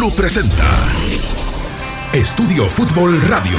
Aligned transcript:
Blue 0.00 0.16
presenta 0.16 0.64
Estudio 2.14 2.70
Fútbol 2.70 3.20
Radio. 3.28 3.58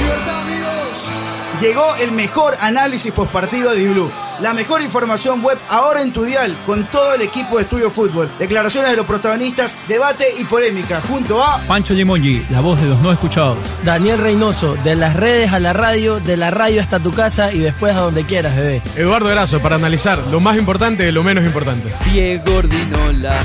Llegó 1.60 1.94
el 2.00 2.10
mejor 2.10 2.56
análisis 2.60 3.12
postpartido 3.12 3.70
de 3.70 3.88
Blue. 3.88 4.10
La 4.40 4.52
mejor 4.52 4.82
información 4.82 5.40
web 5.40 5.56
ahora 5.68 6.02
en 6.02 6.12
tu 6.12 6.24
dial 6.24 6.58
con 6.66 6.84
todo 6.86 7.14
el 7.14 7.22
equipo 7.22 7.58
de 7.58 7.62
Estudio 7.62 7.90
Fútbol. 7.90 8.28
Declaraciones 8.40 8.90
de 8.90 8.96
los 8.96 9.06
protagonistas, 9.06 9.78
debate 9.86 10.24
y 10.40 10.42
polémica 10.42 11.00
junto 11.02 11.40
a 11.40 11.58
Pancho 11.68 11.94
Limongi, 11.94 12.44
la 12.50 12.58
voz 12.58 12.80
de 12.80 12.88
los 12.88 13.00
no 13.00 13.12
escuchados. 13.12 13.58
Daniel 13.84 14.18
Reynoso, 14.18 14.74
de 14.82 14.96
las 14.96 15.14
redes 15.14 15.52
a 15.52 15.60
la 15.60 15.72
radio, 15.72 16.18
de 16.18 16.36
la 16.36 16.50
radio 16.50 16.80
hasta 16.80 16.98
tu 16.98 17.12
casa 17.12 17.52
y 17.52 17.60
después 17.60 17.94
a 17.94 18.00
donde 18.00 18.24
quieras, 18.24 18.56
bebé. 18.56 18.82
Eduardo 18.96 19.30
Erazo, 19.30 19.60
para 19.60 19.76
analizar 19.76 20.18
lo 20.26 20.40
más 20.40 20.56
importante 20.56 21.04
de 21.04 21.12
lo 21.12 21.22
menos 21.22 21.44
importante. 21.44 21.94
Diego 22.10 22.56
Ordinola. 22.56 23.38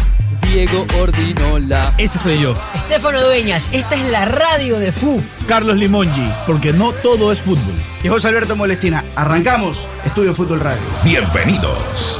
Diego 0.58 0.88
Ordinola. 1.00 1.94
Ese 2.00 2.18
soy 2.18 2.42
yo. 2.42 2.56
Estefano 2.74 3.22
Dueñas, 3.22 3.70
esta 3.74 3.94
es 3.94 4.12
la 4.12 4.26
radio 4.26 4.80
de 4.80 4.92
FU. 4.92 5.22
Carlos 5.48 5.78
Limongi, 5.78 6.28
porque 6.48 6.74
no 6.74 6.94
todo 6.94 7.32
es 7.32 7.44
fútbol. 7.44 7.76
y 8.04 8.08
José 8.08 8.30
Alberto 8.30 8.56
Molestina. 8.56 9.04
Arrancamos 9.16 9.88
Estudio 10.04 10.34
Fútbol 10.34 10.60
Radio. 10.62 10.82
Bienvenidos. 11.04 12.20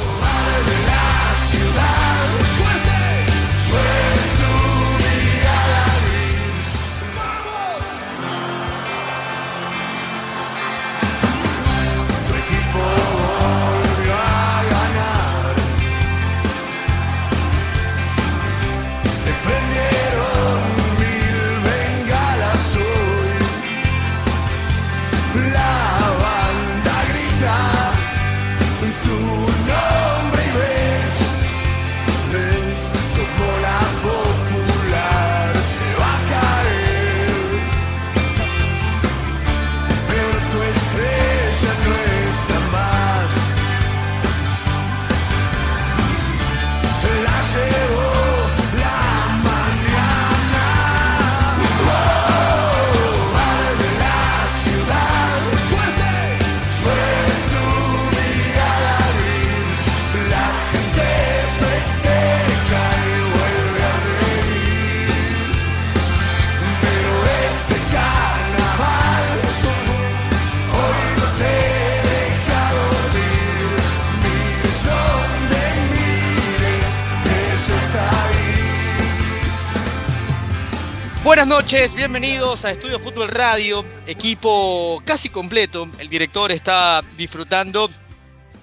Buenas 81.28 81.46
noches, 81.46 81.94
bienvenidos 81.94 82.64
a 82.64 82.70
Estudio 82.70 82.98
Fútbol 83.00 83.28
Radio, 83.28 83.84
equipo 84.06 85.02
casi 85.04 85.28
completo. 85.28 85.86
El 85.98 86.08
director 86.08 86.50
está 86.50 87.04
disfrutando 87.18 87.90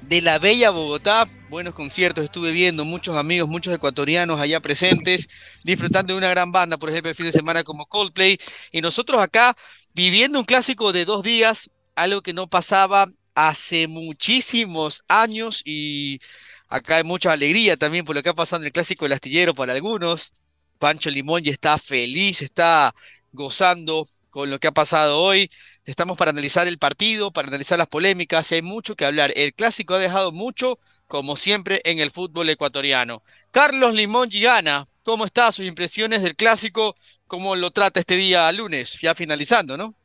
de 0.01 0.21
la 0.23 0.39
bella 0.39 0.71
Bogotá. 0.71 1.27
Buenos 1.49 1.75
conciertos 1.75 2.23
estuve 2.23 2.51
viendo, 2.53 2.83
muchos 2.83 3.15
amigos, 3.17 3.47
muchos 3.47 3.71
ecuatorianos 3.71 4.39
allá 4.39 4.61
presentes, 4.61 5.29
disfrutando 5.63 6.13
de 6.13 6.17
una 6.17 6.31
gran 6.31 6.51
banda, 6.51 6.77
por 6.77 6.89
ejemplo, 6.89 7.11
el 7.11 7.15
fin 7.15 7.27
de 7.27 7.33
semana 7.33 7.63
como 7.63 7.85
Coldplay. 7.85 8.39
Y 8.71 8.81
nosotros 8.81 9.21
acá 9.21 9.55
viviendo 9.93 10.39
un 10.39 10.45
clásico 10.45 10.91
de 10.91 11.05
dos 11.05 11.21
días, 11.21 11.69
algo 11.93 12.23
que 12.23 12.33
no 12.33 12.47
pasaba 12.47 13.05
hace 13.35 13.87
muchísimos 13.87 15.03
años 15.07 15.61
y 15.65 16.19
acá 16.67 16.95
hay 16.95 17.03
mucha 17.03 17.31
alegría 17.31 17.77
también 17.77 18.05
por 18.05 18.15
lo 18.15 18.23
que 18.23 18.29
ha 18.29 18.33
pasado 18.33 18.63
en 18.63 18.65
el 18.65 18.73
clásico 18.73 19.05
del 19.05 19.13
astillero 19.13 19.53
para 19.53 19.73
algunos. 19.73 20.31
Pancho 20.79 21.09
Limón 21.09 21.43
ya 21.43 21.51
está 21.51 21.77
feliz, 21.77 22.41
está 22.41 22.93
gozando 23.31 24.07
con 24.29 24.49
lo 24.49 24.59
que 24.59 24.67
ha 24.67 24.71
pasado 24.71 25.21
hoy. 25.21 25.49
Estamos 25.85 26.17
para 26.17 26.31
analizar 26.31 26.67
el 26.67 26.77
partido, 26.77 27.31
para 27.31 27.47
analizar 27.47 27.77
las 27.77 27.87
polémicas, 27.87 28.51
hay 28.51 28.61
mucho 28.61 28.95
que 28.95 29.05
hablar. 29.05 29.31
El 29.35 29.53
clásico 29.53 29.93
ha 29.93 29.99
dejado 29.99 30.31
mucho, 30.31 30.79
como 31.07 31.35
siempre, 31.35 31.81
en 31.85 31.99
el 31.99 32.11
fútbol 32.11 32.49
ecuatoriano. 32.49 33.23
Carlos 33.51 33.93
Limón 33.93 34.29
Gana, 34.31 34.87
¿cómo 35.03 35.25
está? 35.25 35.51
Sus 35.51 35.65
impresiones 35.65 36.21
del 36.21 36.35
clásico, 36.35 36.95
¿cómo 37.27 37.55
lo 37.55 37.71
trata 37.71 37.99
este 37.99 38.15
día 38.15 38.51
lunes? 38.51 38.99
Ya 39.01 39.15
finalizando, 39.15 39.77
¿no? 39.77 39.95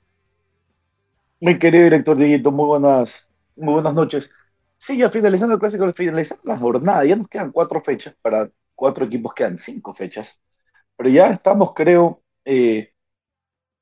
Mi 1.41 1.59
querido 1.59 1.85
director 1.85 2.17
Dieguito, 2.17 2.53
muy 2.53 2.67
buenas, 2.67 3.27
muy 3.57 3.75
buenas 3.75 3.95
noches. 3.95 4.31
Sí, 4.79 4.97
ya 4.99 5.11
finalizando 5.11 5.55
el 5.55 5.61
clásico, 5.61 5.93
finalizando 5.93 6.43
la 6.45 6.59
jornada, 6.59 7.05
ya 7.05 7.17
nos 7.17 7.29
quedan 7.29 7.51
cuatro 7.51 7.83
fechas, 7.83 8.15
para 8.23 8.51
cuatro 8.75 9.07
equipos 9.07 9.35
quedan 9.35 9.59
cinco 9.59 9.93
fechas, 9.95 10.39
pero 11.01 11.09
ya 11.09 11.29
estamos, 11.33 11.73
creo, 11.75 12.23
eh, 12.45 12.93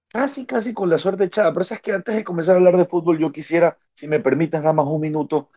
casi, 0.09 0.47
casi 0.47 0.73
con 0.73 0.89
la 0.89 0.99
suerte 0.99 1.25
echada. 1.25 1.53
Pero 1.53 1.63
es 1.63 1.81
que 1.83 1.93
antes 1.93 2.15
de 2.15 2.23
comenzar 2.25 2.55
a 2.55 2.59
hablar 2.59 2.77
de 2.77 2.87
fútbol, 2.87 3.19
yo 3.19 3.33
quisiera, 3.33 3.77
si 3.93 4.07
me 4.07 4.21
permiten, 4.21 4.61
nada 4.63 4.73
más 4.73 4.87
un 4.87 5.01
minuto, 5.01 5.51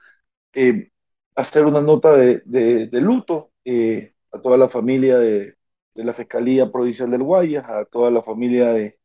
eh, 0.54 0.92
hacer 1.36 1.66
una 1.66 1.82
nota 1.82 2.16
de, 2.18 2.42
de, 2.46 2.88
de 2.88 3.02
luto 3.02 3.52
eh, 3.66 4.16
a 4.32 4.42
toda 4.42 4.58
la 4.58 4.70
familia 4.70 5.20
de, 5.20 5.58
de, 5.94 6.04
la 6.04 6.14
Fiscalía 6.14 6.72
Provincial 6.72 7.12
del 7.12 7.24
Guayas, 7.24 7.66
a 7.70 7.86
toda 7.86 8.12
la 8.12 8.24
familia 8.24 8.74
de, 8.74 9.00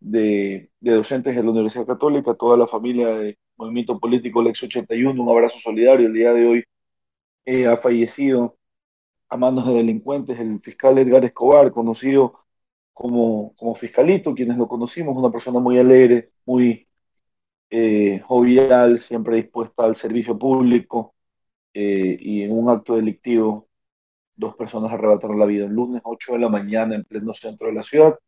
de, 0.00 0.70
docentes 0.80 1.36
de 1.36 1.42
la 1.42 1.50
Universidad 1.50 1.86
Católica, 1.86 2.32
a 2.32 2.36
toda 2.36 2.56
la 2.56 2.66
familia 2.66 3.08
del 3.18 3.38
Movimiento 3.56 4.00
Político 4.00 4.42
Lex 4.42 4.62
81, 4.64 5.22
un 5.22 5.30
abrazo 5.30 5.58
solidario. 5.58 6.06
El 6.06 6.14
día 6.14 6.32
de 6.34 6.46
hoy 6.46 6.64
ha 7.66 7.76
fallecido 7.78 8.59
a 9.30 9.36
manos 9.36 9.66
de 9.66 9.74
delincuentes 9.74 10.38
el 10.40 10.60
fiscal 10.60 10.98
Edgar 10.98 11.24
Escobar, 11.24 11.72
conocido 11.72 12.40
como, 12.92 13.54
como 13.56 13.74
fiscalito, 13.74 14.34
quienes 14.34 14.58
lo 14.58 14.68
conocimos, 14.68 15.16
una 15.16 15.30
persona 15.32 15.60
muy 15.60 15.78
alegre, 15.78 16.32
muy 16.46 16.88
eh, 17.70 18.20
jovial, 18.26 18.98
siempre 18.98 19.36
dispuesta 19.36 19.84
al 19.84 19.96
servicio 19.96 20.38
público, 20.38 21.14
eh, 21.74 22.16
y 22.20 22.42
en 22.42 22.52
un 22.52 22.70
acto 22.70 22.96
delictivo, 22.96 23.68
dos 24.36 24.56
personas 24.56 24.92
arrebataron 24.92 25.38
la 25.38 25.46
vida 25.46 25.66
el 25.66 25.72
lunes 25.72 26.02
8 26.04 26.34
de 26.34 26.40
la 26.40 26.48
mañana 26.48 26.94
en 26.94 27.04
pleno 27.04 27.34
centro 27.34 27.68
de 27.68 27.74
la 27.74 27.82
ciudad. 27.82 28.18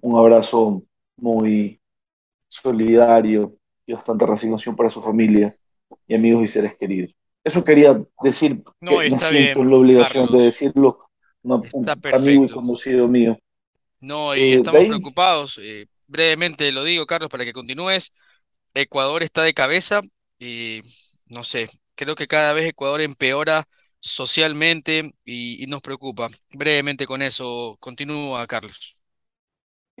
Un 0.00 0.18
abrazo 0.18 0.84
muy 1.16 1.80
solidario 2.48 3.56
y 3.86 3.94
bastante 3.94 4.26
resignación 4.26 4.76
para 4.76 4.90
su 4.90 5.02
familia 5.02 5.56
y 6.06 6.14
amigos 6.14 6.44
y 6.44 6.48
seres 6.48 6.76
queridos. 6.76 7.14
Eso 7.44 7.62
quería 7.62 8.02
decir, 8.22 8.62
no, 8.80 8.98
que 8.98 9.06
está 9.06 9.30
me 9.30 9.38
siento 9.38 9.60
bien, 9.60 9.68
en 9.68 9.70
la 9.70 9.76
obligación 9.76 10.24
Carlos. 10.26 10.40
de 10.40 10.46
decirlo, 10.46 11.10
un 11.42 11.62
Está 11.62 11.92
amigo 12.16 12.44
y 12.44 12.48
conocido 12.48 13.06
mío. 13.08 13.38
No, 14.00 14.34
y 14.34 14.40
Eh, 14.40 14.54
estamos 14.54 14.80
ahí- 14.80 14.88
preocupados. 14.88 15.58
eh, 15.62 15.86
brevemente 16.06 16.70
lo 16.72 16.84
digo, 16.84 17.06
Carlos, 17.06 17.30
para 17.30 17.44
que 17.44 17.52
continúes. 17.52 18.12
Ecuador 18.74 19.22
está 19.22 19.42
de 19.42 19.54
cabeza 19.54 20.00
y 20.38 20.80
no 21.26 21.44
sé, 21.44 21.68
creo 21.94 22.14
que 22.16 22.26
cada 22.26 22.52
vez 22.52 22.68
Ecuador 22.68 23.00
empeora 23.00 23.64
socialmente 24.00 25.12
y, 25.24 25.62
y 25.62 25.66
nos 25.66 25.80
preocupa. 25.82 26.28
Brevemente 26.52 27.06
con 27.06 27.22
eso, 27.22 27.76
continúa, 27.80 28.46
Carlos. 28.46 28.96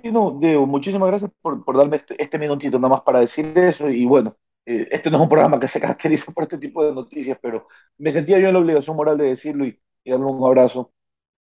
Y 0.02 0.10
no, 0.10 0.38
Diego, 0.40 0.66
muchísimas 0.66 1.08
gracias 1.08 1.30
por, 1.40 1.64
por 1.64 1.76
darme 1.76 1.96
este, 1.96 2.20
este 2.22 2.38
minutito 2.38 2.78
nada 2.78 2.88
más 2.96 3.02
para 3.02 3.20
decir 3.20 3.56
eso. 3.56 3.88
Y 3.88 4.04
bueno, 4.04 4.36
eh, 4.66 4.88
este 4.90 5.10
no 5.10 5.16
es 5.18 5.22
un 5.22 5.28
programa 5.28 5.60
que 5.60 5.68
se 5.68 5.80
caracteriza 5.80 6.32
por 6.32 6.44
este 6.44 6.58
tipo 6.58 6.84
de 6.84 6.92
noticias, 6.94 7.38
pero 7.42 7.66
me 7.98 8.10
sentía 8.12 8.38
yo 8.38 8.48
en 8.48 8.54
la 8.54 8.60
obligación 8.60 8.96
moral 8.96 9.18
de 9.18 9.26
decirlo 9.28 9.66
y, 9.66 9.80
y 10.04 10.10
darle 10.10 10.26
un 10.26 10.44
abrazo 10.44 10.92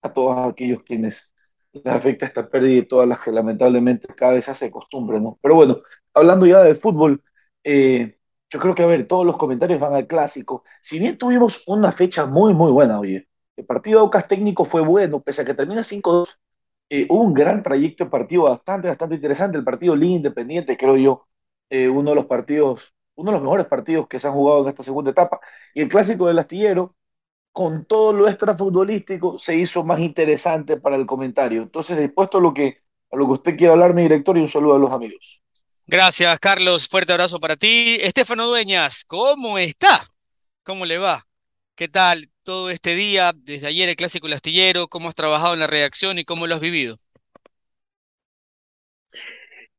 a 0.02 0.12
todos 0.12 0.36
aquellos 0.52 0.82
quienes 0.84 1.34
les 1.72 1.86
afecta 1.86 2.26
esta 2.26 2.48
pérdida 2.48 2.78
y 2.78 2.86
todas 2.86 3.08
las 3.08 3.20
que 3.20 3.32
lamentablemente 3.32 4.08
cada 4.14 4.34
vez 4.34 4.44
se 4.44 4.50
hace 4.52 4.70
costumbre, 4.70 5.20
¿no? 5.20 5.38
Pero 5.42 5.56
bueno, 5.56 5.78
hablando 6.14 6.46
ya 6.46 6.62
de 6.62 6.74
fútbol, 6.76 7.22
eh, 7.64 8.18
yo 8.50 8.60
creo 8.60 8.74
que, 8.74 8.82
a 8.82 8.86
ver, 8.86 9.08
todos 9.08 9.26
los 9.26 9.36
comentarios 9.36 9.80
van 9.80 9.94
al 9.94 10.06
clásico. 10.06 10.64
Si 10.80 10.98
bien 10.98 11.18
tuvimos 11.18 11.62
una 11.66 11.90
fecha 11.92 12.26
muy, 12.26 12.54
muy 12.54 12.70
buena, 12.70 13.00
oye, 13.00 13.28
el 13.56 13.66
partido 13.66 13.98
de 14.00 14.04
Aucas 14.04 14.28
técnico 14.28 14.64
fue 14.64 14.82
bueno, 14.82 15.22
pese 15.22 15.42
a 15.42 15.44
que 15.44 15.54
termina 15.54 15.82
5-2, 15.84 16.38
eh, 16.90 17.06
hubo 17.10 17.22
un 17.22 17.34
gran 17.34 17.62
trayecto 17.62 18.04
de 18.04 18.10
partido 18.10 18.44
bastante, 18.44 18.88
bastante 18.88 19.16
interesante. 19.16 19.58
El 19.58 19.64
partido 19.64 19.96
Liga 19.96 20.16
Independiente, 20.16 20.76
creo 20.76 20.96
yo, 20.96 21.26
eh, 21.70 21.88
uno 21.88 22.10
de 22.10 22.16
los 22.16 22.26
partidos, 22.26 22.93
uno 23.16 23.30
de 23.30 23.36
los 23.36 23.42
mejores 23.42 23.66
partidos 23.66 24.08
que 24.08 24.18
se 24.18 24.26
han 24.26 24.34
jugado 24.34 24.62
en 24.62 24.68
esta 24.68 24.82
segunda 24.82 25.10
etapa. 25.10 25.40
Y 25.74 25.82
el 25.82 25.88
clásico 25.88 26.26
del 26.26 26.38
astillero, 26.38 26.96
con 27.52 27.84
todo 27.84 28.12
lo 28.12 28.28
extrafutbolístico 28.28 29.38
se 29.38 29.56
hizo 29.56 29.84
más 29.84 30.00
interesante 30.00 30.76
para 30.76 30.96
el 30.96 31.06
comentario. 31.06 31.62
Entonces, 31.62 31.98
dispuesto 31.98 32.38
a 32.38 32.40
lo 32.40 32.52
que, 32.52 32.82
a 33.12 33.16
lo 33.16 33.26
que 33.26 33.32
usted 33.32 33.56
quiera 33.56 33.74
hablar, 33.74 33.94
mi 33.94 34.02
director, 34.02 34.36
y 34.36 34.40
un 34.40 34.48
saludo 34.48 34.74
a 34.74 34.78
los 34.78 34.90
amigos. 34.90 35.40
Gracias, 35.86 36.38
Carlos. 36.40 36.88
Fuerte 36.88 37.12
abrazo 37.12 37.38
para 37.38 37.56
ti. 37.56 37.98
Estefano 38.00 38.46
Dueñas, 38.46 39.04
¿cómo 39.04 39.58
está? 39.58 40.08
¿Cómo 40.62 40.86
le 40.86 40.98
va? 40.98 41.26
¿Qué 41.74 41.88
tal 41.88 42.30
todo 42.42 42.70
este 42.70 42.94
día, 42.94 43.32
desde 43.34 43.66
ayer 43.66 43.88
el 43.88 43.96
Clásico 43.96 44.26
El 44.26 44.32
Astillero? 44.32 44.88
¿Cómo 44.88 45.08
has 45.08 45.14
trabajado 45.14 45.54
en 45.54 45.60
la 45.60 45.66
redacción 45.66 46.18
y 46.18 46.24
cómo 46.24 46.46
lo 46.46 46.54
has 46.54 46.60
vivido? 46.60 46.98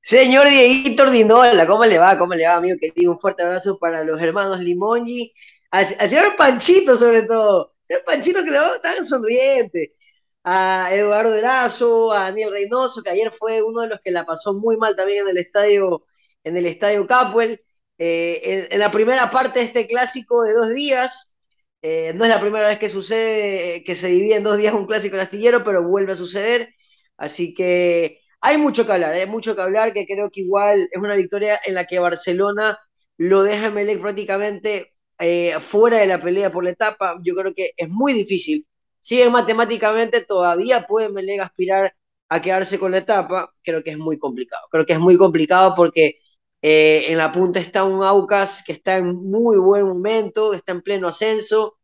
Señor 0.06 0.48
Dieguito 0.48 1.02
Ordinola, 1.02 1.66
¿cómo 1.66 1.84
le 1.84 1.98
va? 1.98 2.16
¿Cómo 2.16 2.36
le 2.36 2.46
va, 2.46 2.58
amigo 2.58 2.78
querido? 2.80 3.14
Un 3.14 3.18
fuerte 3.18 3.42
abrazo 3.42 3.80
para 3.80 4.04
los 4.04 4.22
hermanos 4.22 4.60
Limongi, 4.60 5.34
al, 5.72 5.84
señor 5.84 6.36
Panchito 6.38 6.96
sobre 6.96 7.24
todo, 7.24 7.74
señor 7.82 8.04
Panchito 8.06 8.44
que 8.44 8.52
le 8.52 8.60
va 8.60 8.80
tan 8.84 9.04
sonriente, 9.04 9.96
a 10.44 10.90
Eduardo 10.94 11.34
Erazo, 11.34 12.14
a 12.14 12.26
Daniel 12.26 12.52
Reynoso, 12.52 13.02
que 13.02 13.10
ayer 13.10 13.32
fue 13.32 13.64
uno 13.64 13.82
de 13.82 13.88
los 13.88 14.00
que 14.02 14.12
la 14.12 14.28
pasó 14.28 14.54
muy 14.54 14.78
mal 14.78 14.96
también 14.96 15.24
en 15.24 15.30
el 15.30 15.38
estadio, 15.38 16.06
en 16.44 16.56
el 16.56 16.68
estadio 16.68 17.08
Capwell. 17.08 17.60
Eh, 17.98 18.68
en, 18.70 18.80
la 18.80 18.92
primera 18.92 19.32
parte 19.32 19.60
de 19.60 19.66
este 19.66 19.88
clásico 19.88 20.44
de 20.44 20.54
dos 20.54 20.70
días, 20.76 21.34
eh, 21.82 22.14
no 22.16 22.26
es 22.26 22.30
la 22.30 22.40
primera 22.42 22.68
vez 22.68 22.78
que 22.78 22.90
sucede 22.90 23.84
que 23.84 23.96
se 23.96 24.10
divide 24.10 24.36
en 24.36 24.44
dos 24.44 24.58
días 24.58 24.76
un 24.76 24.86
clásico 24.86 25.18
astillero, 25.18 25.64
pero 25.64 25.88
vuelve 25.88 26.14
a 26.14 26.16
suceder. 26.16 26.70
Así 27.18 27.56
que 27.56 28.22
hay 28.46 28.58
mucho 28.60 28.86
que 28.86 28.92
hablar, 28.92 29.14
hay 29.14 29.26
mucho 29.26 29.56
que 29.56 29.62
hablar, 29.64 29.92
que 29.92 30.06
creo 30.06 30.30
que 30.30 30.42
igual 30.42 30.88
es 30.92 31.02
una 31.02 31.16
victoria 31.16 31.58
en 31.66 31.74
la 31.74 31.86
que 31.86 31.98
Barcelona 31.98 32.78
lo 33.18 33.42
deja 33.42 33.72
Melec 33.72 34.00
prácticamente 34.00 34.94
eh, 35.18 35.56
fuera 35.60 35.98
de 35.98 36.06
la 36.06 36.22
pelea 36.22 36.52
por 36.52 36.64
la 36.64 36.70
etapa. 36.70 37.18
Yo 37.24 37.34
creo 37.36 37.56
que 37.56 37.72
es 37.76 37.90
muy 37.90 38.14
difícil. 38.14 38.68
Si 39.00 39.20
es 39.20 39.32
matemáticamente, 39.32 40.24
todavía 40.26 40.86
puede 40.86 41.10
Melec 41.10 41.42
aspirar 41.42 41.96
a 42.30 42.42
quedarse 42.42 42.78
con 42.78 42.92
la 42.92 43.00
etapa. 43.00 43.52
Creo 43.64 43.84
que 43.84 43.92
es 43.92 43.98
muy 43.98 44.20
complicado. 44.20 44.68
Creo 44.70 44.86
que 44.86 44.94
es 44.94 45.00
muy 45.00 45.18
complicado 45.18 45.74
porque 45.76 46.20
eh, 46.62 47.06
en 47.10 47.18
la 47.18 47.32
punta 47.32 47.60
está 47.60 47.84
un 47.84 48.04
Aucas 48.04 48.64
que 48.64 48.74
está 48.74 48.98
en 48.98 49.08
muy 49.16 49.58
buen 49.58 49.88
momento, 49.88 50.54
está 50.54 50.72
en 50.74 50.84
pleno 50.84 51.08
ascenso. 51.08 51.80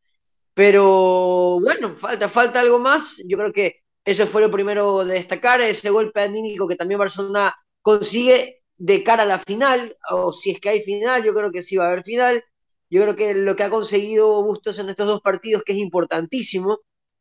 Pero 0.53 1.59
bueno, 1.61 1.95
falta, 1.97 2.29
falta 2.29 2.59
algo 2.59 2.77
más. 2.79 3.19
Yo 3.25 3.37
creo 3.37 3.51
que 3.51 3.80
eso 4.05 4.27
fue 4.27 4.41
lo 4.41 4.51
primero 4.51 5.05
de 5.05 5.15
destacar, 5.15 5.61
ese 5.61 5.89
golpe 5.89 6.21
anímico 6.21 6.67
que 6.67 6.75
también 6.75 6.99
Barcelona 6.99 7.55
consigue 7.81 8.55
de 8.77 9.03
cara 9.03 9.23
a 9.23 9.27
la 9.27 9.39
final, 9.39 9.95
o 10.09 10.31
si 10.33 10.51
es 10.51 10.59
que 10.59 10.69
hay 10.69 10.81
final, 10.81 11.23
yo 11.23 11.33
creo 11.33 11.51
que 11.51 11.61
sí 11.61 11.77
va 11.77 11.85
a 11.85 11.87
haber 11.87 12.03
final. 12.03 12.43
Yo 12.89 13.01
creo 13.03 13.15
que 13.15 13.33
lo 13.35 13.55
que 13.55 13.63
ha 13.63 13.69
conseguido 13.69 14.43
Bustos 14.43 14.79
en 14.79 14.89
estos 14.89 15.07
dos 15.07 15.21
partidos, 15.21 15.63
que 15.63 15.73
es 15.73 15.77
importantísimo, 15.77 16.79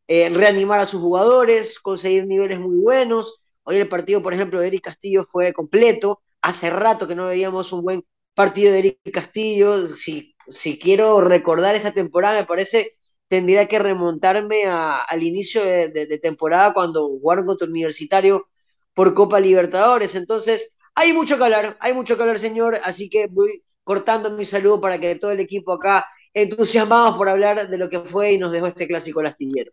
eh, 0.08 0.28
reanimar 0.30 0.80
a 0.80 0.86
sus 0.86 1.00
jugadores, 1.00 1.78
conseguir 1.78 2.26
niveles 2.26 2.58
muy 2.58 2.76
buenos. 2.78 3.42
Hoy 3.62 3.76
el 3.76 3.88
partido, 3.88 4.22
por 4.22 4.34
ejemplo, 4.34 4.60
de 4.60 4.66
Eric 4.68 4.84
Castillo 4.84 5.24
fue 5.30 5.52
completo. 5.52 6.22
Hace 6.42 6.70
rato 6.70 7.06
que 7.06 7.14
no 7.14 7.26
veíamos 7.26 7.72
un 7.72 7.82
buen 7.82 8.04
partido 8.34 8.72
de 8.72 8.78
Eric 8.80 8.98
Castillo. 9.12 9.86
Si, 9.86 10.34
si 10.48 10.78
quiero 10.78 11.20
recordar 11.20 11.76
esta 11.76 11.92
temporada, 11.92 12.40
me 12.40 12.46
parece 12.46 12.98
tendría 13.30 13.68
que 13.68 13.78
remontarme 13.78 14.64
al 14.66 15.22
inicio 15.22 15.64
de, 15.64 16.18
temporada 16.18 16.72
cuando 16.72 17.06
jugaron 17.06 17.46
contra 17.46 17.68
Universitario 17.68 18.48
por 18.92 19.14
Copa 19.14 19.38
Libertadores. 19.38 20.16
Entonces, 20.16 20.72
hay 20.96 21.12
mucho 21.12 21.38
que 21.38 21.44
hablar, 21.44 21.78
hay 21.80 21.92
mucho 21.92 22.16
que 22.16 22.22
hablar, 22.22 22.40
señor, 22.40 22.80
así 22.82 23.08
que 23.08 23.28
voy 23.28 23.62
cortando 23.84 24.30
mi 24.32 24.44
saludo 24.44 24.80
para 24.80 24.98
que 24.98 25.14
todo 25.14 25.30
el 25.30 25.38
equipo 25.38 25.74
acá 25.74 26.04
entusiasmados 26.34 27.16
por 27.16 27.28
hablar 27.28 27.68
de 27.68 27.78
lo 27.78 27.88
que 27.88 28.00
fue 28.00 28.32
y 28.32 28.38
nos 28.38 28.50
dejó 28.50 28.66
este 28.66 28.88
clásico 28.88 29.22
lastillero. 29.22 29.70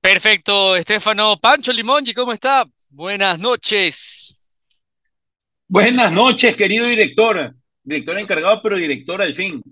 Perfecto, 0.00 0.74
Estefano. 0.74 1.36
Pancho 1.40 1.72
Limongi, 1.72 2.12
¿cómo 2.12 2.32
está? 2.32 2.66
Buenas 2.88 3.38
noches. 3.38 4.48
Buenas 5.68 6.10
noches, 6.10 6.56
querido 6.56 6.86
director. 6.86 7.54
Director 7.84 8.18
encargado, 8.18 8.60
pero 8.60 8.76
director 8.76 9.22
al 9.22 9.34
fin. 9.36 9.62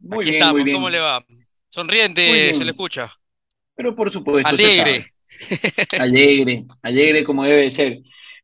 Muy 0.00 0.18
Aquí 0.18 0.30
bien, 0.30 0.34
estamos, 0.34 0.54
muy 0.54 0.64
bien. 0.64 0.76
¿cómo 0.76 0.90
le 0.90 0.98
va? 0.98 1.24
Sonriente, 1.74 2.54
se 2.54 2.64
le 2.64 2.70
escucha. 2.70 3.10
Pero 3.74 3.96
por 3.96 4.08
supuesto. 4.08 4.48
Alegre. 4.48 5.06
Alegre, 5.98 6.66
alegre 6.80 7.24
como 7.24 7.42
debe 7.42 7.68
ser. 7.68 7.98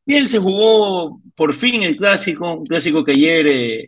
Bien, 0.05 0.27
se 0.27 0.41
jugó 0.41 1.21
por 1.37 1.55
fin 1.55 1.85
el 1.85 1.97
clásico, 1.97 2.55
un 2.55 2.67
clásico 2.67 3.05
que 3.05 3.13
ayer 3.13 3.47
eh, 3.47 3.87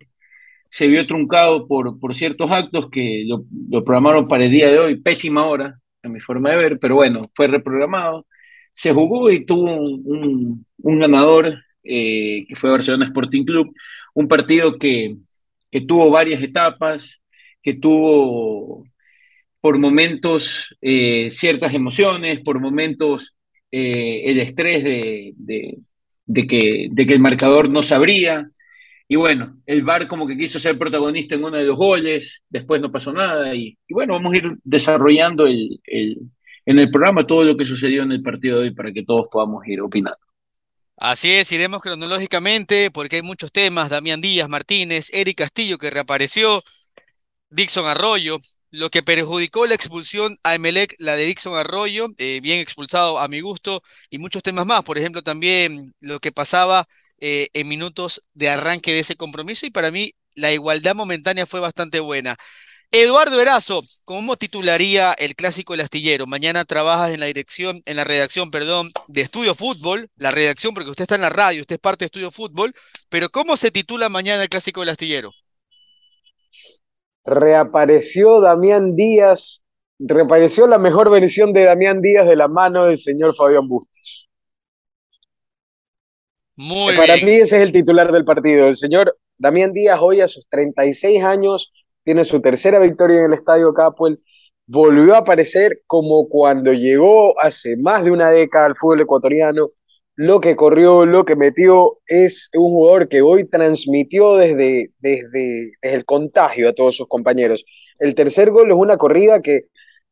se 0.71 0.87
vio 0.87 1.05
truncado 1.09 1.67
por, 1.67 1.99
por 1.99 2.15
ciertos 2.15 2.53
actos 2.53 2.89
que 2.89 3.25
lo, 3.27 3.83
programaron 3.83 4.27
para 4.27 4.45
el 4.45 4.53
día 4.53 4.71
de 4.71 4.79
hoy, 4.79 5.01
pésima 5.01 5.45
hora, 5.45 5.77
a 6.05 6.09
mi 6.09 6.21
forma 6.21 6.51
de 6.51 6.57
ver, 6.59 6.79
pero 6.79 6.95
bueno, 6.95 7.29
fue 7.35 7.49
reprogramado. 7.49 8.25
Se 8.73 8.93
jugó 8.93 9.29
y 9.29 9.45
tuvo 9.45 9.75
un, 9.75 10.65
ganador, 11.01 11.59
eh, 11.83 12.45
que 12.49 12.55
fue 12.55 12.71
Barcelona 12.71 13.07
Sporting 13.07 13.45
Club, 13.45 13.75
un 14.15 14.29
partido 14.29 14.79
que, 14.79 15.17
que 15.69 15.81
tuvo 15.81 16.11
varias 16.11 16.41
etapas, 16.41 17.21
que 17.61 17.75
tuvo 17.75 18.85
por 19.63 19.79
momentos 19.79 20.77
eh, 20.83 21.31
ciertas 21.31 21.73
emociones, 21.73 22.41
por 22.41 22.59
momentos 22.61 23.33
eh, 23.71 24.23
el 24.25 24.41
estrés 24.41 24.83
de, 24.83 25.35
de, 26.27 26.47
que, 26.49 26.89
de 26.91 27.07
que 27.07 27.13
el 27.15 27.21
marcador 27.21 27.71
no 27.71 27.85
sabría. 27.85 28.51
Y 29.07 29.15
bueno, 29.15 29.63
el 29.67 29.85
VAR 29.85 30.09
como 30.09 30.27
que 30.27 30.37
quiso 30.37 30.59
ser 30.59 30.77
protagonista 30.77 31.37
en 31.37 31.45
uno 31.45 31.57
de 31.57 31.63
los 31.65 31.77
goles, 31.77 32.43
después 32.49 32.81
no 32.81 32.91
pasó 32.91 33.13
nada. 33.13 33.55
Y, 33.55 33.79
bueno, 33.89 34.15
vamos 34.15 34.35
a 34.35 34.37
ir 34.39 34.53
desarrollando 34.65 35.47
el, 35.47 35.81
el, 35.85 36.19
en 36.67 36.79
el 36.81 36.91
programa 36.91 37.25
todo 37.25 37.45
lo 37.45 37.57
que 37.57 37.65
sucedió 37.65 38.03
en 38.03 38.11
el 38.11 38.23
partido 38.23 38.59
de 38.59 38.65
hoy 38.65 38.75
para 38.75 38.93
que 38.93 39.05
todos 39.05 39.29
podamos 39.31 39.65
ir 39.69 39.81
opinando. 39.81 40.19
Así 40.97 41.31
es, 41.31 41.53
iremos 41.53 41.83
cronológicamente 41.83 42.91
porque 42.91 43.17
hay 43.17 43.23
muchos 43.23 43.53
temas. 43.53 43.91
Damián 43.91 44.21
Díaz, 44.21 44.49
Martínez, 44.49 45.09
Eric 45.13 45.39
Castillo 45.39 45.79
que 45.79 45.91
reapareció, 45.91 46.65
Dixon 47.49 47.87
Arroyo, 47.87 48.41
lo 48.73 48.91
que 48.91 49.03
perjudicó 49.03 49.67
la 49.67 49.75
expulsión 49.75 50.39
a 50.43 50.55
Emelec, 50.55 50.97
la 50.99 51.15
de 51.15 51.27
Dixon 51.27 51.55
Arroyo, 51.55 52.09
eh, 52.19 52.41
bien 52.43 52.59
expulsado 52.59 53.21
a 53.21 53.29
mi 53.29 53.41
gusto, 53.41 53.83
y 54.11 54.19
muchos 54.19 54.43
temas 54.43 54.67
más. 54.67 54.83
Por 54.83 54.99
ejemplo, 54.99 55.23
también 55.23 55.95
lo 56.01 56.21
que 56.21 56.33
pasaba 56.33 56.89
eh, 57.21 57.49
en 57.53 57.69
minutos 57.69 58.23
de 58.35 58.49
arranque 58.49 58.93
de 58.93 59.01
ese 59.01 59.17
compromiso, 59.17 59.67
y 59.67 59.71
para 59.71 59.91
mí 59.91 60.15
la 60.35 60.53
igualdad 60.53 60.95
momentánea 60.95 61.47
fue 61.47 61.61
bastante 61.61 62.01
buena. 62.01 62.37
Eduardo 62.91 63.41
Erazo, 63.41 63.83
¿cómo 64.05 64.37
titularía 64.37 65.13
el 65.15 65.35
clásico 65.35 65.75
El 65.75 65.81
Astillero? 65.81 66.27
Mañana 66.27 66.65
trabajas 66.65 67.13
en 67.13 67.21
la 67.21 67.27
dirección, 67.27 67.83
en 67.87 67.97
la 67.97 68.05
redacción, 68.05 68.51
perdón, 68.51 68.91
de 69.09 69.23
Estudio 69.23 69.55
Fútbol, 69.55 70.11
la 70.17 70.31
redacción, 70.31 70.75
porque 70.75 70.91
usted 70.91 71.03
está 71.05 71.15
en 71.17 71.23
la 71.23 71.31
radio, 71.31 71.63
usted 71.63 71.77
es 71.77 71.81
parte 71.81 72.05
de 72.05 72.07
Estudio 72.07 72.31
Fútbol, 72.31 72.73
pero 73.11 73.31
¿cómo 73.31 73.57
se 73.57 73.71
titula 73.71 74.09
mañana 74.09 74.43
el 74.43 74.49
clásico 74.49 74.83
El 74.83 74.91
Astillero? 74.91 75.33
Reapareció 77.25 78.41
Damián 78.41 78.97
Díaz, 78.97 79.65
reapareció 79.99 80.67
la 80.67 80.79
mejor 80.79 81.11
versión 81.11 81.53
de 81.53 81.65
Damián 81.65 82.01
Díaz 82.01 82.27
de 82.27 82.37
la 82.37 82.49
mano 82.49 82.87
del 82.87 82.99
señor 82.99 83.35
Fabián 83.37 83.69
Bustos. 83.69 84.29
Muy 86.57 86.97
Para 86.97 87.17
mí 87.17 87.33
ese 87.33 87.57
es 87.57 87.63
el 87.63 87.73
titular 87.73 88.13
del 88.13 88.25
partido. 88.25 88.67
El 88.67 88.77
señor 88.77 89.17
Damián 89.39 89.73
Díaz 89.73 89.99
hoy 90.01 90.21
a 90.21 90.29
sus 90.29 90.47
36 90.49 91.25
años 91.25 91.73
tiene 92.05 92.25
su 92.25 92.41
tercera 92.41 92.79
victoria 92.79 93.19
en 93.19 93.33
el 93.33 93.39
Estadio 93.39 93.73
Capuel. 93.73 94.23
Volvió 94.67 95.15
a 95.15 95.19
aparecer 95.19 95.83
como 95.87 96.29
cuando 96.29 96.73
llegó 96.73 97.35
hace 97.41 97.77
más 97.77 98.05
de 98.05 98.11
una 98.11 98.31
década 98.31 98.67
al 98.67 98.77
fútbol 98.77 99.01
ecuatoriano 99.01 99.71
lo 100.17 100.41
que 100.41 100.57
corrió, 100.57 101.07
lo 101.07 101.25
que 101.25 101.37
metió, 101.37 101.99
es 102.07 102.51
un 102.55 102.73
jugador 102.73 103.09
que 103.09 103.23
hoy 103.23 103.49
transmitió 103.49 104.37
desde, 104.37 104.91
desde, 105.01 105.73
el 105.83 106.05
contagio 106.05 106.69
a 106.69 106.73
todos 106.75 106.97
sus 106.97 107.09
compañeros. 107.09 107.65
El 107.99 108.15
tercer 108.15 108.51
gol 108.51 108.71
es 108.71 108.77
una 108.77 108.97
corrida 108.99 109.41
que 109.41 109.67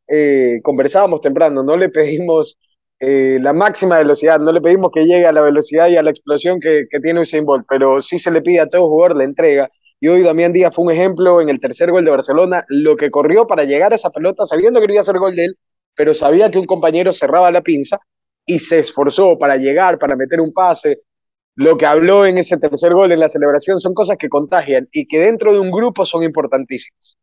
eh, 0.08 0.60
conversábamos 0.62 1.20
temprano, 1.20 1.62
no 1.62 1.76
le 1.76 1.88
pedimos 1.90 2.58
eh, 3.00 3.38
la 3.40 3.52
máxima 3.52 3.98
velocidad, 3.98 4.40
no 4.40 4.52
le 4.52 4.60
pedimos 4.60 4.90
que 4.92 5.04
llegue 5.06 5.26
a 5.26 5.32
la 5.32 5.42
velocidad 5.42 5.88
y 5.88 5.96
a 5.96 6.02
la 6.02 6.10
explosión 6.10 6.60
que, 6.60 6.86
tiene 7.02 7.20
Usain 7.20 7.44
Bolt, 7.44 7.66
pero 7.68 8.00
sí 8.00 8.18
se 8.18 8.30
le 8.30 8.42
pide 8.42 8.60
a 8.60 8.68
todo 8.68 8.88
jugador 8.88 9.16
la 9.16 9.24
entrega. 9.24 9.70
Y 10.00 10.08
hoy 10.08 10.22
Damián 10.22 10.52
Díaz 10.52 10.74
fue 10.74 10.84
un 10.86 10.92
ejemplo 10.92 11.40
en 11.42 11.50
el 11.50 11.60
tercer 11.60 11.90
gol 11.90 12.04
de 12.04 12.10
Barcelona, 12.10 12.64
lo 12.68 12.96
que 12.96 13.10
corrió 13.10 13.46
para 13.46 13.64
llegar 13.64 13.92
a 13.92 13.96
esa 13.96 14.10
pelota, 14.10 14.46
sabiendo 14.46 14.80
que 14.80 14.86
no 14.86 14.94
iba 14.94 15.02
a 15.02 15.04
ser 15.04 15.18
gol 15.18 15.36
de 15.36 15.46
él, 15.46 15.58
pero 15.94 16.14
sabía 16.14 16.50
que 16.50 16.58
un 16.58 16.66
compañero 16.66 17.12
cerraba 17.12 17.50
la 17.50 17.60
pinza 17.62 17.98
y 18.46 18.58
se 18.58 18.78
esforzó 18.78 19.38
para 19.38 19.56
llegar, 19.56 19.98
para 19.98 20.16
meter 20.16 20.40
un 20.40 20.52
pase. 20.52 21.00
Lo 21.56 21.76
que 21.76 21.86
habló 21.86 22.24
en 22.24 22.38
ese 22.38 22.58
tercer 22.58 22.92
gol 22.92 23.12
en 23.12 23.20
la 23.20 23.28
celebración 23.28 23.78
son 23.78 23.94
cosas 23.94 24.16
que 24.16 24.28
contagian 24.28 24.88
y 24.92 25.06
que 25.06 25.18
dentro 25.18 25.52
de 25.52 25.60
un 25.60 25.70
grupo 25.70 26.06
son 26.06 26.22
importantísimas. 26.22 27.16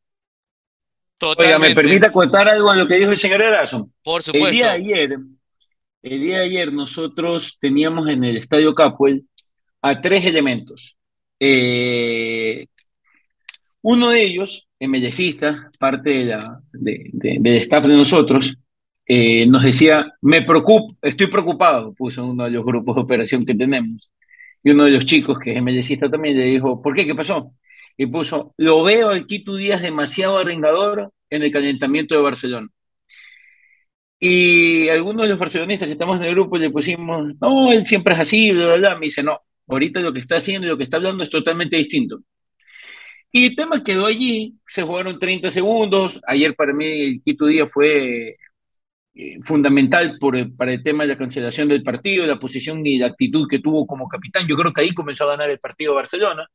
Oiga, 1.37 1.57
¿me 1.57 1.73
permite 1.73 2.11
contar 2.11 2.47
algo 2.47 2.71
de 2.71 2.79
lo 2.79 2.87
que 2.87 2.95
dijo 2.95 3.11
el 3.11 3.17
señor 3.17 3.41
Erason? 3.41 3.91
Por 4.03 4.21
supuesto. 4.21 4.47
El 4.47 4.53
día 4.53 4.65
de 4.67 4.71
ayer, 4.73 5.17
el 6.03 6.21
día 6.21 6.39
de 6.39 6.45
ayer 6.45 6.71
nosotros 6.71 7.57
teníamos 7.59 8.07
en 8.07 8.23
el 8.23 8.37
Estadio 8.37 8.75
Capuel 8.75 9.25
a 9.81 9.99
tres 9.99 10.25
elementos. 10.25 10.95
Eh, 11.39 12.67
uno 13.81 14.09
de 14.09 14.21
ellos 14.21 14.67
emellecista, 14.79 15.69
parte 15.79 16.09
de 16.09 16.25
la, 16.25 16.61
de, 16.71 17.09
de, 17.13 17.37
del 17.39 17.55
staff 17.57 17.85
de 17.85 17.93
nosotros, 17.93 18.53
eh, 19.07 19.45
nos 19.47 19.63
decía, 19.63 20.13
me 20.21 20.41
preocupo, 20.41 20.97
estoy 21.01 21.27
preocupado, 21.27 21.93
puso 21.93 22.25
uno 22.25 22.43
de 22.45 22.51
los 22.51 22.65
grupos 22.65 22.95
de 22.95 23.01
operación 23.03 23.45
que 23.45 23.55
tenemos. 23.55 24.11
Y 24.63 24.71
uno 24.71 24.85
de 24.85 24.91
los 24.91 25.05
chicos, 25.05 25.39
que 25.39 25.51
es 25.51 25.57
emellecista 25.57 26.09
también, 26.09 26.37
le 26.37 26.45
dijo, 26.45 26.81
¿por 26.81 26.93
qué? 26.95 27.05
¿Qué 27.05 27.15
pasó? 27.15 27.53
Y 27.97 28.07
puso, 28.07 28.53
lo 28.57 28.83
veo 28.83 29.09
al 29.09 29.25
Quito 29.25 29.55
Díaz 29.55 29.81
demasiado 29.81 30.37
arrengador 30.37 31.13
en 31.29 31.43
el 31.43 31.51
calentamiento 31.51 32.15
de 32.15 32.21
Barcelona. 32.21 32.67
Y 34.19 34.89
algunos 34.89 35.23
de 35.23 35.29
los 35.29 35.39
barcelonistas 35.39 35.87
que 35.87 35.93
estamos 35.93 36.17
en 36.17 36.23
el 36.23 36.31
grupo 36.31 36.57
le 36.57 36.71
pusimos, 36.71 37.33
no, 37.39 37.71
él 37.71 37.85
siempre 37.85 38.13
es 38.15 38.19
así, 38.21 38.51
bla, 38.51 38.65
bla, 38.65 38.75
bla. 38.77 38.95
Me 38.95 39.05
dice, 39.05 39.23
no, 39.23 39.39
ahorita 39.67 39.99
lo 39.99 40.13
que 40.13 40.19
está 40.19 40.37
haciendo 40.37 40.67
y 40.67 40.69
lo 40.69 40.77
que 40.77 40.83
está 40.85 40.97
hablando 40.97 41.23
es 41.23 41.29
totalmente 41.29 41.77
distinto. 41.77 42.19
Y 43.31 43.47
el 43.47 43.55
tema 43.55 43.83
quedó 43.83 44.05
allí, 44.05 44.55
se 44.67 44.81
jugaron 44.83 45.19
30 45.19 45.51
segundos. 45.51 46.19
Ayer 46.27 46.55
para 46.55 46.73
mí 46.73 46.85
el 46.85 47.21
Quito 47.21 47.45
Díaz 47.45 47.71
fue 47.71 48.37
eh, 49.17 49.39
fundamental 49.43 50.17
por, 50.19 50.35
para 50.55 50.73
el 50.73 50.83
tema 50.83 51.03
de 51.03 51.09
la 51.09 51.17
cancelación 51.17 51.67
del 51.69 51.83
partido, 51.83 52.25
la 52.25 52.39
posición 52.39 52.85
y 52.85 52.97
la 52.99 53.07
actitud 53.07 53.47
que 53.49 53.59
tuvo 53.59 53.87
como 53.87 54.07
capitán. 54.07 54.47
Yo 54.47 54.55
creo 54.55 54.73
que 54.73 54.81
ahí 54.81 54.93
comenzó 54.93 55.25
a 55.25 55.31
ganar 55.31 55.49
el 55.49 55.59
partido 55.59 55.95
Barcelona. 55.95 56.47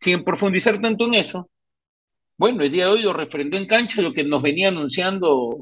Sin 0.00 0.24
profundizar 0.24 0.80
tanto 0.80 1.06
en 1.06 1.14
eso, 1.14 1.50
bueno, 2.38 2.62
el 2.62 2.72
día 2.72 2.86
de 2.86 2.92
hoy 2.92 3.02
lo 3.02 3.12
refrendó 3.12 3.56
en 3.56 3.66
cancha 3.66 4.02
lo 4.02 4.12
que 4.12 4.24
nos 4.24 4.42
venía 4.42 4.68
anunciando 4.68 5.58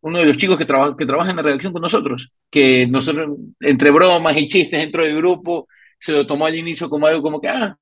uno 0.00 0.18
de 0.18 0.24
los 0.26 0.36
chicos 0.36 0.56
que, 0.58 0.64
traba, 0.64 0.96
que 0.96 1.06
trabaja 1.06 1.30
en 1.30 1.36
la 1.36 1.42
redacción 1.42 1.72
con 1.72 1.82
nosotros, 1.82 2.30
que 2.50 2.86
nosotros, 2.86 3.36
entre 3.60 3.90
bromas 3.90 4.36
y 4.36 4.48
chistes 4.48 4.80
dentro 4.80 5.04
del 5.04 5.16
grupo, 5.16 5.68
se 5.98 6.12
lo 6.12 6.26
tomó 6.26 6.46
al 6.46 6.56
inicio 6.56 6.88
como 6.88 7.06
algo 7.06 7.22
como 7.22 7.40
que, 7.40 7.48
ah, 7.48 7.76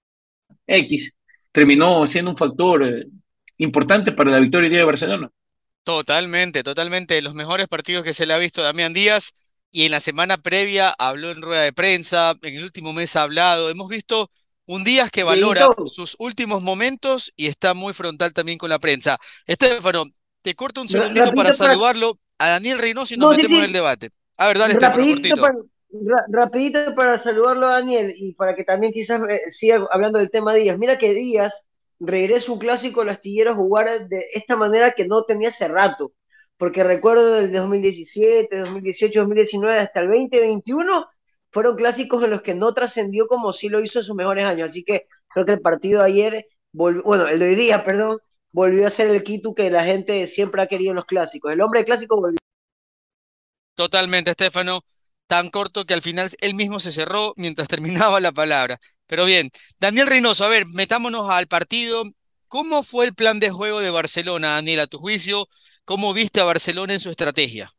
X, 0.66 1.16
terminó 1.52 2.06
siendo 2.06 2.32
un 2.32 2.36
factor 2.38 2.84
eh, 2.84 3.06
importante 3.58 4.12
para 4.12 4.30
la 4.30 4.40
victoria 4.40 4.70
de 4.70 4.84
Barcelona. 4.84 5.30
Totalmente, 5.86 6.64
totalmente. 6.64 7.22
Los 7.22 7.34
mejores 7.34 7.68
partidos 7.68 8.02
que 8.02 8.12
se 8.12 8.26
le 8.26 8.34
ha 8.34 8.38
visto 8.38 8.60
a 8.60 8.64
Damián 8.64 8.92
Díaz 8.92 9.34
y 9.70 9.84
en 9.84 9.92
la 9.92 10.00
semana 10.00 10.36
previa 10.36 10.92
habló 10.98 11.30
en 11.30 11.40
rueda 11.40 11.62
de 11.62 11.72
prensa, 11.72 12.34
en 12.42 12.56
el 12.56 12.64
último 12.64 12.92
mes 12.92 13.14
ha 13.14 13.22
hablado. 13.22 13.70
Hemos 13.70 13.86
visto 13.86 14.28
un 14.66 14.82
Díaz 14.82 15.12
que 15.12 15.22
valora 15.22 15.68
sus 15.86 16.16
últimos 16.18 16.60
momentos 16.60 17.32
y 17.36 17.46
está 17.46 17.72
muy 17.72 17.92
frontal 17.92 18.32
también 18.32 18.58
con 18.58 18.68
la 18.68 18.80
prensa. 18.80 19.16
Estefano, 19.46 20.06
te 20.42 20.56
corto 20.56 20.80
un 20.80 20.88
segundito 20.88 21.30
para, 21.30 21.52
saludarlo 21.52 22.18
a 22.38 22.48
Daniel 22.48 22.78
Reynoso 22.78 23.14
y 23.14 23.16
nos 23.16 23.36
metemos 23.36 23.58
en 23.58 23.64
el 23.66 23.72
debate. 23.72 24.10
A 24.38 24.48
ver, 24.48 24.58
dale, 24.58 24.74
rapidito 24.74 25.36
para, 25.36 25.54
rapidito 26.30 26.96
para 26.96 27.16
saludarlo 27.16 27.68
a 27.68 27.74
Daniel 27.74 28.12
y 28.16 28.32
para 28.32 28.56
que 28.56 28.64
también 28.64 28.92
quizás 28.92 29.22
eh, 29.30 29.40
siga 29.50 29.86
hablando 29.92 30.18
del 30.18 30.32
tema 30.32 30.52
Díaz. 30.52 30.78
Mira 30.78 30.98
que 30.98 31.14
Díaz 31.14 31.68
regresa 31.98 32.52
un 32.52 32.58
clásico 32.58 33.02
al 33.02 33.10
astillero 33.10 33.54
jugar 33.54 34.08
de 34.08 34.24
esta 34.34 34.56
manera 34.56 34.92
que 34.92 35.06
no 35.06 35.24
tenía 35.24 35.48
hace 35.48 35.68
rato. 35.68 36.12
Porque 36.56 36.84
recuerdo 36.84 37.34
del 37.34 37.52
2017, 37.52 38.58
2018, 38.58 39.20
2019 39.20 39.78
hasta 39.78 40.00
el 40.00 40.08
2021 40.08 41.06
fueron 41.50 41.76
clásicos 41.76 42.22
en 42.24 42.30
los 42.30 42.42
que 42.42 42.54
no 42.54 42.72
trascendió 42.72 43.26
como 43.26 43.52
sí 43.52 43.68
lo 43.68 43.80
hizo 43.80 43.98
en 43.98 44.04
sus 44.04 44.16
mejores 44.16 44.46
años. 44.46 44.70
Así 44.70 44.84
que 44.84 45.06
creo 45.28 45.46
que 45.46 45.52
el 45.52 45.60
partido 45.60 46.00
de 46.02 46.06
ayer, 46.06 46.46
bueno, 46.72 47.28
el 47.28 47.38
de 47.38 47.46
hoy 47.46 47.54
día, 47.54 47.84
perdón, 47.84 48.18
volvió 48.52 48.86
a 48.86 48.90
ser 48.90 49.08
el 49.08 49.22
Kitu 49.22 49.54
que 49.54 49.70
la 49.70 49.84
gente 49.84 50.26
siempre 50.26 50.62
ha 50.62 50.66
querido 50.66 50.92
en 50.92 50.96
los 50.96 51.04
clásicos. 51.04 51.52
El 51.52 51.60
hombre 51.60 51.84
clásico 51.84 52.16
volvió. 52.16 52.38
Totalmente, 53.74 54.30
Estefano. 54.30 54.80
Tan 55.26 55.50
corto 55.50 55.84
que 55.84 55.94
al 55.94 56.02
final 56.02 56.30
él 56.40 56.54
mismo 56.54 56.78
se 56.80 56.92
cerró 56.92 57.34
mientras 57.36 57.68
terminaba 57.68 58.20
la 58.20 58.32
palabra. 58.32 58.78
Pero 59.06 59.24
bien, 59.24 59.50
Daniel 59.78 60.06
Reynoso, 60.08 60.44
a 60.44 60.48
ver, 60.48 60.66
metámonos 60.66 61.30
al 61.30 61.46
partido. 61.46 62.02
¿Cómo 62.48 62.82
fue 62.82 63.06
el 63.06 63.14
plan 63.14 63.40
de 63.40 63.50
juego 63.50 63.80
de 63.80 63.90
Barcelona, 63.90 64.54
Daniel, 64.54 64.80
a 64.80 64.86
tu 64.86 64.98
juicio? 64.98 65.46
¿Cómo 65.84 66.12
viste 66.12 66.40
a 66.40 66.44
Barcelona 66.44 66.94
en 66.94 67.00
su 67.00 67.10
estrategia? 67.10 67.72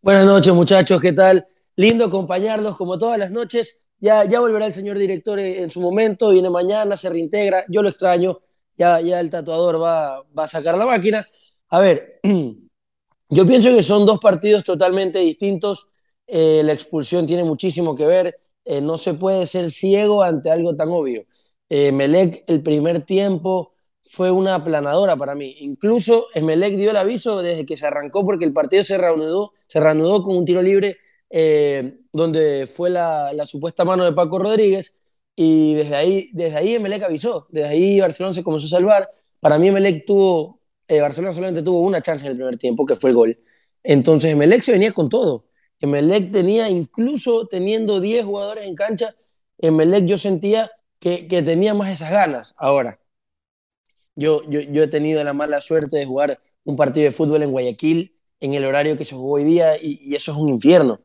Buenas 0.00 0.26
noches, 0.26 0.52
muchachos, 0.52 1.00
¿qué 1.00 1.12
tal? 1.12 1.46
Lindo 1.76 2.04
acompañarlos 2.04 2.76
como 2.76 2.98
todas 2.98 3.18
las 3.18 3.30
noches. 3.30 3.80
Ya, 3.98 4.24
ya 4.24 4.40
volverá 4.40 4.66
el 4.66 4.72
señor 4.72 4.98
director 4.98 5.38
en 5.38 5.70
su 5.70 5.80
momento, 5.80 6.30
viene 6.30 6.50
mañana, 6.50 6.96
se 6.96 7.08
reintegra. 7.08 7.64
Yo 7.68 7.82
lo 7.82 7.88
extraño, 7.88 8.40
ya, 8.74 9.00
ya 9.00 9.20
el 9.20 9.30
tatuador 9.30 9.80
va, 9.80 10.22
va 10.36 10.44
a 10.44 10.48
sacar 10.48 10.76
la 10.76 10.86
máquina. 10.86 11.24
A 11.68 11.78
ver, 11.78 12.20
yo 13.28 13.46
pienso 13.46 13.74
que 13.74 13.82
son 13.84 14.04
dos 14.04 14.18
partidos 14.18 14.64
totalmente 14.64 15.20
distintos. 15.20 15.88
Eh, 16.26 16.62
la 16.64 16.72
expulsión 16.72 17.26
tiene 17.26 17.44
muchísimo 17.44 17.94
que 17.94 18.06
ver. 18.06 18.36
Eh, 18.64 18.80
no 18.80 18.98
se 18.98 19.14
puede 19.14 19.46
ser 19.46 19.70
ciego 19.70 20.22
ante 20.22 20.50
algo 20.50 20.76
tan 20.76 20.88
obvio. 20.90 21.24
Eh, 21.68 21.92
Melec, 21.92 22.44
el 22.46 22.62
primer 22.62 23.02
tiempo, 23.04 23.74
fue 24.02 24.30
una 24.30 24.56
aplanadora 24.56 25.16
para 25.16 25.34
mí. 25.34 25.56
Incluso 25.60 26.26
Melec 26.40 26.76
dio 26.76 26.90
el 26.90 26.96
aviso 26.96 27.42
desde 27.42 27.66
que 27.66 27.76
se 27.76 27.86
arrancó 27.86 28.24
porque 28.24 28.44
el 28.44 28.52
partido 28.52 28.84
se 28.84 28.98
reanudó, 28.98 29.52
se 29.66 29.80
reanudó 29.80 30.22
con 30.22 30.36
un 30.36 30.44
tiro 30.44 30.62
libre 30.62 30.98
donde 32.12 32.66
fue 32.66 32.90
la, 32.90 33.32
supuesta 33.46 33.84
mano 33.84 34.04
de 34.04 34.12
Paco 34.12 34.38
Rodríguez 34.38 34.94
y 35.34 35.74
desde 35.74 35.96
ahí, 35.96 36.30
desde 36.32 36.56
ahí 36.56 36.74
Emelec 36.74 37.02
avisó, 37.02 37.46
desde 37.50 37.68
ahí 37.68 38.00
Barcelona 38.00 38.34
se 38.34 38.44
comenzó 38.44 38.66
a 38.66 38.70
salvar. 38.70 39.08
Para 39.40 39.58
mí 39.58 39.68
Emelec 39.68 40.04
tuvo, 40.06 40.60
eh, 40.86 41.00
Barcelona 41.00 41.34
solamente 41.34 41.62
tuvo 41.62 41.80
una 41.80 42.02
chance 42.02 42.24
en 42.24 42.32
el 42.32 42.36
primer 42.36 42.58
tiempo, 42.58 42.86
que 42.86 42.96
fue 42.96 43.10
el 43.10 43.16
gol. 43.16 43.38
Entonces 43.82 44.32
Emelec 44.32 44.62
se 44.62 44.72
venía 44.72 44.92
con 44.92 45.08
todo. 45.08 45.46
Emelec 45.82 46.30
tenía, 46.30 46.70
incluso 46.70 47.46
teniendo 47.48 48.00
10 48.00 48.24
jugadores 48.24 48.64
en 48.66 48.76
cancha, 48.76 49.16
Emelec 49.58 50.06
yo 50.06 50.16
sentía 50.16 50.70
que, 51.00 51.26
que 51.26 51.42
tenía 51.42 51.74
más 51.74 51.90
esas 51.90 52.12
ganas. 52.12 52.54
Ahora, 52.56 53.00
yo, 54.14 54.48
yo, 54.48 54.60
yo 54.60 54.84
he 54.84 54.88
tenido 54.88 55.22
la 55.24 55.32
mala 55.32 55.60
suerte 55.60 55.96
de 55.96 56.06
jugar 56.06 56.40
un 56.64 56.76
partido 56.76 57.04
de 57.04 57.10
fútbol 57.10 57.42
en 57.42 57.50
Guayaquil 57.50 58.16
en 58.38 58.54
el 58.54 58.64
horario 58.64 58.96
que 58.96 59.04
se 59.04 59.16
jugó 59.16 59.34
hoy 59.34 59.44
día 59.44 59.76
y, 59.76 60.14
eso 60.14 60.30
es 60.30 60.38
un 60.38 60.48
infierno. 60.48 61.00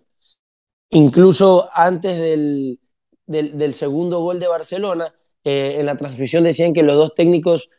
Incluso 0.92 1.70
antes 1.74 2.20
del, 2.20 2.80
del, 3.26 3.74
segundo 3.74 4.20
gol 4.20 4.40
de 4.40 4.48
Barcelona, 4.48 5.14
eh, 5.44 5.78
en 5.80 5.88
la 5.88 5.98
transmisión 5.98 6.44
decían 6.44 6.74
que 6.74 6.84
los 6.84 6.96
dos 6.96 7.16
técnicos 7.16 7.72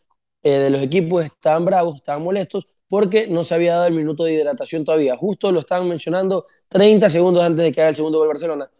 eh, 0.43 0.59
de 0.59 0.71
los 0.71 0.83
equipos 0.83 1.25
estaban 1.25 1.64
bravos, 1.64 1.97
estaban 1.97 2.23
molestos, 2.23 2.67
porque 2.88 3.28
no 3.28 3.45
se 3.45 3.55
había 3.55 3.75
dado 3.75 3.87
el 3.87 3.95
minuto 3.95 4.25
de 4.25 4.35
hidratación 4.35 4.85
todavía. 4.85 5.17
Justo 5.17 5.52
lo 5.52 5.61
estaban 5.61 5.88
mencionando 5.88 6.45
30 6.68 7.10
segundos 7.10 7.42
antes 7.42 7.64
de 7.64 7.72
que 7.72 7.80
haga 7.80 7.90
el 7.90 7.96
segundo 7.96 8.18
gol 8.18 8.28
Barcelona. 8.28 8.70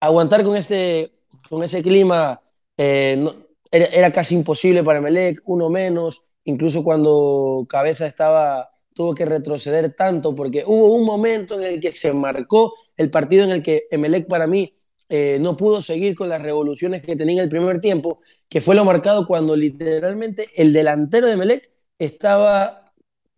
Aguantar 0.00 0.42
con 0.42 0.56
ese, 0.56 1.12
con 1.48 1.62
ese 1.62 1.82
clima 1.82 2.40
eh, 2.76 3.24
era, 3.70 4.10
casi 4.12 4.34
imposible 4.34 4.82
para 4.82 5.00
Melec, 5.00 5.40
uno 5.46 5.70
menos, 5.70 6.24
incluso 6.44 6.84
cuando 6.84 7.64
Cabeza 7.68 8.06
estaba, 8.06 8.70
tuvo 8.94 9.14
que 9.14 9.24
retroceder 9.24 9.94
tanto, 9.94 10.34
porque 10.34 10.64
hubo 10.66 10.94
un 10.94 11.04
momento 11.04 11.58
en 11.58 11.74
el 11.74 11.80
que 11.80 11.92
se 11.92 12.12
marcó 12.12 12.74
el 12.96 13.10
partido 13.10 13.44
en 13.44 13.50
el 13.50 13.62
que 13.62 13.86
Emelec 13.90 14.28
para 14.28 14.46
mí 14.46 14.74
eh, 15.08 15.38
no 15.40 15.56
pudo 15.56 15.82
seguir 15.82 16.14
con 16.14 16.28
las 16.28 16.42
revoluciones 16.42 17.02
que 17.02 17.16
tenía 17.16 17.36
en 17.36 17.44
el 17.44 17.48
primer 17.48 17.80
tiempo, 17.80 18.20
que 18.48 18.60
fue 18.60 18.74
lo 18.74 18.84
marcado 18.84 19.26
cuando 19.26 19.56
literalmente 19.56 20.48
el 20.56 20.72
delantero 20.72 21.28
de 21.28 21.36
Melec 21.36 21.70
estaba 21.98 22.81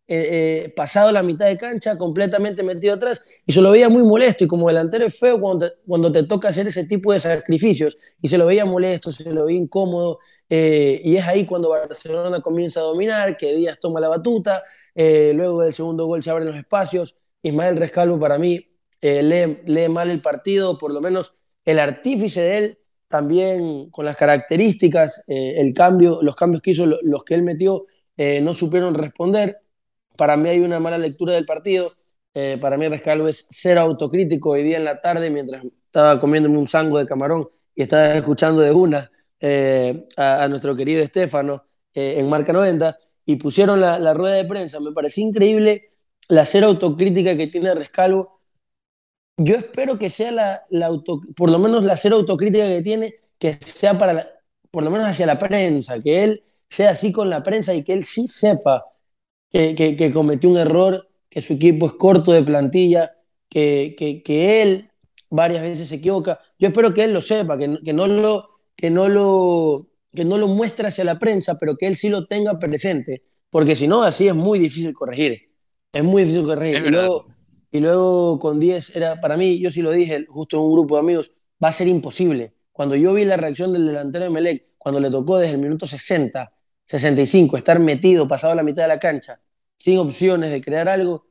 eh, 0.06 0.64
eh, 0.66 0.72
pasado 0.76 1.12
la 1.12 1.22
mitad 1.22 1.46
de 1.46 1.56
cancha, 1.56 1.96
completamente 1.96 2.62
metido 2.62 2.94
atrás, 2.94 3.24
y 3.46 3.52
se 3.52 3.60
lo 3.60 3.70
veía 3.70 3.88
muy 3.88 4.02
molesto, 4.02 4.44
y 4.44 4.46
como 4.46 4.68
delantero 4.68 5.06
es 5.06 5.18
feo 5.18 5.40
cuando 5.40 6.12
te, 6.12 6.22
toca 6.24 6.48
hacer 6.48 6.66
ese 6.66 6.84
tipo 6.86 7.12
de 7.12 7.20
sacrificios, 7.20 7.98
y 8.20 8.28
se 8.28 8.38
lo 8.38 8.46
veía 8.46 8.64
molesto, 8.64 9.12
se 9.12 9.32
lo 9.32 9.46
veía 9.46 9.58
incómodo, 9.58 10.18
y 10.48 11.16
es 11.16 11.26
ahí 11.26 11.46
cuando 11.46 11.70
Barcelona 11.70 12.40
comienza 12.40 12.80
a 12.80 12.84
dominar, 12.84 13.36
que 13.36 13.54
Díaz 13.54 13.78
toma 13.80 14.00
la 14.00 14.08
batuta, 14.08 14.62
luego 14.94 15.62
del 15.62 15.74
segundo 15.74 16.06
gol 16.06 16.22
se 16.22 16.30
abren 16.30 16.46
los 16.48 16.56
espacios, 16.56 17.16
Ismael 17.42 17.76
Rescalvo 17.76 18.18
para 18.18 18.38
mí 18.38 18.68
lee, 19.00 19.58
lee 19.66 19.88
mal 19.88 20.10
el 20.10 20.22
partido, 20.22 20.78
por 20.78 20.92
lo 20.92 21.00
menos 21.00 21.34
el 21.64 21.78
artífice 21.78 22.40
de 22.42 22.58
él 22.58 22.78
también 23.14 23.90
con 23.90 24.04
las 24.04 24.16
características, 24.16 25.22
eh, 25.28 25.54
el 25.58 25.72
cambio, 25.72 26.20
los 26.20 26.34
cambios 26.34 26.62
que 26.62 26.72
hizo, 26.72 26.84
los 26.84 27.22
que 27.22 27.34
él 27.34 27.44
metió, 27.44 27.86
eh, 28.16 28.40
no 28.40 28.54
supieron 28.54 28.94
responder. 28.94 29.60
Para 30.16 30.36
mí 30.36 30.48
hay 30.48 30.60
una 30.60 30.80
mala 30.80 30.98
lectura 30.98 31.34
del 31.34 31.44
partido. 31.44 31.92
Eh, 32.34 32.58
para 32.60 32.76
mí 32.76 32.88
Rescalvo 32.88 33.28
es 33.28 33.46
ser 33.50 33.78
autocrítico 33.78 34.50
hoy 34.50 34.62
día 34.62 34.76
en 34.76 34.84
la 34.84 35.00
tarde 35.00 35.30
mientras 35.30 35.64
estaba 35.64 36.20
comiéndome 36.20 36.58
un 36.58 36.66
sango 36.66 36.98
de 36.98 37.06
camarón 37.06 37.48
y 37.74 37.82
estaba 37.82 38.14
escuchando 38.14 38.60
de 38.60 38.72
una 38.72 39.10
a, 40.16 40.44
a, 40.44 40.48
nuestro 40.48 40.74
querido 40.74 41.02
Estefano 41.02 41.64
en 41.92 42.28
Marca 42.28 42.52
90 42.52 42.96
y 43.26 43.36
pusieron 43.36 43.80
la, 43.80 44.14
rueda 44.14 44.34
de 44.36 44.44
prensa. 44.46 44.80
Me 44.80 44.92
pareció 44.92 45.24
increíble 45.24 45.90
la 46.28 46.44
ser 46.44 46.64
autocrítica 46.64 47.36
que 47.36 47.46
tiene 47.48 47.74
Rescalvo 47.74 48.34
yo 49.36 49.56
espero 49.56 49.98
que 49.98 50.10
sea 50.10 50.30
la, 50.30 50.62
por 51.36 51.50
lo 51.50 51.58
menos 51.58 51.84
la 51.84 51.96
cero 51.96 52.16
autocrítica 52.16 52.68
que 52.68 52.82
tiene, 52.82 53.14
que 53.38 53.58
sea 53.64 53.98
para, 53.98 54.12
la, 54.12 54.30
por 54.70 54.82
lo 54.82 54.90
menos 54.90 55.08
hacia 55.08 55.26
la 55.26 55.38
prensa, 55.38 56.00
que 56.00 56.22
él 56.22 56.44
sea 56.68 56.90
así 56.90 57.12
con 57.12 57.30
la 57.30 57.42
prensa 57.42 57.74
y 57.74 57.82
que 57.82 57.94
él 57.94 58.04
sí 58.04 58.28
sepa 58.28 58.84
que, 59.54 59.76
que, 59.76 59.96
que 59.96 60.12
cometió 60.12 60.50
un 60.50 60.58
error, 60.58 61.08
que 61.28 61.40
su 61.40 61.52
equipo 61.52 61.86
es 61.86 61.92
corto 61.92 62.32
de 62.32 62.42
plantilla, 62.42 63.12
que, 63.48 63.94
que, 63.96 64.62
él 64.62 64.90
varias 65.30 65.62
veces 65.62 65.88
se 65.88 65.96
equivoca. 65.96 66.40
Yo 66.58 66.68
espero 66.68 66.92
que 66.92 67.04
él 67.04 67.12
lo 67.12 67.20
sepa, 67.20 67.56
que, 67.56 67.78
que 67.84 67.92
no 67.92 68.08
lo, 68.08 68.48
que 68.74 68.90
no 68.90 69.08
lo, 69.08 69.86
que 70.12 70.24
no 70.24 70.38
lo 70.38 70.48
muestre 70.48 70.88
hacia 70.88 71.04
la 71.04 71.20
prensa, 71.20 71.56
pero 71.56 71.76
que 71.76 71.86
él 71.86 71.94
sí 71.94 72.08
lo 72.08 72.26
tenga 72.26 72.58
presente, 72.58 73.22
porque 73.48 73.76
si 73.76 73.86
no, 73.86 74.02
así 74.02 74.26
es 74.26 74.34
muy 74.34 74.58
difícil 74.58 74.92
corregir. 74.92 75.52
Es 75.92 76.02
muy 76.02 76.22
difícil 76.22 76.44
corregir. 76.44 76.74
Es 76.74 76.86
y, 76.88 76.90
luego, 76.90 77.26
y 77.70 77.78
luego 77.78 78.40
con 78.40 78.58
10 78.58 78.96
era, 78.96 79.20
para 79.20 79.36
mí, 79.36 79.60
yo 79.60 79.70
sí 79.70 79.82
lo 79.82 79.92
dije 79.92 80.26
justo 80.28 80.56
en 80.56 80.64
un 80.64 80.72
grupo 80.72 80.96
de 80.96 81.00
amigos, 81.02 81.32
va 81.62 81.68
a 81.68 81.72
ser 81.72 81.86
imposible. 81.86 82.54
Cuando 82.72 82.96
yo 82.96 83.12
vi 83.12 83.24
la 83.24 83.36
reacción 83.36 83.72
del 83.72 83.86
delantero 83.86 84.24
de 84.24 84.30
Melec, 84.30 84.72
cuando 84.78 84.98
le 84.98 85.10
tocó 85.10 85.38
desde 85.38 85.54
el 85.54 85.60
minuto 85.60 85.86
60, 85.86 86.52
65, 86.86 87.56
estar 87.56 87.78
metido, 87.80 88.28
pasado 88.28 88.54
la 88.54 88.62
mitad 88.62 88.82
de 88.82 88.88
la 88.88 88.98
cancha, 88.98 89.40
sin 89.76 89.98
opciones 89.98 90.50
de 90.50 90.60
crear 90.60 90.88
algo, 90.88 91.26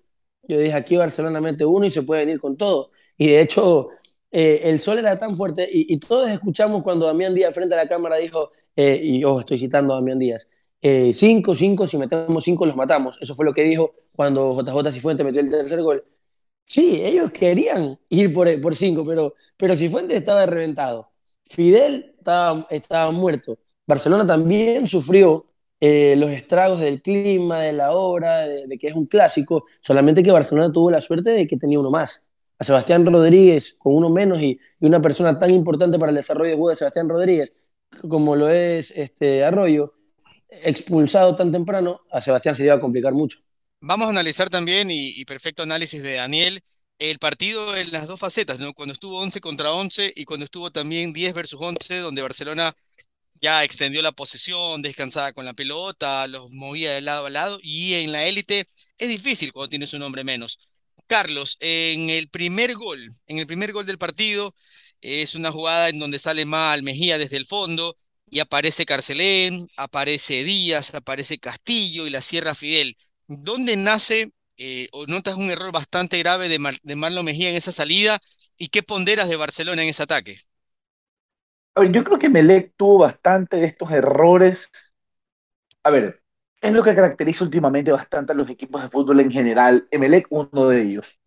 yo 0.48 0.60
dije, 0.60 0.74
aquí 0.74 0.98
Barcelona 0.98 1.42
mete 1.42 1.66
uno 1.66 1.86
y 1.86 1.92
se 1.92 2.02
puede 2.04 2.26
venir 2.26 2.40
con 2.40 2.58
todo. 2.58 2.92
Y 3.18 3.28
de 3.28 3.42
hecho, 3.42 3.90
eh, 4.32 4.62
el 4.66 4.80
sol 4.80 5.00
era 5.00 5.18
tan 5.18 5.38
fuerte 5.38 5.68
y, 5.72 5.98
todos 6.00 6.30
escuchamos 6.30 6.84
cuando 6.84 7.06
Damián 7.06 7.34
Díaz 7.34 7.54
frente 7.54 7.76
a 7.76 7.78
la 7.78 7.88
cámara 7.88 8.18
dijo, 8.18 8.52
eh, 8.76 9.00
y 9.02 9.20
yo 9.22 9.40
estoy 9.40 9.58
citando 9.58 9.94
a 9.94 9.98
Damián 9.98 10.20
Díaz, 10.20 10.48
eh, 10.82 11.14
cinco, 11.14 11.56
cinco, 11.56 11.88
si 11.88 11.98
metemos 11.98 12.44
cinco 12.44 12.66
los 12.66 12.76
matamos. 12.76 13.18
Eso 13.22 13.36
fue 13.36 13.46
lo 13.46 13.54
que 13.54 13.64
dijo 13.64 13.94
cuando 14.16 14.60
JJ 14.62 14.92
Cifuentes 14.92 15.26
metió 15.26 15.42
el 15.42 15.50
tercer 15.50 15.82
gol. 15.82 16.04
Sí, 16.66 17.02
ellos 17.04 17.32
querían 17.32 18.00
ir 18.10 18.34
por, 18.34 18.62
por 18.62 18.76
cinco, 18.76 19.06
pero, 19.06 19.36
pero 19.58 19.74
estaba 19.74 20.46
reventado. 20.46 21.12
Fidel 21.46 22.16
estaba, 22.18 22.68
estaba 22.70 23.12
muerto. 23.12 23.60
Barcelona 23.86 24.26
también 24.26 24.88
sufrió 24.88 25.46
eh, 25.80 26.16
los 26.18 26.32
estragos 26.32 26.80
del 26.80 27.02
clima, 27.02 27.60
de 27.62 27.74
la 27.74 27.92
hora, 27.92 28.40
de, 28.40 28.78
que 28.78 28.88
es 28.88 28.96
un 28.96 29.06
clásico, 29.06 29.66
solamente 29.82 30.24
que 30.24 30.32
Barcelona 30.32 30.72
tuvo 30.72 30.90
la 30.92 31.02
suerte 31.02 31.32
de 31.32 31.48
que 31.48 31.58
tenía 31.58 31.80
uno 31.80 31.92
más. 31.92 32.24
A 32.60 32.64
Sebastián 32.64 33.06
Rodríguez 33.06 33.76
con 33.78 33.96
uno 33.96 34.10
menos 34.10 34.40
y, 34.42 34.60
y 34.80 34.86
una 34.86 35.02
persona 35.02 35.38
tan 35.38 35.52
importante 35.52 36.00
para 36.00 36.12
el 36.12 36.16
desarrollo 36.16 36.52
de 36.52 36.56
juego 36.56 36.70
de 36.70 36.76
Sebastián 36.78 37.10
Rodríguez 37.10 37.54
como 38.08 38.36
lo 38.36 38.50
es 38.50 38.92
este 38.92 39.44
Arroyo, 39.44 39.94
expulsado 40.50 41.36
tan 41.36 41.52
temprano, 41.52 42.02
a 42.12 42.22
Sebastián 42.22 42.56
se 42.56 42.66
iba 42.66 42.76
a 42.76 42.80
complicar 42.80 43.14
mucho. 43.14 43.40
Vamos 43.80 44.08
a 44.08 44.10
analizar 44.10 44.50
también, 44.50 44.90
y, 44.92 45.10
y, 45.10 45.26
perfecto 45.26 45.64
análisis 45.64 46.02
de 46.02 46.14
Daniel, 46.14 46.62
el 47.00 47.20
partido 47.20 47.76
en 47.76 47.92
las 47.92 48.08
dos 48.08 48.20
facetas, 48.20 48.60
¿no? 48.60 48.74
cuando 48.74 48.94
estuvo 48.94 49.20
11 49.20 49.42
contra 49.42 49.74
11 49.74 50.14
y 50.16 50.26
cuando 50.26 50.46
estuvo 50.46 50.72
también 50.72 51.12
10 51.12 51.34
versus 51.34 51.60
11, 51.62 51.98
donde 51.98 52.22
Barcelona 52.22 52.76
ya 53.44 53.64
extendió 53.64 54.02
la 54.02 54.14
posesión, 54.14 54.82
descansaba 54.82 55.34
con 55.34 55.46
la 55.46 55.54
pelota, 55.54 56.28
los 56.28 56.50
movía 56.52 56.94
de 56.94 57.02
lado 57.02 57.26
a 57.26 57.30
lado, 57.30 57.60
y 57.62 57.96
en 57.96 58.14
la 58.14 58.24
élite 58.26 58.66
es 58.98 59.10
difícil 59.10 59.52
cuando 59.52 59.70
tienes 59.70 59.94
un 59.94 60.02
hombre 60.04 60.24
menos. 60.24 60.60
Carlos, 61.08 61.58
en 61.60 62.10
el 62.10 62.30
primer 62.30 62.76
gol, 62.76 63.14
en 63.28 63.40
el 63.40 63.48
primer 63.48 63.74
gol 63.74 63.86
del 63.86 63.98
partido, 63.98 64.56
es 65.02 65.36
una 65.36 65.52
jugada 65.52 65.90
en 65.90 66.00
donde 66.00 66.20
sale 66.20 66.46
mal 66.46 66.84
Mejía 66.84 67.18
desde 67.18 67.36
el 67.38 67.46
fondo 67.46 67.98
y 68.30 68.40
aparece 68.40 68.86
Carcelén, 68.86 69.68
aparece 69.76 70.44
Díaz, 70.46 70.96
aparece 70.96 71.38
Castillo 71.38 72.08
y 72.08 72.12
la 72.12 72.22
cierra 72.22 72.56
Fidel. 72.56 72.98
¿Dónde 73.28 73.76
nace 73.76 74.32
eh, 74.58 74.88
o 74.94 75.06
notas 75.08 75.36
un 75.36 75.52
error 75.52 75.74
bastante 75.74 76.18
grave 76.20 76.48
de, 76.48 76.60
Mar 76.60 76.78
de 76.82 76.96
Mejía 77.24 77.50
en 77.50 77.56
esa 77.58 77.74
salida 77.74 78.20
y 78.58 78.70
qué 78.70 78.84
ponderas 78.84 79.28
de 79.28 79.36
Barcelona 79.36 79.84
en 79.84 79.90
ese 79.90 80.04
ataque? 80.04 80.40
A 81.76 81.82
ver, 81.82 81.92
yo 81.92 82.04
creo 82.04 82.20
que 82.20 82.30
Melec 82.30 82.74
tuvo 82.78 83.00
bastante 83.00 83.58
de 83.58 83.66
estos 83.66 83.92
errores. 83.92 84.72
A 85.84 85.90
ver, 85.90 86.22
es 86.62 86.72
lo 86.72 86.84
que 86.84 86.96
caracteriza 86.96 87.44
últimamente 87.44 87.92
bastante 87.92 88.32
a 88.32 88.36
los 88.36 88.50
equipos 88.50 88.82
de 88.82 88.90
fútbol 88.90 89.20
en 89.22 89.32
general. 89.32 89.88
Emelec, 89.90 90.28
uno 90.30 90.68
de 90.68 90.82
ellos. 90.82 91.20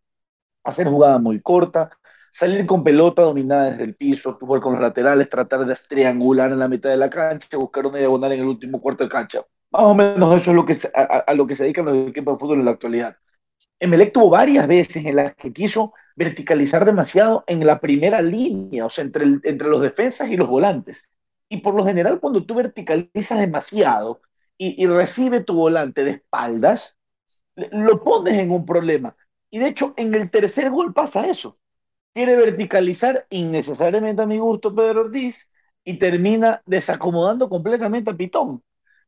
Hacer 0.65 0.87
jugada 0.87 1.19
muy 1.19 1.41
corta, 1.41 1.91
salir 2.31 2.65
con 2.67 2.85
pelota 2.85 3.23
dominada 3.23 3.71
desde 3.71 3.85
el 3.85 3.97
piso, 3.97 4.39
jugar 4.41 4.61
con 4.61 4.75
los 4.75 4.83
laterales, 4.83 5.29
tratar 5.29 5.65
de 5.65 5.75
triangular 5.89 6.53
en 6.53 6.59
la 6.59 6.69
mitad 6.69 6.91
de 6.91 6.97
la 6.97 7.11
cancha, 7.11 7.57
buscar 7.57 7.87
una 7.87 7.99
diagonal 7.99 8.33
en 8.33 8.41
el 8.41 8.47
último 8.47 8.81
cuarto 8.81 9.05
de 9.05 9.11
cancha. 9.11 9.45
Más 9.71 9.83
o 9.83 9.95
menos 9.95 10.37
eso 10.37 10.51
es 10.51 10.57
lo 10.57 10.65
que, 10.65 10.77
a, 10.95 11.35
lo 11.35 11.47
que 11.47 11.57
se 11.57 11.65
dedican 11.65 11.87
los 11.87 12.09
equipos 12.09 12.35
de 12.35 12.39
fútbol 12.39 12.61
en 12.61 12.65
la 12.67 12.71
actualidad. 12.71 13.17
Emelec 13.81 14.13
tuvo 14.13 14.31
varias 14.31 14.67
veces 14.69 15.05
en 15.05 15.17
las 15.17 15.35
que 15.35 15.53
quiso 15.53 15.93
verticalizar 16.17 16.85
demasiado 16.85 17.45
en 17.47 17.67
la 17.67 17.81
primera 17.81 18.23
línea, 18.23 18.87
o 18.87 18.91
sea, 18.91 19.05
entre, 19.05 19.25
entre 19.45 19.69
los 19.69 19.81
defensas 19.81 20.31
y 20.31 20.37
los 20.37 20.49
volantes. 20.49 21.09
Y 21.49 21.59
por 21.59 21.75
lo 21.75 21.85
general, 21.85 22.21
cuando 22.21 22.45
tú 22.45 22.55
verticalizas 22.55 23.39
demasiado 23.39 24.23
y, 24.59 24.83
y 24.83 24.87
recibe 24.87 25.43
tu 25.45 25.55
volante 25.55 26.05
de 26.05 26.13
espaldas, 26.13 26.97
lo 27.55 28.03
pones 28.03 28.35
en 28.39 28.51
un 28.51 28.67
problema. 28.67 29.17
Y 29.51 29.59
de 29.61 29.69
hecho, 29.69 29.95
en 29.97 30.15
el 30.15 30.31
tercer 30.31 30.71
gol 30.71 30.93
pasa 30.95 31.27
eso 31.29 31.59
quiere 32.17 32.35
verticalizar 32.35 33.27
innecesariamente 33.29 34.23
a 34.23 34.27
mi 34.27 34.39
gusto 34.39 34.75
Pedro 34.75 35.03
Ortiz 35.03 35.51
y 35.85 35.99
termina 35.99 36.63
desacomodando 36.65 37.51
completamente 37.51 38.11
a 38.11 38.17
Pitón, 38.17 38.63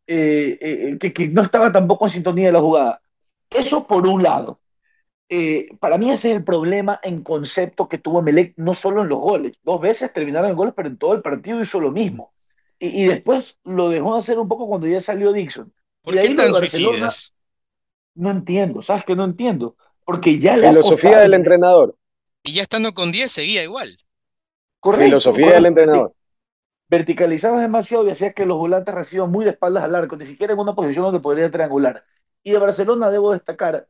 eh, 0.06 0.58
eh, 0.60 0.98
que, 1.00 1.14
que, 1.14 1.28
no 1.28 1.40
estaba 1.40 1.72
tampoco 1.72 2.04
en 2.04 2.12
sintonía 2.12 2.48
de 2.48 2.52
la 2.52 2.60
jugada. 2.60 3.00
Eso 3.48 3.86
por 3.86 4.06
un 4.06 4.22
lado. 4.22 4.60
Eh, 5.30 5.68
para 5.80 5.98
mí 5.98 6.10
ese 6.10 6.30
es 6.30 6.36
el 6.36 6.44
problema 6.44 7.00
en 7.02 7.22
concepto 7.22 7.88
que 7.88 7.98
tuvo 7.98 8.22
Melec, 8.22 8.54
no 8.56 8.74
solo 8.74 9.02
en 9.02 9.08
los 9.08 9.18
goles. 9.20 9.58
Dos 9.62 9.80
veces 9.80 10.12
terminaron 10.12 10.50
en 10.50 10.56
goles, 10.56 10.74
pero 10.76 10.88
en 10.88 10.98
todo 10.98 11.14
el 11.14 11.22
partido 11.22 11.60
hizo 11.62 11.80
lo 11.80 11.90
mismo. 11.92 12.34
Y, 12.78 13.04
y 13.04 13.06
después 13.06 13.58
lo 13.64 13.90
dejó 13.90 14.14
de 14.14 14.20
hacer 14.20 14.38
un 14.38 14.48
poco 14.48 14.66
cuando 14.68 14.86
ya 14.86 15.00
salió 15.00 15.32
Dixon. 15.32 15.72
¿Por 16.02 16.14
y 16.14 16.20
qué 16.20 16.30
ahí 16.30 16.34
tan 16.34 16.50
Barcelona, 16.52 17.16
suicidas? 17.16 17.34
no 18.14 18.30
entiendo, 18.30 18.82
¿sabes 18.82 19.04
que 19.04 19.16
no 19.16 19.24
entiendo? 19.24 19.76
Porque 20.04 20.38
ya 20.38 20.56
Filosofía 20.60 20.82
costado, 20.82 21.20
del 21.20 21.32
entrenador. 21.34 21.96
Y 22.42 22.52
ya 22.54 22.62
estando 22.62 22.92
con 22.94 23.12
10 23.12 23.30
seguía 23.30 23.62
igual. 23.62 23.98
Correcto, 24.80 25.04
Filosofía 25.04 25.36
correcto. 25.36 25.54
del 25.54 25.66
entrenador. 25.66 26.14
Verticalizabas 26.90 27.60
demasiado 27.60 28.06
y 28.06 28.10
hacías 28.10 28.34
que 28.34 28.46
los 28.46 28.56
volantes 28.58 28.94
reciban 28.94 29.30
muy 29.30 29.44
de 29.44 29.50
espaldas 29.52 29.84
al 29.84 29.94
arco, 29.94 30.16
ni 30.16 30.24
siquiera 30.26 30.54
en 30.54 30.58
una 30.58 30.74
posición 30.74 31.04
donde 31.04 31.20
podría 31.20 31.50
triangular. 31.50 32.04
Y 32.42 32.52
de 32.52 32.58
Barcelona 32.58 33.10
debo 33.10 33.32
destacar, 33.32 33.88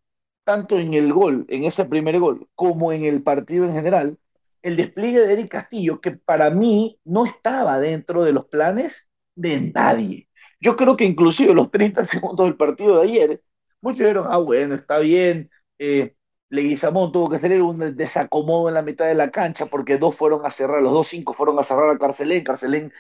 tanto 0.49 0.79
en 0.79 0.95
el 0.95 1.13
gol, 1.13 1.45
en 1.51 1.65
ese 1.65 1.85
primer 1.85 2.19
gol, 2.21 2.49
como 2.55 2.93
en 2.93 3.05
el 3.05 3.23
partido 3.23 3.67
en 3.67 3.75
general, 3.75 4.19
el 4.63 4.77
despliegue 4.77 5.21
de 5.21 5.33
Eric 5.35 5.51
Castillo, 5.51 6.01
que 6.01 6.13
para 6.13 6.49
mí 6.51 6.99
no 7.05 7.27
estaba 7.27 7.79
dentro 7.81 8.25
de 8.25 8.33
los 8.33 8.47
planes 8.47 9.11
de 9.35 9.61
nadie. 9.61 10.29
Yo 10.61 10.75
creo 10.77 10.97
que 10.97 11.05
inclusive 11.05 11.55
los 11.55 11.71
30 11.71 12.05
segundos 12.07 12.47
del 12.47 12.57
partido 12.57 12.97
de 12.99 13.03
ayer, 13.09 13.43
muchos 13.83 13.99
dijeron, 14.01 14.27
ah, 14.31 14.39
bueno, 14.39 14.75
está 14.75 14.99
bien, 15.01 15.51
eh, 15.79 16.15
Leguizamón 16.51 17.13
tuvo 17.13 17.29
que 17.29 17.37
hacer 17.37 17.61
un 17.63 17.95
desacomodo 17.97 18.69
en 18.69 18.75
la 18.75 18.83
mitad 18.83 19.07
de 19.07 19.15
la 19.15 19.31
cancha 19.31 19.67
porque 19.67 19.99
dos 19.99 20.17
fueron 20.17 20.47
a 20.47 20.51
cerrar, 20.51 20.83
los 20.83 20.93
dos 20.93 21.09
cinco 21.09 21.35
fueron 21.35 21.59
a 21.59 21.63
cerrar 21.63 21.91
a 21.91 21.99
Carcelén, 21.99 22.43
Carcelén 22.45 22.93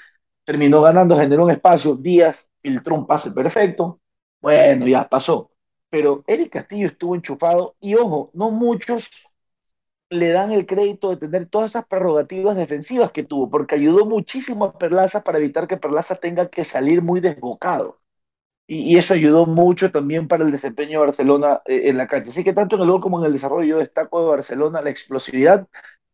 terminó 0.44 0.82
ganando, 0.82 1.16
generó 1.16 1.44
un 1.44 1.52
espacio, 1.52 1.96
Díaz 1.96 2.48
filtró 2.62 2.96
un 2.96 3.06
pase 3.06 3.30
perfecto, 3.32 4.00
bueno, 4.40 4.86
ya 4.88 5.08
pasó. 5.08 5.52
Pero 5.90 6.24
Eric 6.26 6.52
Castillo 6.52 6.86
estuvo 6.86 7.14
enchufado 7.14 7.76
y 7.80 7.94
ojo, 7.94 8.30
no 8.34 8.50
muchos 8.50 9.10
le 10.10 10.30
dan 10.30 10.52
el 10.52 10.66
crédito 10.66 11.10
de 11.10 11.16
tener 11.16 11.46
todas 11.46 11.72
esas 11.72 11.86
prerrogativas 11.86 12.56
defensivas 12.56 13.10
que 13.10 13.24
tuvo, 13.24 13.50
porque 13.50 13.74
ayudó 13.74 14.06
muchísimo 14.06 14.64
a 14.64 14.78
Perlaza 14.78 15.22
para 15.22 15.38
evitar 15.38 15.68
que 15.68 15.76
Perlaza 15.76 16.16
tenga 16.16 16.48
que 16.48 16.64
salir 16.64 17.02
muy 17.02 17.20
desbocado 17.20 17.98
y, 18.70 18.92
y, 18.92 18.98
eso 18.98 19.14
ayudó 19.14 19.46
mucho 19.46 19.90
también 19.90 20.28
para 20.28 20.44
el 20.44 20.52
desempeño 20.52 21.00
de 21.00 21.06
Barcelona 21.06 21.62
eh, 21.64 21.82
en 21.86 21.96
la 21.96 22.06
cancha. 22.06 22.30
Así 22.30 22.44
que 22.44 22.52
tanto 22.52 22.76
en 22.76 22.82
el 22.82 22.90
gol 22.90 23.00
como 23.00 23.18
en 23.18 23.24
el 23.24 23.32
desarrollo 23.32 23.66
yo 23.66 23.78
destaco 23.78 24.20
de 24.20 24.28
Barcelona 24.28 24.82
la 24.82 24.90
explosividad 24.90 25.66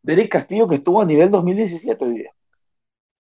de 0.03 0.13
Eric 0.13 0.31
Castillo 0.31 0.69
que 0.69 0.77
estuvo 0.77 1.03
a 1.03 1.05
nivel 1.05 1.31
2017 1.33 2.05
hoy 2.05 2.19
día. 2.19 2.31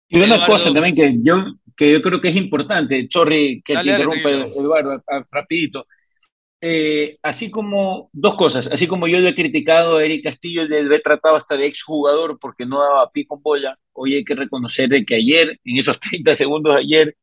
Y 0.08 0.18
una 0.18 0.36
Eduardo. 0.36 0.46
cosa 0.46 0.72
también 0.72 0.94
que 0.94 1.18
yo, 1.20 1.34
que 1.76 1.92
yo 1.92 2.00
creo 2.00 2.20
que 2.20 2.28
es 2.28 2.36
importante, 2.36 3.08
sorry 3.10 3.60
que 3.64 3.74
dale, 3.74 3.96
te 3.96 4.02
interrumpa 4.02 4.30
Eduardo, 4.30 5.02
rapidito. 5.32 5.86
Eh, 6.66 7.18
así 7.22 7.50
como, 7.50 8.08
dos 8.14 8.36
cosas, 8.36 8.68
así 8.72 8.86
como 8.86 9.06
yo 9.06 9.18
le 9.18 9.30
he 9.30 9.34
criticado 9.34 9.98
a 9.98 10.04
Eric 10.04 10.24
Castillo, 10.24 10.64
le 10.64 10.96
he 10.96 11.00
tratado 11.00 11.36
hasta 11.36 11.58
de 11.58 11.66
exjugador 11.66 12.38
porque 12.40 12.64
no 12.64 12.80
daba 12.80 13.10
pie 13.10 13.26
con 13.26 13.42
bola, 13.42 13.78
hoy 13.92 14.14
hay 14.14 14.24
que 14.24 14.34
reconocer 14.34 14.88
que 15.04 15.14
ayer, 15.16 15.60
en 15.62 15.78
esos 15.78 16.00
30 16.00 16.34
segundos 16.34 16.74
de 16.74 16.80
ayer, 16.80 17.16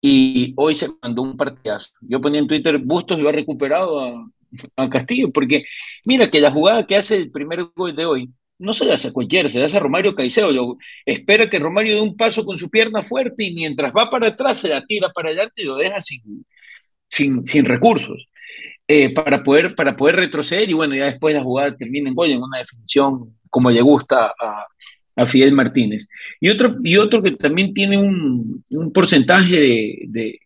y 0.00 0.54
hoy 0.56 0.74
se 0.74 0.88
mandó 1.02 1.22
un 1.22 1.36
partidazo. 1.36 1.90
Yo 2.00 2.20
ponía 2.20 2.40
en 2.40 2.48
Twitter, 2.48 2.78
Bustos 2.78 3.18
lo 3.18 3.28
ha 3.28 3.32
recuperado 3.32 4.00
a, 4.00 4.26
a, 4.76 4.88
Castillo, 4.90 5.30
porque 5.32 5.64
mira 6.06 6.30
que 6.30 6.40
la 6.40 6.50
jugada 6.50 6.86
que 6.86 6.96
hace 6.96 7.16
el 7.16 7.30
primer 7.32 7.64
gol 7.76 7.94
de 7.94 8.06
hoy 8.06 8.30
no 8.58 8.72
se 8.72 8.86
la 8.86 8.94
hace 8.94 9.08
a 9.08 9.12
cualquiera, 9.12 9.48
se 9.50 9.58
la 9.58 9.66
hace 9.66 9.76
a 9.76 9.80
Romario 9.80 10.14
Caicedo. 10.14 10.78
Espera 11.04 11.50
que 11.50 11.58
Romario 11.58 11.94
dé 11.96 12.00
un 12.00 12.16
paso 12.16 12.44
con 12.44 12.56
su 12.58 12.70
pierna 12.70 13.02
fuerte 13.02 13.44
y 13.44 13.54
mientras 13.54 13.92
va 13.92 14.08
para 14.10 14.28
atrás 14.28 14.58
se 14.58 14.68
la 14.68 14.84
tira 14.86 15.10
para 15.12 15.28
adelante 15.28 15.62
y 15.62 15.64
lo 15.66 15.76
deja 15.76 16.00
sin, 16.00 16.46
sin, 17.12 17.46
sin 17.46 17.64
recursos. 17.64 18.28
Eh, 18.88 19.14
para, 19.14 19.42
poder, 19.42 19.74
para 19.74 19.96
poder 19.96 20.16
retroceder 20.16 20.68
y 20.68 20.72
bueno, 20.72 20.94
ya 20.94 21.04
después 21.04 21.34
la 21.34 21.42
jugada 21.42 21.76
termina 21.76 22.08
en 22.08 22.14
gol, 22.14 22.30
en 22.30 22.42
una 22.42 22.58
definición 22.58 23.36
como 23.48 23.70
le 23.70 23.80
gusta 23.80 24.34
a, 24.38 24.66
a 25.16 25.26
Fidel 25.26 25.52
Martínez. 25.52 26.08
Y 26.40 26.48
otro, 26.48 26.74
y 26.82 26.96
otro 26.96 27.22
que 27.22 27.32
también 27.32 27.74
tiene 27.74 27.96
un, 27.98 28.64
un 28.70 28.92
porcentaje 28.92 29.98
de, 30.08 30.40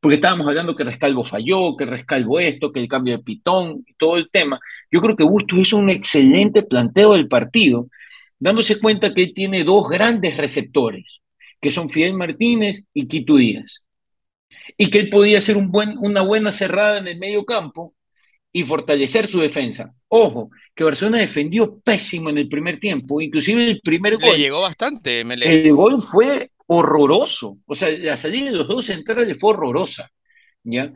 porque 0.00 0.16
estábamos 0.16 0.46
hablando 0.46 0.76
que 0.76 0.84
Rescalvo 0.84 1.24
falló, 1.24 1.76
que 1.76 1.86
Rescalvo 1.86 2.38
esto, 2.38 2.72
que 2.72 2.80
el 2.80 2.88
cambio 2.88 3.16
de 3.16 3.24
Pitón, 3.24 3.84
todo 3.98 4.18
el 4.18 4.30
tema. 4.30 4.60
Yo 4.90 5.00
creo 5.00 5.16
que 5.16 5.24
Bustos 5.24 5.58
hizo 5.58 5.76
un 5.78 5.90
excelente 5.90 6.62
planteo 6.62 7.14
del 7.14 7.28
partido, 7.28 7.88
dándose 8.38 8.78
cuenta 8.78 9.14
que 9.14 9.22
él 9.24 9.32
tiene 9.34 9.64
dos 9.64 9.88
grandes 9.88 10.36
receptores, 10.36 11.20
que 11.60 11.70
son 11.70 11.90
Fidel 11.90 12.14
Martínez 12.14 12.84
y 12.92 13.08
Quito 13.08 13.36
Díaz. 13.36 13.83
Y 14.76 14.90
que 14.90 14.98
él 14.98 15.10
podía 15.10 15.38
hacer 15.38 15.56
un 15.56 15.70
buen, 15.70 15.98
una 15.98 16.22
buena 16.22 16.50
cerrada 16.50 16.98
en 16.98 17.08
el 17.08 17.18
medio 17.18 17.44
campo 17.44 17.94
y 18.52 18.62
fortalecer 18.62 19.26
su 19.26 19.40
defensa. 19.40 19.92
Ojo, 20.08 20.50
que 20.74 20.84
Barcelona 20.84 21.18
defendió 21.18 21.80
pésimo 21.80 22.30
en 22.30 22.38
el 22.38 22.48
primer 22.48 22.78
tiempo, 22.78 23.20
inclusive 23.20 23.64
el 23.68 23.80
primer 23.80 24.14
gol. 24.14 24.30
Le 24.32 24.38
llegó 24.38 24.62
bastante, 24.62 25.20
El 25.22 25.72
gol 25.72 26.00
fue 26.02 26.52
horroroso, 26.66 27.58
o 27.66 27.74
sea, 27.74 27.90
la 27.90 28.16
salida 28.16 28.46
de 28.46 28.52
los 28.52 28.68
dos 28.68 28.86
centrales 28.86 29.38
fue 29.38 29.50
horrorosa, 29.50 30.10
¿ya? 30.62 30.92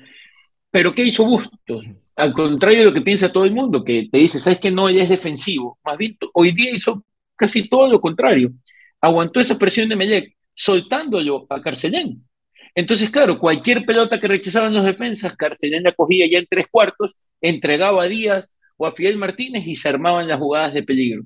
Pero 0.70 0.94
¿qué 0.94 1.04
hizo 1.04 1.24
Bustos? 1.24 1.85
Al 2.14 2.33
contrario 2.33 2.81
de 2.81 2.85
lo 2.87 2.94
que 2.94 3.00
piensa 3.00 3.33
todo 3.33 3.44
el 3.44 3.52
mundo, 3.52 3.85
que 3.85 4.09
te 4.11 4.18
dice, 4.18 4.38
¿sabes 4.40 4.61
que 4.61 4.70
no? 4.70 4.88
Él 4.88 5.00
es 5.00 5.09
defensivo. 5.09 5.78
Más 5.85 5.98
bien, 5.98 6.16
hoy 6.35 6.52
día 6.52 6.70
hizo 6.72 7.04
casi 7.37 7.68
todo 7.68 7.88
lo 7.88 8.00
contrario. 8.00 8.52
Aguantó 9.00 9.40
esa 9.40 9.59
presión 9.59 9.88
de 9.88 9.96
Melec, 9.96 10.37
soltándolo 10.54 11.46
a 11.48 11.61
Carcelén. 11.61 12.28
Entonces, 12.74 13.11
claro, 13.11 13.38
cualquier 13.38 13.85
pelota 13.85 14.20
que 14.20 14.28
rechazaban 14.28 14.74
los 14.74 14.85
defensas, 14.85 15.37
Carcelén 15.37 15.83
la 15.83 15.92
cogía 15.92 16.26
ya 16.31 16.38
en 16.38 16.46
tres 16.48 16.66
cuartos, 16.70 17.16
entregaba 17.40 18.04
a 18.04 18.09
Díaz 18.09 18.54
o 18.76 18.87
a 18.87 18.92
Fidel 18.92 19.16
Martínez 19.16 19.66
y 19.66 19.74
se 19.74 19.88
armaban 19.88 20.28
las 20.28 20.38
jugadas 20.38 20.74
de 20.74 20.83
peligro. 20.83 21.24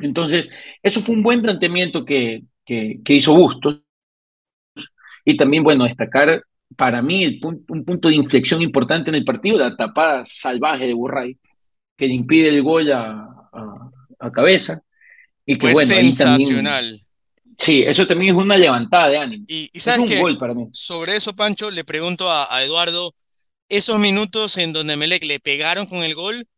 Entonces, 0.00 0.48
eso 0.82 1.00
fue 1.00 1.14
un 1.14 1.22
buen 1.22 1.42
planteamiento 1.42 2.04
que, 2.04 2.42
que, 2.64 3.00
hizo 3.08 3.34
Bustos. 3.34 3.82
Y 5.24 5.36
también, 5.36 5.64
bueno, 5.64 5.84
destacar 5.84 6.42
para 6.76 7.02
mí 7.02 7.40
un 7.42 7.84
punto 7.84 8.08
de 8.08 8.14
inflexión 8.14 8.62
importante 8.62 9.10
en 9.10 9.16
el 9.16 9.24
partido, 9.24 9.58
la 9.58 9.76
tapada 9.76 10.24
salvaje 10.24 10.86
de 10.86 10.94
Burray, 10.94 11.36
que 11.96 12.06
le 12.06 12.14
impide 12.14 12.48
el 12.50 12.62
gol 12.62 12.90
a, 12.92 13.48
a, 14.18 14.30
cabeza. 14.32 14.82
Y 15.44 15.58
que, 15.58 15.72
Fue 15.72 15.84
sensacional. 15.84 17.02
Sí, 17.58 17.82
eso 17.82 18.06
también 18.06 18.34
es 18.34 18.40
una 18.40 18.56
levantada 18.56 19.08
de 19.08 19.18
ánimo. 19.18 19.44
Y, 19.48 19.70
sabes 19.78 20.10
es 20.10 20.16
un 20.16 20.22
gol 20.22 20.38
para 20.38 20.54
mí. 20.54 20.68
Sobre 20.72 21.16
eso, 21.16 21.34
Pancho, 21.34 21.70
le 21.70 21.84
pregunto 21.84 22.30
a, 22.30 22.54
a 22.54 22.62
Eduardo, 22.62 23.14
esos 23.68 23.98
minutos 23.98 24.56
en 24.56 24.72
donde 24.72 24.96
Melec 24.96 25.24
le 25.24 25.40
pegaron 25.40 25.86
con 25.86 26.02
el 26.02 26.14
gol, 26.14 26.48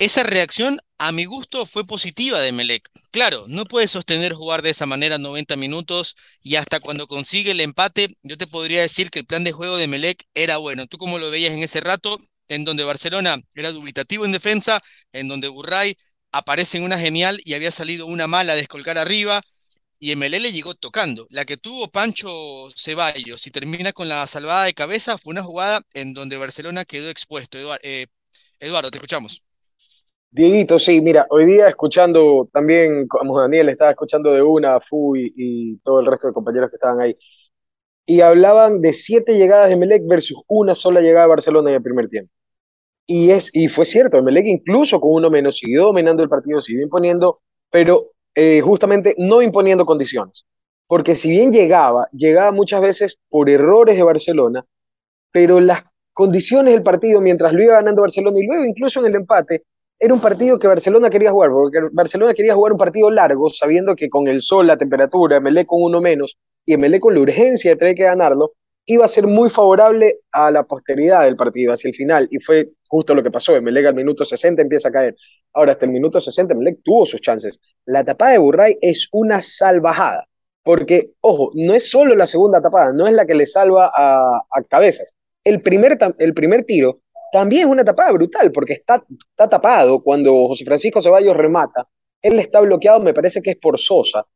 esa 0.00 0.22
reacción, 0.22 0.78
a 0.96 1.12
mi 1.12 1.26
gusto, 1.26 1.66
fue 1.66 1.86
positiva 1.86 2.40
de 2.40 2.52
Melec. 2.52 2.88
Claro, 3.10 3.44
no 3.48 3.66
puede 3.66 3.86
sostener 3.86 4.32
jugar 4.32 4.62
de 4.62 4.70
esa 4.70 4.86
manera 4.86 5.18
90 5.18 5.56
minutos 5.56 6.16
y 6.40 6.56
hasta 6.56 6.80
cuando 6.80 7.06
consigue 7.06 7.50
el 7.50 7.60
empate, 7.60 8.08
yo 8.22 8.38
te 8.38 8.46
podría 8.46 8.80
decir 8.80 9.10
que 9.10 9.18
el 9.18 9.26
plan 9.26 9.44
de 9.44 9.52
juego 9.52 9.76
de 9.76 9.88
Melec 9.88 10.24
era 10.32 10.56
bueno. 10.56 10.86
¿Tú 10.86 10.96
cómo 10.96 11.18
lo 11.18 11.30
veías 11.30 11.52
en 11.52 11.62
ese 11.62 11.82
rato? 11.82 12.18
En 12.48 12.64
donde 12.64 12.82
Barcelona 12.82 13.42
era 13.54 13.72
dubitativo 13.72 14.24
en 14.24 14.32
defensa, 14.32 14.80
en 15.12 15.28
donde 15.28 15.48
Burray 15.48 15.94
aparece 16.32 16.78
en 16.78 16.84
una 16.84 16.98
genial 16.98 17.38
y 17.44 17.52
había 17.52 17.70
salido 17.70 18.06
una 18.06 18.26
mala 18.26 18.54
a 18.54 18.56
descolgar 18.56 18.96
arriba, 18.96 19.42
y 20.00 20.16
Melec 20.16 20.40
le 20.40 20.52
llegó 20.52 20.74
tocando. 20.74 21.26
La 21.30 21.44
que 21.44 21.58
tuvo 21.58 21.88
Pancho 21.88 22.28
Ceballos 22.74 23.46
y 23.46 23.50
termina 23.50 23.92
con 23.92 24.08
la 24.08 24.26
salvada 24.26 24.64
de 24.64 24.72
cabeza 24.72 25.18
fue 25.18 25.32
una 25.32 25.42
jugada 25.42 25.82
en 25.92 26.14
donde 26.14 26.38
Barcelona 26.38 26.86
quedó 26.86 27.10
expuesto. 27.10 27.58
Eh, 27.82 28.06
Eduardo 28.58 28.90
te 28.90 28.96
escuchamos. 28.96 29.44
Dieguito, 30.30 30.78
sí, 30.78 31.02
mira, 31.02 31.26
hoy 31.28 31.44
día 31.44 31.68
escuchando 31.68 32.48
también, 32.52 33.08
como 33.08 33.40
Daniel 33.40 33.68
estaba 33.68 33.90
escuchando 33.90 34.32
de 34.32 34.42
una, 34.42 34.80
Fu 34.80 35.16
y, 35.16 35.78
todo 35.78 36.00
el 36.00 36.06
resto 36.06 36.28
de 36.28 36.32
compañeros 36.32 36.70
que 36.70 36.76
estaban 36.76 37.00
ahí, 37.00 37.16
y 38.06 38.20
hablaban 38.20 38.80
de 38.80 38.92
siete 38.92 39.36
llegadas 39.36 39.70
de 39.70 39.76
Melec 39.76 40.02
versus 40.06 40.38
una 40.46 40.74
sola 40.74 41.00
llegada 41.00 41.26
de 41.26 41.30
Barcelona 41.30 41.70
en 41.70 41.76
el 41.76 41.82
primer 41.82 42.08
tiempo. 42.08 42.32
Y, 43.06 43.30
es, 43.32 43.50
y 43.52 43.68
fue 43.68 43.84
cierto, 43.84 44.22
Melec 44.22 44.46
incluso 44.46 45.00
con 45.00 45.12
uno 45.14 45.30
menos 45.30 45.58
siguió 45.58 45.84
dominando 45.84 46.22
el 46.22 46.28
partido, 46.28 46.60
siguió 46.60 46.82
imponiendo, 46.82 47.40
pero 47.70 48.12
eh, 48.34 48.60
justamente 48.60 49.14
no 49.18 49.42
imponiendo 49.42 49.84
condiciones. 49.84 50.44
Porque 50.86 51.14
si 51.14 51.30
bien 51.30 51.52
llegaba, 51.52 52.08
llegaba 52.12 52.50
muchas 52.50 52.80
veces 52.80 53.18
por 53.28 53.48
errores 53.48 53.96
de 53.96 54.02
Barcelona, 54.02 54.64
pero 55.30 55.60
las 55.60 55.84
condiciones 56.12 56.74
del 56.74 56.82
partido 56.82 57.20
mientras 57.20 57.52
lo 57.52 57.62
iba 57.62 57.74
ganando 57.74 58.02
Barcelona 58.02 58.36
y 58.38 58.46
luego 58.46 58.64
incluso 58.64 59.00
en 59.00 59.06
el 59.06 59.14
empate, 59.16 59.64
era 59.98 60.14
un 60.14 60.20
partido 60.20 60.58
que 60.58 60.66
Barcelona 60.66 61.10
quería 61.10 61.30
jugar, 61.30 61.50
porque 61.50 61.78
Barcelona 61.92 62.32
quería 62.32 62.54
jugar 62.54 62.72
un 62.72 62.78
partido 62.78 63.10
largo, 63.10 63.50
sabiendo 63.50 63.94
que 63.94 64.08
con 64.08 64.28
el 64.28 64.40
sol, 64.40 64.66
la 64.66 64.78
temperatura, 64.78 65.40
Melé 65.40 65.66
con 65.66 65.82
uno 65.82 66.00
menos 66.00 66.38
y 66.64 66.76
Melé 66.78 66.98
con 66.98 67.14
la 67.14 67.20
urgencia 67.20 67.72
de 67.72 67.76
tener 67.76 67.94
que 67.94 68.04
ganarlo, 68.04 68.52
iba 68.86 69.04
a 69.04 69.08
ser 69.08 69.26
muy 69.26 69.50
favorable 69.50 70.20
a 70.32 70.50
la 70.50 70.64
posteridad 70.64 71.24
del 71.24 71.36
partido, 71.36 71.72
hacia 71.72 71.88
el 71.88 71.94
final, 71.94 72.28
y 72.30 72.38
fue 72.40 72.70
justo 72.88 73.14
lo 73.14 73.22
que 73.22 73.30
pasó. 73.30 73.54
Emelec 73.54 73.86
al 73.86 73.94
minuto 73.94 74.24
60 74.24 74.62
empieza 74.62 74.88
a 74.88 74.92
caer. 74.92 75.16
Ahora, 75.52 75.72
hasta 75.72 75.86
el 75.86 75.92
minuto 75.92 76.20
60, 76.20 76.54
Emelec 76.54 76.80
tuvo 76.84 77.06
sus 77.06 77.20
chances. 77.20 77.60
La 77.84 78.04
tapada 78.04 78.32
de 78.32 78.38
Burray 78.38 78.78
es 78.80 79.08
una 79.12 79.42
salvajada, 79.42 80.28
porque, 80.62 81.12
ojo, 81.20 81.50
no 81.54 81.74
es 81.74 81.90
solo 81.90 82.14
la 82.14 82.26
segunda 82.26 82.60
tapada, 82.60 82.92
no 82.92 83.06
es 83.06 83.14
la 83.14 83.24
que 83.24 83.34
le 83.34 83.46
salva 83.46 83.90
a, 83.94 84.42
a 84.50 84.62
cabezas. 84.68 85.16
El 85.44 85.62
primer, 85.62 85.98
el 86.18 86.34
primer 86.34 86.64
tiro 86.64 87.00
también 87.32 87.62
es 87.62 87.68
una 87.68 87.84
tapada 87.84 88.12
brutal, 88.12 88.52
porque 88.52 88.74
está, 88.74 89.04
está 89.30 89.48
tapado 89.48 90.02
cuando 90.02 90.48
José 90.48 90.64
Francisco 90.64 91.00
Ceballos 91.00 91.36
remata. 91.36 91.86
Él 92.22 92.38
está 92.38 92.60
bloqueado, 92.60 93.00
me 93.00 93.14
parece 93.14 93.40
que 93.40 93.50
es 93.50 93.56
por 93.56 93.78
Sosa. 93.78 94.26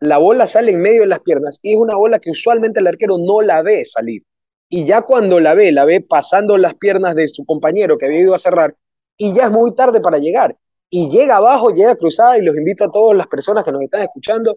La 0.00 0.18
bola 0.18 0.46
sale 0.46 0.72
en 0.72 0.80
medio 0.80 1.02
de 1.02 1.06
las 1.06 1.20
piernas 1.20 1.60
y 1.62 1.72
es 1.72 1.78
una 1.78 1.96
bola 1.96 2.18
que 2.18 2.30
usualmente 2.30 2.80
el 2.80 2.86
arquero 2.86 3.18
no 3.18 3.42
la 3.42 3.62
ve 3.62 3.84
salir. 3.84 4.22
Y 4.68 4.86
ya 4.86 5.02
cuando 5.02 5.40
la 5.40 5.54
ve, 5.54 5.72
la 5.72 5.84
ve 5.84 6.00
pasando 6.00 6.56
las 6.56 6.74
piernas 6.74 7.14
de 7.14 7.28
su 7.28 7.44
compañero 7.44 7.98
que 7.98 8.06
había 8.06 8.20
ido 8.20 8.34
a 8.34 8.38
cerrar 8.38 8.76
y 9.20 9.34
ya 9.34 9.44
es 9.44 9.50
muy 9.50 9.74
tarde 9.74 10.00
para 10.00 10.16
llegar. 10.16 10.56
Y 10.88 11.10
llega 11.10 11.36
abajo, 11.36 11.70
llega 11.70 11.94
cruzada 11.94 12.38
y 12.38 12.40
los 12.40 12.56
invito 12.56 12.84
a 12.84 12.90
todas 12.90 13.16
las 13.16 13.26
personas 13.26 13.64
que 13.64 13.70
nos 13.70 13.82
están 13.82 14.00
escuchando 14.00 14.56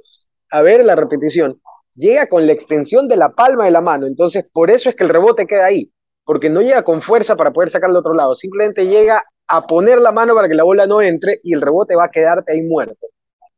a 0.50 0.62
ver 0.62 0.86
la 0.86 0.96
repetición. 0.96 1.62
Llega 1.96 2.28
con 2.28 2.48
la 2.48 2.54
extensión 2.54 3.10
de 3.10 3.18
la 3.18 3.30
palma 3.30 3.66
de 3.66 3.72
la 3.72 3.82
mano, 3.82 4.08
entonces 4.08 4.48
por 4.54 4.72
eso 4.72 4.90
es 4.90 4.96
que 4.96 5.04
el 5.04 5.10
rebote 5.10 5.46
queda 5.46 5.66
ahí 5.66 5.92
porque 6.24 6.50
no 6.50 6.62
llega 6.62 6.84
con 6.84 7.02
fuerza 7.02 7.36
para 7.36 7.52
poder 7.52 7.70
sacar 7.70 7.90
al 7.90 7.98
otro 7.98 8.14
lado, 8.14 8.36
simplemente 8.36 8.88
llega 8.88 9.22
a 9.48 9.68
poner 9.68 10.00
la 10.00 10.14
mano 10.14 10.34
para 10.34 10.48
que 10.48 10.56
la 10.56 10.64
bola 10.64 10.88
no 10.88 11.02
entre 11.02 11.42
y 11.44 11.54
el 11.54 11.62
rebote 11.62 11.96
va 11.98 12.06
a 12.06 12.12
quedarte 12.12 12.54
ahí 12.54 12.64
muerto. 12.64 13.08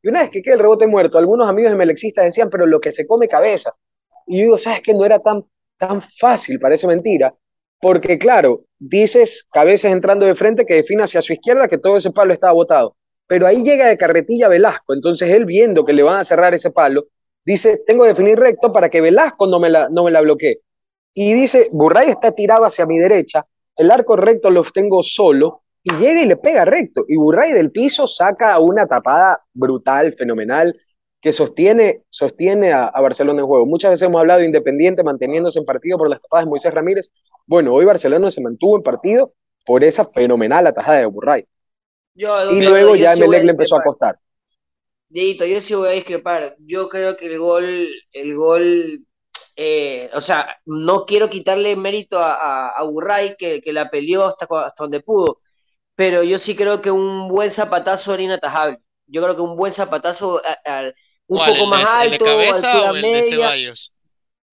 Y 0.01 0.09
una 0.09 0.21
vez 0.21 0.31
que 0.31 0.41
queda 0.41 0.55
el 0.55 0.61
rebote 0.61 0.87
muerto, 0.87 1.19
algunos 1.19 1.47
amigos 1.47 1.71
de 1.71 1.77
Melexistas 1.77 2.25
decían, 2.25 2.49
pero 2.49 2.65
lo 2.65 2.79
que 2.79 2.91
se 2.91 3.05
come 3.05 3.27
cabeza. 3.27 3.75
Y 4.25 4.39
yo 4.39 4.43
digo, 4.45 4.57
¿sabes 4.57 4.81
qué? 4.81 4.95
No 4.95 5.05
era 5.05 5.19
tan, 5.19 5.45
tan 5.77 6.01
fácil, 6.01 6.59
parece 6.59 6.87
mentira, 6.87 7.35
porque 7.79 8.17
claro, 8.17 8.65
dices 8.79 9.47
cabezas 9.51 9.91
entrando 9.91 10.25
de 10.25 10.35
frente 10.35 10.65
que 10.65 10.75
define 10.75 11.03
hacia 11.03 11.21
su 11.21 11.33
izquierda 11.33 11.67
que 11.67 11.77
todo 11.77 11.97
ese 11.97 12.11
palo 12.11 12.33
estaba 12.33 12.53
botado. 12.53 12.95
Pero 13.27 13.47
ahí 13.47 13.63
llega 13.63 13.87
de 13.87 13.97
carretilla 13.97 14.49
Velasco, 14.49 14.93
entonces 14.93 15.29
él 15.31 15.45
viendo 15.45 15.83
que 15.83 15.93
le 15.93 16.03
van 16.03 16.17
a 16.17 16.23
cerrar 16.23 16.53
ese 16.53 16.71
palo, 16.71 17.05
dice, 17.43 17.81
tengo 17.87 18.03
que 18.03 18.09
definir 18.09 18.37
recto 18.37 18.71
para 18.71 18.89
que 18.89 19.01
Velasco 19.01 19.47
no 19.47 19.59
me 19.59 19.69
la, 19.69 19.89
no 19.89 20.03
me 20.03 20.11
la 20.11 20.21
bloquee 20.21 20.61
y 21.15 21.33
dice, 21.33 21.69
Burray 21.71 22.09
está 22.09 22.33
tirado 22.33 22.65
hacia 22.65 22.85
mi 22.85 22.99
derecha, 22.99 23.47
el 23.77 23.89
arco 23.89 24.17
recto 24.17 24.49
lo 24.49 24.63
tengo 24.63 25.01
solo, 25.01 25.63
y 25.81 25.91
llega 25.93 26.21
y 26.21 26.25
le 26.25 26.35
pega 26.35 26.65
recto. 26.65 27.05
Y 27.07 27.15
Burray 27.15 27.53
del 27.53 27.71
piso 27.71 28.05
saca 28.07 28.59
una 28.59 28.85
tapada 28.85 29.41
brutal, 29.53 30.13
fenomenal, 30.13 30.75
que 31.25 31.33
sostiene, 31.33 32.03
sostiene 32.11 32.71
a, 32.71 32.91
Barcelona 33.01 33.39
en 33.39 33.47
juego. 33.47 33.65
Muchas 33.65 33.89
veces 33.89 34.07
hemos 34.07 34.19
hablado 34.19 34.41
de 34.41 34.45
Independiente 34.45 35.03
manteniéndose 35.03 35.57
en 35.57 35.65
partido 35.65 35.97
por 35.97 36.07
las 36.07 36.21
tapadas 36.21 36.45
de 36.45 36.49
Moisés 36.51 36.71
Ramírez. 36.71 37.11
Bueno, 37.47 37.73
hoy 37.73 37.83
Barcelona 37.83 38.29
se 38.29 38.43
mantuvo 38.43 38.77
en 38.77 38.83
partido 38.83 39.33
por 39.65 39.83
esa 39.83 40.05
fenomenal 40.05 40.67
atajada 40.67 40.99
de 40.99 41.07
Burray. 41.07 41.47
y 42.13 42.63
luego 42.63 42.95
ya 42.95 43.15
Melec 43.15 43.43
le 43.43 43.49
empezó 43.49 43.75
a 43.75 43.81
costar. 43.81 44.19
Dieguito, 45.09 45.47
yo 45.47 45.59
sí 45.61 45.73
voy 45.73 45.87
a 45.87 45.93
discrepar. 45.93 46.57
Yo 46.59 46.89
creo 46.89 47.17
que 47.17 47.25
el 47.25 47.39
gol, 47.39 47.87
el 48.13 48.35
gol 48.35 49.03
eh, 49.55 50.11
o 50.13 50.21
sea, 50.21 50.59
no 50.65 51.07
quiero 51.07 51.27
quitarle 51.31 51.75
mérito 51.75 52.19
a, 52.19 52.69
a, 52.69 52.83
Burray, 52.83 53.35
que, 53.35 53.63
la 53.73 53.89
peleó 53.89 54.25
hasta, 54.25 54.45
hasta 54.63 54.83
donde 54.83 54.99
pudo, 54.99 55.41
pero 55.95 56.21
yo 56.21 56.37
sí 56.37 56.55
creo 56.55 56.83
que 56.83 56.91
un 56.91 57.29
buen 57.29 57.49
zapatazo 57.49 58.13
era 58.13 58.21
inatajable. 58.21 58.77
Yo 59.07 59.23
creo 59.23 59.35
que 59.35 59.41
un 59.41 59.55
buen 59.55 59.73
zapatazo 59.73 60.39
un 61.27 61.39
poco 61.39 61.65
más 61.67 61.89
alto, 61.89 62.11
de 62.11 62.31
cabeza 62.31 62.91
o 62.91 62.93
de 62.93 63.73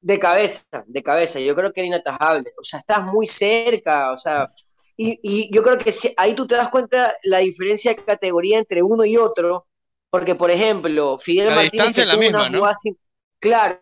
De 0.01 0.19
cabeza, 0.19 0.85
de 0.87 1.03
cabeza. 1.03 1.41
Yo 1.41 1.55
creo 1.55 1.73
que 1.73 1.81
era 1.81 1.89
inatajable. 1.89 2.53
O 2.59 2.65
sea, 2.65 2.81
estás 2.81 3.05
muy 3.05 3.27
cerca, 3.27 4.13
o 4.13 4.17
sea, 4.17 4.51
y, 4.97 5.51
yo 5.53 5.63
creo 5.63 5.79
que 5.79 5.93
ahí 6.17 6.35
tú 6.35 6.47
te 6.47 6.55
das 6.55 6.69
cuenta 6.69 7.15
la 7.25 7.39
diferencia 7.39 7.95
de 7.95 8.05
categoría 8.05 8.59
entre 8.59 8.83
uno 8.83 9.05
y 9.05 9.17
otro, 9.17 9.67
porque 10.11 10.35
por 10.35 10.51
ejemplo, 10.51 11.19
Fidel 11.19 11.49
la 11.49 11.57
Martínez 11.57 11.99
es 11.99 12.07
la 12.07 12.17
misma, 12.17 12.49
¿no? 12.49 12.63
Claro, 13.39 13.81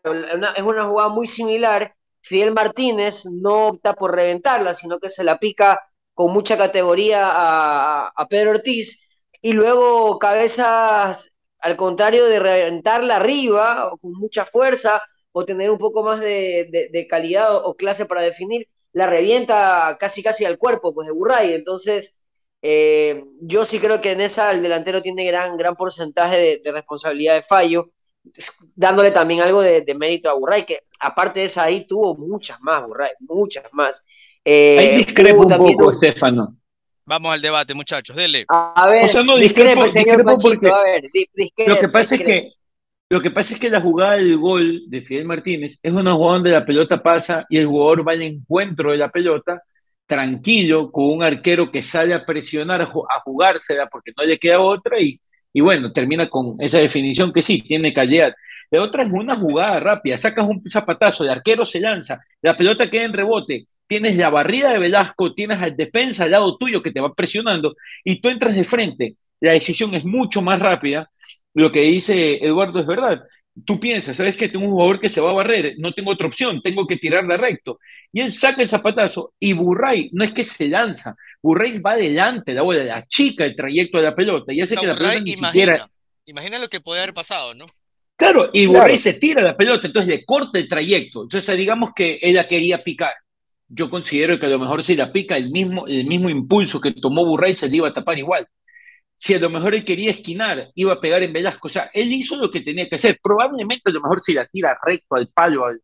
es 0.57 0.63
una 0.63 0.85
jugada 0.85 1.11
muy 1.11 1.27
similar. 1.27 1.95
Fidel 2.23 2.53
Martínez 2.53 3.27
no 3.27 3.69
opta 3.69 3.93
por 3.95 4.15
reventarla, 4.15 4.75
sino 4.75 4.99
que 4.99 5.11
se 5.11 5.25
la 5.25 5.39
pica 5.39 5.79
con 6.15 6.33
mucha 6.33 6.57
categoría 6.57 7.29
a, 7.31 8.27
Pedro 8.29 8.53
Ortiz. 8.53 9.09
Y 9.43 9.53
luego 9.53 10.19
Cabezas, 10.19 11.31
al 11.61 11.77
contrario 11.77 12.27
de 12.27 12.41
reventarla 12.41 13.17
arriba, 13.17 13.93
o 13.93 13.99
con 13.99 14.13
mucha 14.13 14.45
fuerza, 14.45 15.03
o 15.33 15.45
tener 15.45 15.71
un 15.71 15.79
poco 15.79 16.03
más 16.03 16.21
de, 16.21 17.07
calidad 17.09 17.55
o, 17.57 17.75
clase 17.75 18.07
para 18.07 18.23
definir, 18.23 18.69
la 18.93 19.07
revienta 19.07 19.97
casi 20.01 20.23
casi 20.23 20.45
al 20.45 20.59
cuerpo 20.59 20.93
pues, 20.95 21.07
de 21.07 21.13
Burray. 21.15 21.53
Entonces, 21.53 22.19
eh, 22.63 23.25
yo 23.41 23.65
sí 23.65 23.79
creo 23.79 24.01
que 24.01 24.13
en 24.13 24.21
esa 24.21 24.53
el 24.53 24.63
delantero 24.63 25.03
tiene 25.03 25.25
gran, 25.25 25.57
gran 25.57 25.77
porcentaje 25.77 26.61
de 26.63 26.73
responsabilidad 26.73 27.35
de 27.35 27.43
fallo 27.43 27.91
dándole 28.77 29.11
también 29.11 29.41
algo 29.41 29.61
de, 29.61 29.83
de 29.83 29.95
mérito 29.95 30.31
a 30.31 30.35
Burray, 30.35 30.65
que 30.65 30.81
aparte 31.01 31.41
de 31.41 31.47
esa 31.47 31.65
ahí 31.65 31.87
tuvo 31.87 32.17
muchas 32.17 32.61
más, 32.61 32.87
Burray, 32.87 33.13
muchas 33.21 33.73
más. 33.73 34.07
Eh, 34.45 34.79
Ahí 34.79 34.97
discrepo 35.05 35.43
un 35.43 35.49
poco, 35.49 35.93
Estefano. 35.93 36.57
Vamos 37.11 37.33
al 37.33 37.43
debate, 37.43 37.75
muchachos, 37.75 38.15
dele. 38.15 38.45
A 38.49 38.87
ver, 38.89 39.05
O 39.05 39.09
sea, 39.09 39.25
no, 39.25 39.37
discrepo- 39.37 39.85
señor 39.89 40.19
discrepo 40.19 40.37
porque 40.41 40.69
a 40.69 40.83
ver, 40.85 41.03
di- 41.13 41.27
discrepe, 41.35 41.69
Lo 41.73 41.81
que 41.81 41.89
pasa 41.89 42.15
es 42.15 42.21
que 42.23 42.53
lo 43.13 43.21
que 43.21 43.31
pasa 43.33 43.55
es 43.55 43.59
que 43.59 43.69
la 43.69 43.81
jugada 43.81 44.13
del 44.15 44.37
gol 44.39 44.83
de 44.87 45.03
Fidel 45.03 45.25
Martínez 45.25 45.77
es 45.83 45.93
una 45.93 46.13
jugada 46.13 46.35
donde 46.35 46.51
la 46.51 46.65
pelota 46.65 47.03
pasa 47.03 47.45
y 47.51 47.59
el 47.59 47.67
jugador 47.67 48.07
va 48.07 48.13
al 48.13 48.23
encuentro 48.23 48.93
de 48.93 48.99
la 48.99 49.11
pelota 49.11 49.61
tranquilo 50.07 50.93
con 50.93 51.07
un 51.11 51.23
arquero 51.25 51.73
que 51.73 51.83
sale 51.83 52.15
a 52.15 52.25
presionar, 52.25 52.81
a, 52.83 52.87
ju- 52.87 53.05
a 53.11 53.19
jugársela 53.23 53.89
porque 53.89 54.13
no 54.17 54.23
le 54.25 54.39
queda 54.39 54.61
otra 54.61 55.01
y, 55.01 55.21
y 55.53 55.61
bueno, 55.61 55.93
termina 55.93 56.29
con 56.31 56.55
esa 56.61 56.79
definición 56.79 57.33
que 57.33 57.43
sí, 57.43 57.61
tiene 57.63 57.93
calidad. 57.93 58.33
La 58.71 58.83
otra 58.83 59.03
es 59.03 59.11
una 59.11 59.35
jugada 59.35 59.81
rápida, 59.81 60.17
sacas 60.17 60.47
un 60.49 60.63
zapatazo, 60.71 61.25
el 61.25 61.31
arquero 61.31 61.65
se 61.65 61.81
lanza, 61.81 62.21
la 62.41 62.57
pelota 62.57 62.89
queda 62.89 63.03
en 63.03 63.13
rebote, 63.13 63.67
tienes 63.91 64.17
la 64.17 64.31
barrida 64.31 64.71
de 64.71 64.79
Velasco, 64.79 65.35
tienes 65.35 65.61
al 65.61 65.77
defensa 65.77 66.23
al 66.23 66.31
lado 66.31 66.57
tuyo 66.57 66.81
que 66.81 66.93
te 66.93 67.01
va 67.01 67.13
presionando 67.13 67.75
y 68.05 68.21
tú 68.21 68.29
entras 68.29 68.55
de 68.55 68.63
frente. 68.63 69.17
La 69.41 69.51
decisión 69.51 69.93
es 69.97 70.05
mucho 70.05 70.41
más 70.43 70.61
rápida. 70.61 71.11
Lo 71.55 71.73
que 71.73 71.81
dice 71.81 72.37
Eduardo 72.37 72.79
es 72.79 72.87
verdad. 72.87 73.25
Tú 73.67 73.81
piensas, 73.81 74.17
¿sabes 74.17 74.37
que 74.37 74.49
Tengo 74.49 74.67
un 74.67 74.71
jugador 74.71 75.01
que 75.01 75.09
se 75.09 75.21
va 75.21 75.31
a 75.31 75.35
barrer, 75.35 75.75
no 75.79 75.93
tengo 75.93 76.13
otra 76.13 76.29
opción, 76.29 76.63
tengo 76.63 76.87
que 76.87 76.99
tirarla 76.99 77.37
recto. 77.37 77.81
Y 78.13 78.21
él 78.21 78.31
saca 78.31 78.63
el 78.63 78.69
zapatazo 78.69 79.35
y 79.41 79.55
Burray 79.55 80.09
no 80.13 80.23
es 80.23 80.31
que 80.31 80.45
se 80.45 80.69
lanza, 80.69 81.17
Burray 81.43 81.81
va 81.81 81.95
adelante, 81.95 82.55
la 82.55 82.63
bola, 82.63 82.85
la 82.85 83.05
chica 83.09 83.45
el 83.45 83.57
trayecto 83.57 83.99
de 83.99 84.05
la 84.05 84.15
pelota 84.15 84.53
y 84.53 84.61
hace 84.61 84.77
O 84.77 84.79
sea, 84.79 84.81
que 84.83 84.87
la 84.87 84.95
pelota 84.95 85.15
Burray 85.15 85.25
ni 85.25 85.33
imagina, 85.33 85.51
siquiera 85.51 85.91
imagina 86.27 86.61
lo 86.61 86.69
que 86.69 86.81
puede 86.81 87.01
haber 87.01 87.13
pasado, 87.13 87.55
¿no? 87.55 87.67
Claro, 88.17 88.51
y 88.53 88.67
Claro. 88.67 88.83
Borré 88.83 88.99
se 88.99 89.15
tira 89.15 89.43
la 89.43 89.57
pelota, 89.57 89.89
entonces 89.89 90.09
le 90.09 90.25
corta 90.25 90.61
el 90.61 90.69
trayecto. 90.69 91.23
Entonces, 91.23 91.57
digamos 91.57 91.91
que 91.97 92.21
él 92.23 92.35
la 92.35 92.47
quería 92.47 92.85
picar. 92.85 93.15
Yo 93.73 93.89
considero 93.89 94.39
que 94.39 94.47
a 94.47 94.49
lo 94.49 94.59
mejor 94.59 94.83
si 94.83 94.97
la 94.97 95.13
pica, 95.13 95.37
el 95.37 95.51
mismo, 95.51 95.87
el 95.87 96.05
mismo 96.05 96.29
impulso 96.29 96.81
que 96.81 96.93
tomó 96.93 97.25
Burray 97.25 97.55
se 97.55 97.69
le 97.69 97.77
iba 97.77 97.89
a 97.89 97.95
tapar 97.95 98.19
igual. 98.19 98.49
Si 99.17 99.35
a 99.35 99.39
lo 99.39 99.49
mejor 99.49 99.75
él 99.75 99.85
quería 99.85 100.11
esquinar, 100.11 100.71
iba 100.75 100.95
a 100.95 101.01
pegar 101.01 101.23
en 101.23 101.33
Velasco. 101.33 101.69
O 101.69 101.71
sea, 101.71 101.91
él 101.95 102.13
hizo 102.13 102.37
lo 102.37 102.51
que 102.51 102.63
tenía 102.63 102.89
que 102.89 102.97
hacer. 102.97 103.21
Probablemente 103.23 103.91
a 103.91 103.93
lo 103.93 104.01
mejor 104.01 104.21
si 104.21 104.35
la 104.35 104.47
tira 104.47 104.77
recto 104.85 105.15
al 105.15 105.29
palo, 105.29 105.67
al, 105.67 105.81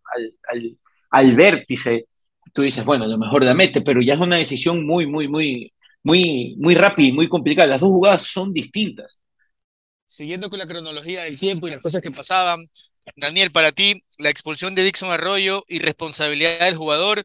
al, 0.49 0.77
al, 1.11 1.37
vértice, 1.37 2.07
tú 2.53 2.63
dices, 2.63 2.85
bueno, 2.85 3.05
a 3.05 3.09
lo 3.09 3.19
mejor 3.19 3.45
la 3.45 3.55
mete, 3.55 3.83
pero 3.83 4.01
ya 4.03 4.15
es 4.15 4.21
una 4.21 4.37
decisión 4.37 4.85
muy, 4.85 5.07
muy, 5.07 5.29
muy, 5.29 5.73
muy, 6.03 6.57
muy 6.59 6.75
rápida 6.75 7.09
y 7.09 7.13
muy 7.13 7.29
complicada. 7.29 7.69
Las 7.69 7.81
dos 7.81 7.91
jugadas 7.91 8.25
son 8.25 8.53
distintas. 8.53 9.21
Siguiendo 10.07 10.51
con 10.51 10.59
la 10.59 10.67
cronología 10.67 11.23
del 11.23 11.39
tiempo 11.39 11.69
y 11.69 11.73
las 11.73 11.83
cosas 11.83 12.01
que 12.01 12.11
pasaban, 12.11 12.67
Daniel, 13.15 13.53
para 13.53 13.71
ti, 13.71 14.03
la 14.19 14.31
expulsión 14.31 14.75
de 14.75 14.83
Dixon 14.83 15.11
Arroyo 15.11 15.65
y 15.69 15.79
responsabilidad 15.79 16.65
del 16.65 16.77
jugador, 16.77 17.23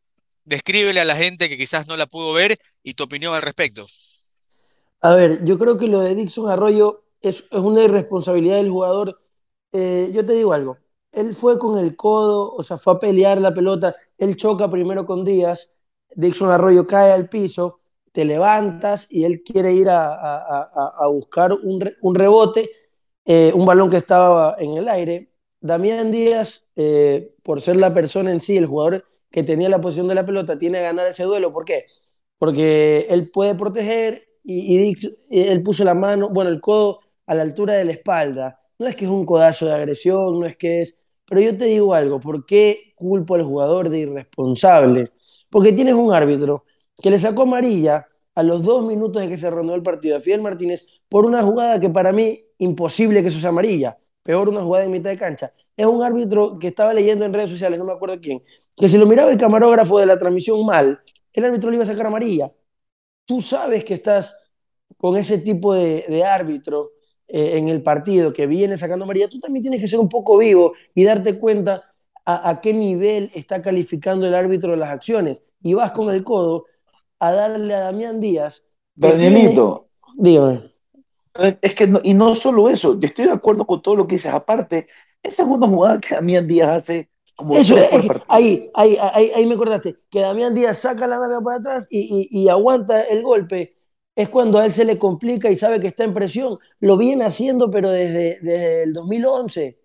descríbele 0.52 1.02
a 1.02 1.06
la 1.06 1.16
gente 1.18 1.50
que 1.50 1.58
quizás 1.58 1.88
no 1.88 1.98
la 1.98 2.08
pudo 2.08 2.34
ver 2.34 2.60
y 2.84 2.96
tu 2.96 3.04
opinión 3.06 3.34
al 3.36 3.42
respecto. 3.44 3.88
A 5.02 5.16
ver, 5.16 5.44
yo 5.46 5.58
creo 5.58 5.78
que 5.78 5.88
lo 5.88 6.00
de 6.02 6.16
Dixon 6.16 6.50
Arroyo 6.50 7.04
es, 7.22 7.46
es 7.52 7.60
una 7.60 7.84
irresponsabilidad 7.84 8.58
del 8.58 8.70
jugador. 8.70 9.18
Eh, 9.74 10.12
yo 10.14 10.26
te 10.26 10.34
digo 10.34 10.54
algo, 10.54 10.78
él 11.12 11.34
fue 11.34 11.58
con 11.58 11.78
el 11.80 11.96
codo, 11.96 12.54
o 12.54 12.64
sea, 12.64 12.78
fue 12.78 12.94
a 12.94 13.00
pelear 13.00 13.40
la 13.42 13.54
pelota, 13.54 13.96
él 14.18 14.36
choca 14.36 14.70
primero 14.70 15.06
con 15.06 15.24
Díaz, 15.26 15.72
Dixon 16.16 16.50
Arroyo 16.52 16.86
cae 16.88 17.12
al 17.12 17.30
piso, 17.30 17.80
te 18.12 18.26
levantas 18.26 19.08
y 19.10 19.24
él 19.26 19.42
quiere 19.44 19.74
ir 19.74 19.90
a, 19.90 20.14
a- 20.14 20.94
a- 21.00 21.08
buscar 21.08 21.54
un, 21.54 21.90
un 22.02 22.16
rebote, 22.16 22.70
eh, 23.26 23.52
un 23.56 23.66
balón 23.66 23.90
que 23.90 23.98
estaba 23.98 24.56
en 24.60 24.78
el 24.78 24.90
aire. 24.90 25.32
Damián 25.62 26.12
Díaz, 26.12 26.66
eh, 26.76 27.36
por 27.44 27.62
ser 27.62 27.76
la 27.78 27.94
persona 27.94 28.32
en 28.32 28.42
sí, 28.42 28.58
el 28.58 28.66
jugador 28.66 29.06
que 29.32 29.44
tenía 29.44 29.70
la 29.70 29.82
posición 29.82 30.08
de 30.08 30.16
la 30.16 30.26
pelota, 30.26 30.60
tiene 30.60 30.80
que 30.80 30.84
ganar 30.84 31.08
ese 31.08 31.24
duelo. 31.24 31.54
¿Por 31.54 31.66
qué? 31.66 31.86
Porque 32.38 33.08
él 33.10 33.32
puede 33.32 33.56
proteger 33.56 34.24
y, 34.44 34.94
y 35.30 35.48
él 35.48 35.64
puso 35.64 35.84
la 35.84 35.94
mano, 35.94 36.30
bueno, 36.30 36.50
el 36.50 36.60
codo 36.62 37.00
a 37.26 37.36
la 37.36 37.44
altura 37.44 37.74
de 37.74 37.86
la 37.86 37.92
espalda. 37.94 38.60
No 38.78 38.88
es 38.88 38.96
que 38.96 39.06
es 39.06 39.12
un 39.12 39.26
codazo 39.26 39.66
de 39.68 39.74
agresión, 39.74 40.40
no 40.40 40.46
es 40.46 40.58
que 40.58 40.82
es... 40.82 40.98
Pero 41.26 41.42
yo 41.42 41.58
te 41.58 41.66
digo 41.66 41.94
algo, 41.94 42.20
¿por 42.20 42.46
qué 42.46 42.94
culpo 42.96 43.36
al 43.36 43.44
jugador 43.44 43.90
de 43.90 44.00
irresponsable? 44.00 45.12
Porque 45.50 45.72
tienes 45.72 45.94
un 45.94 46.14
árbitro 46.14 46.66
que 47.02 47.10
le 47.10 47.20
sacó 47.20 47.44
amarilla 47.44 48.08
a 48.36 48.44
los 48.44 48.64
dos 48.64 48.86
minutos 48.86 49.22
de 49.22 49.30
que 49.30 49.38
se 49.38 49.50
reanudó 49.50 49.76
el 49.76 49.84
partido 49.84 50.18
a 50.18 50.20
Fidel 50.20 50.42
Martínez 50.42 50.86
por 51.08 51.26
una 51.26 51.42
jugada 51.44 51.80
que 51.80 51.90
para 51.90 52.12
mí 52.12 52.44
imposible 52.58 53.22
que 53.22 53.30
eso 53.30 53.40
sea 53.40 53.50
amarilla, 53.50 53.98
peor 54.24 54.50
una 54.50 54.62
jugada 54.62 54.86
en 54.86 54.92
mitad 54.92 55.10
de 55.10 55.18
cancha. 55.18 55.54
Es 55.78 55.86
un 55.86 56.04
árbitro 56.04 56.58
que 56.60 56.68
estaba 56.70 56.94
leyendo 56.94 57.26
en 57.26 57.34
redes 57.34 57.50
sociales, 57.50 57.80
no 57.80 57.86
me 57.86 57.94
acuerdo 57.94 58.20
quién, 58.22 58.44
que 58.76 58.90
si 58.90 58.98
lo 58.98 59.06
miraba 59.06 59.32
el 59.32 59.38
camarógrafo 59.38 60.00
de 60.00 60.06
la 60.06 60.18
transmisión 60.20 60.66
mal, 60.66 61.02
el 61.34 61.46
árbitro 61.46 61.70
le 61.70 61.78
iba 61.78 61.84
a 61.84 61.88
sacar 61.88 62.08
amarilla. 62.08 62.50
Tú 63.26 63.42
sabes 63.42 63.86
que 63.86 63.94
estás 63.96 64.36
con 64.98 65.18
ese 65.18 65.40
tipo 65.40 65.74
de, 65.74 66.06
de 66.08 66.24
árbitro 66.24 66.92
eh, 67.28 67.58
en 67.58 67.70
el 67.70 67.82
partido 67.84 68.34
que 68.34 68.48
viene 68.48 68.78
sacando 68.78 69.06
amarilla, 69.06 69.30
tú 69.30 69.40
también 69.40 69.64
tienes 69.64 69.82
que 69.82 69.88
ser 69.88 70.00
un 70.00 70.10
poco 70.10 70.38
vivo 70.38 70.74
y 70.94 71.04
darte 71.04 71.40
cuenta 71.40 71.94
a, 72.26 72.50
a 72.50 72.62
qué 72.62 72.74
nivel 72.74 73.32
está 73.34 73.62
calificando 73.62 74.28
el 74.28 74.36
árbitro 74.36 74.76
las 74.76 74.90
acciones. 74.90 75.44
Y 75.64 75.74
vas 75.74 75.92
con 75.92 76.10
el 76.14 76.24
codo 76.24 76.66
a 77.20 77.32
darle 77.32 77.74
a 77.76 77.82
Damián 77.82 78.20
Díaz. 78.22 78.66
Danielito, 78.96 79.88
tiene- 80.16 80.24
Dígame. 80.24 80.72
es 81.62 81.76
que 81.76 81.88
no, 81.88 82.00
y 82.04 82.14
no 82.14 82.36
solo 82.36 82.70
eso, 82.70 83.00
yo 83.00 83.08
estoy 83.08 83.26
de 83.26 83.32
acuerdo 83.32 83.66
con 83.66 83.82
todo 83.82 83.96
lo 83.96 84.08
que 84.08 84.16
dices. 84.16 84.34
Aparte, 84.34 84.88
esa 85.24 85.44
es 85.44 85.50
una 85.50 85.68
jugada 85.68 86.00
que 86.00 86.16
Damián 86.16 86.48
Díaz 86.48 86.70
hace 86.70 87.10
como 87.36 87.58
Eso, 87.58 87.76
es 87.78 88.06
partido. 88.06 88.26
ahí, 88.28 88.70
ahí, 88.74 88.98
ahí, 89.14 89.32
ahí 89.36 89.46
me 89.46 89.56
acordaste, 89.56 89.98
que 90.10 90.22
Damián 90.22 90.56
Díaz 90.56 90.80
saca 90.80 91.06
la 91.08 91.20
nalga 91.20 91.42
para 91.42 91.58
atrás 91.58 91.88
y, 91.90 92.28
y- 92.32 92.44
y 92.46 92.50
aguanta 92.50 93.02
el 93.04 93.24
golpe. 93.24 93.76
Es 94.16 94.30
cuando 94.30 94.60
a 94.60 94.66
él 94.66 94.72
se 94.72 94.86
le 94.86 94.98
complica 95.00 95.50
y 95.50 95.56
sabe 95.58 95.80
que 95.80 95.88
está 95.88 96.04
en 96.04 96.14
presión. 96.14 96.58
Lo 96.80 96.98
viene 96.98 97.24
haciendo, 97.26 97.70
pero 97.72 97.90
desde, 97.90 98.40
desde 98.42 98.84
el 98.84 98.94
2011. 98.94 99.80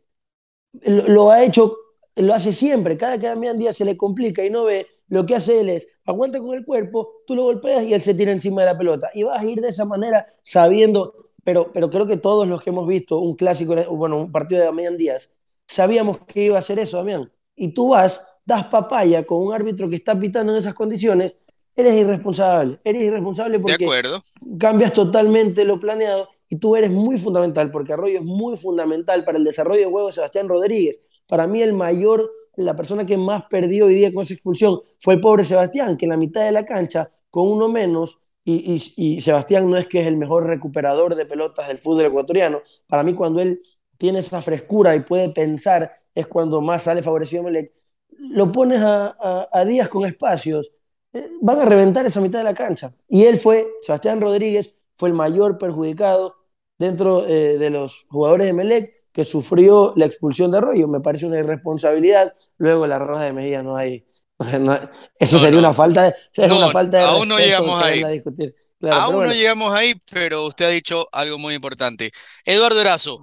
Lo, 0.85 1.09
lo 1.09 1.31
ha 1.31 1.45
hecho, 1.45 1.77
lo 2.17 2.35
hace 2.35 2.53
siempre. 2.53 2.97
Cada 2.99 3.19
que 3.19 3.27
Damián 3.29 3.59
Díaz 3.59 3.77
se 3.77 3.85
le 3.85 3.97
complica 3.97 4.45
y 4.45 4.51
no 4.51 4.65
ve, 4.65 4.87
lo 5.09 5.27
que 5.27 5.37
hace 5.37 5.61
él 5.61 5.69
es 5.71 5.89
aguanta 6.07 6.41
con 6.41 6.55
el 6.57 6.65
cuerpo, 6.65 7.23
tú 7.27 7.35
lo 7.37 7.45
golpeas 7.45 7.85
y 7.85 7.95
él 7.95 8.03
se 8.03 8.15
tira 8.15 8.33
encima 8.33 8.63
de 8.63 8.67
la 8.73 8.79
pelota. 8.79 9.11
Y 9.15 9.25
vas 9.25 9.41
a 9.43 9.47
ir 9.47 9.61
de 9.61 9.69
esa 9.71 9.85
manera 9.85 10.27
sabiendo, 10.45 11.26
pero, 11.47 11.71
pero 11.73 11.89
creo 11.89 12.09
que 12.09 12.17
todos 12.17 12.49
los 12.49 12.61
que 12.61 12.71
hemos 12.71 12.89
visto 12.89 13.21
un 13.21 13.37
clásico, 13.37 13.77
bueno, 13.95 14.19
un 14.19 14.33
partido 14.33 14.59
de 14.59 14.67
Damián 14.67 14.97
Díaz, 14.97 15.31
sabíamos 15.69 16.19
que 16.27 16.43
iba 16.47 16.57
a 16.57 16.59
hacer 16.59 16.81
eso, 16.81 16.97
Damián. 16.97 17.31
Y 17.55 17.69
tú 17.69 17.91
vas, 17.91 18.21
das 18.45 18.65
papaya 18.65 19.25
con 19.25 19.47
un 19.47 19.55
árbitro 19.55 19.89
que 19.89 19.95
está 19.95 20.19
pitando 20.19 20.53
en 20.53 20.59
esas 20.59 20.75
condiciones, 20.75 21.37
eres 21.77 21.95
irresponsable. 21.95 22.81
Eres 22.83 23.05
irresponsable 23.05 23.59
De 23.59 23.63
porque 23.63 23.85
acuerdo. 23.85 24.25
cambias 24.59 24.93
totalmente 24.93 25.65
lo 25.65 25.79
planeado 25.79 26.29
y 26.49 26.57
tú 26.57 26.75
eres 26.75 26.91
muy 26.91 27.17
fundamental, 27.17 27.71
porque 27.71 27.93
Arroyo 27.93 28.19
es 28.19 28.25
muy 28.25 28.57
fundamental 28.57 29.23
para 29.23 29.39
el 29.39 29.45
desarrollo 29.45 29.83
de 29.83 29.91
juego 29.91 30.09
de 30.09 30.15
Sebastián 30.15 30.49
Rodríguez. 30.49 31.01
Para 31.29 31.47
mí 31.47 31.63
el 31.63 31.75
mayor, 31.75 32.29
la 32.57 32.75
persona 32.75 33.07
que 33.07 33.17
más 33.17 33.45
perdió 33.49 33.87
hoy 33.87 33.95
día 33.95 34.13
con 34.13 34.25
esa 34.25 34.35
expulsión 34.35 34.81
fue 34.99 35.15
el 35.15 35.21
pobre 35.21 35.45
Sebastián, 35.45 35.97
que 35.97 36.07
en 36.07 36.11
la 36.11 36.17
mitad 36.17 36.45
de 36.45 36.51
la 36.51 36.67
cancha, 36.67 37.13
con 37.31 37.47
uno 37.47 37.69
menos, 37.69 38.19
y, 38.49 39.21
Sebastián 39.21 39.69
no 39.69 39.77
es 39.77 39.87
que 39.89 40.01
es 40.01 40.07
el 40.07 40.17
mejor 40.17 40.47
recuperador 40.47 41.15
de 41.15 41.27
pelotas 41.27 41.69
del 41.69 41.79
fútbol 41.79 42.07
ecuatoriano, 42.07 42.63
para 42.87 43.03
mí 43.03 43.15
cuando 43.15 43.41
él 43.41 43.61
tiene 43.99 44.21
esa 44.21 44.41
frescura 44.43 44.95
y 44.95 45.01
puede 45.01 45.31
pensar, 45.31 45.91
es 46.15 46.27
cuando 46.27 46.61
más 46.61 46.83
sale 46.85 47.03
favorecido 47.03 47.43
Melec. 47.43 47.73
Lo 48.31 48.51
pones 48.53 48.81
a, 48.83 49.17
a- 49.53 49.65
Díaz 49.65 49.89
con 49.89 50.05
espacios, 50.07 50.73
eh, 51.13 51.29
van 51.41 51.61
a 51.61 51.65
reventar 51.65 52.07
esa 52.07 52.21
mitad 52.21 52.39
de 52.39 52.45
la 52.45 52.55
cancha. 52.55 52.93
Y 53.09 53.25
él 53.25 53.37
fue, 53.39 53.67
Sebastián 53.83 54.21
Rodríguez, 54.21 54.75
fue 54.95 55.09
el 55.09 55.15
mayor 55.15 55.59
perjudicado 55.59 56.37
dentro 56.79 57.27
eh, 57.27 57.59
de 57.59 57.71
los 57.71 58.07
jugadores 58.09 58.47
de 58.47 58.53
Melec 58.53 58.95
que 59.13 59.25
sufrió 59.25 59.93
la 59.97 60.07
expulsión 60.07 60.51
de 60.51 60.59
Arroyo. 60.59 60.89
Me 60.89 61.01
parece 61.01 61.27
una 61.27 61.39
irresponsabilidad. 61.39 62.35
Luego 62.59 62.87
la 62.87 62.99
roja 62.99 63.25
de 63.25 63.33
Mejía 63.33 63.63
no 63.63 63.77
hay. 63.77 64.07
no 64.61 64.79
eso 65.19 65.39
No, 65.39 65.39
sería 65.39 65.59
no. 65.59 65.59
una 65.59 65.73
falta 65.75 66.03
de, 66.05 66.15
sería 66.33 66.55
una 66.55 66.71
falta 66.71 66.99
de 66.99 67.05
aún 67.05 67.29
no 67.29 67.39
llegamos 67.39 67.83
ahí. 67.83 68.11
Claro, 68.79 69.03
Aún 69.03 69.17
pero 69.19 69.29
no 69.29 69.35
llegamos 69.35 69.75
ahí, 69.75 69.95
pero 70.11 70.47
usted 70.47 70.67
ha 70.67 70.71
dicho 70.71 71.09
algo 71.13 71.39
muy 71.39 71.55
importante. 71.55 72.13
Eduardo 72.45 72.81
Erazo, 72.81 73.21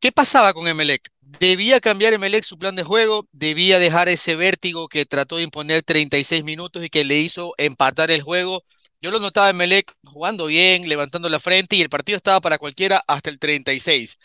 ¿qué 0.00 0.12
pasaba 0.12 0.52
con 0.52 0.68
Emelec? 0.68 1.08
¿Debía 1.20 1.80
cambiar 1.80 2.12
Emelec 2.12 2.44
su 2.44 2.58
plan 2.58 2.76
de 2.76 2.82
juego? 2.84 3.26
¿Debía 3.32 3.78
dejar 3.78 4.08
ese 4.08 4.36
vértigo 4.36 4.88
que 4.88 5.06
trató 5.06 5.36
de 5.38 5.44
imponer 5.44 5.82
36 5.82 6.44
minutos 6.44 6.84
y 6.84 6.90
que 6.90 7.04
le 7.04 7.16
hizo 7.18 7.54
empatar 7.58 8.10
el 8.10 8.22
juego? 8.22 8.62
Yo 9.00 9.10
lo 9.10 9.20
notaba 9.20 9.50
Emelec 9.50 9.92
jugando 10.04 10.46
bien, 10.46 10.88
levantando 10.88 11.28
la 11.28 11.40
frente 11.40 11.76
y 11.76 11.82
el 11.82 11.88
partido 11.90 12.16
estaba 12.16 12.40
para 12.40 12.58
cualquiera 12.58 13.02
hasta 13.06 13.30
el 13.30 13.38
36. 13.38 14.18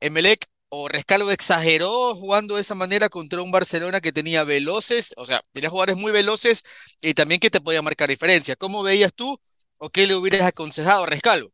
Emelec 0.00 0.46
o 0.76 0.88
Rescalvo 0.88 1.30
exageró 1.30 2.14
jugando 2.16 2.56
de 2.56 2.62
esa 2.62 2.74
manera 2.74 3.08
contra 3.08 3.42
un 3.42 3.52
Barcelona 3.52 4.00
que 4.00 4.12
tenía 4.12 4.44
veloces, 4.44 5.14
o 5.16 5.26
sea, 5.26 5.42
tenía 5.52 5.70
jugadores 5.70 5.96
muy 5.96 6.12
veloces 6.12 6.62
y 7.00 7.14
también 7.14 7.40
que 7.40 7.50
te 7.50 7.60
podía 7.60 7.82
marcar 7.82 8.08
diferencia. 8.08 8.56
¿Cómo 8.56 8.82
veías 8.82 9.14
tú 9.14 9.38
o 9.78 9.90
qué 9.90 10.06
le 10.06 10.14
hubieras 10.16 10.46
aconsejado 10.46 11.04
a 11.04 11.06
Rescalvo? 11.06 11.50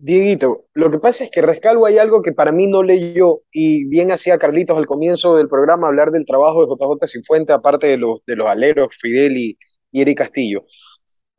Dieguito, 0.00 0.66
lo 0.74 0.90
que 0.92 0.98
pasa 1.00 1.24
es 1.24 1.30
que 1.30 1.42
Rescalvo 1.42 1.86
hay 1.86 1.98
algo 1.98 2.22
que 2.22 2.32
para 2.32 2.52
mí 2.52 2.68
no 2.68 2.84
leyó 2.84 3.40
y 3.50 3.84
bien 3.88 4.12
hacía 4.12 4.38
Carlitos 4.38 4.78
al 4.78 4.86
comienzo 4.86 5.36
del 5.36 5.48
programa 5.48 5.88
hablar 5.88 6.12
del 6.12 6.24
trabajo 6.24 6.64
de 6.64 6.68
JJ 6.72 7.08
Cifuente, 7.08 7.52
aparte 7.52 7.88
de 7.88 7.96
los, 7.96 8.20
de 8.24 8.36
los 8.36 8.46
aleros 8.46 8.88
Fidel 8.96 9.36
y, 9.36 9.58
y 9.90 10.00
Eric 10.02 10.18
Castillo. 10.18 10.64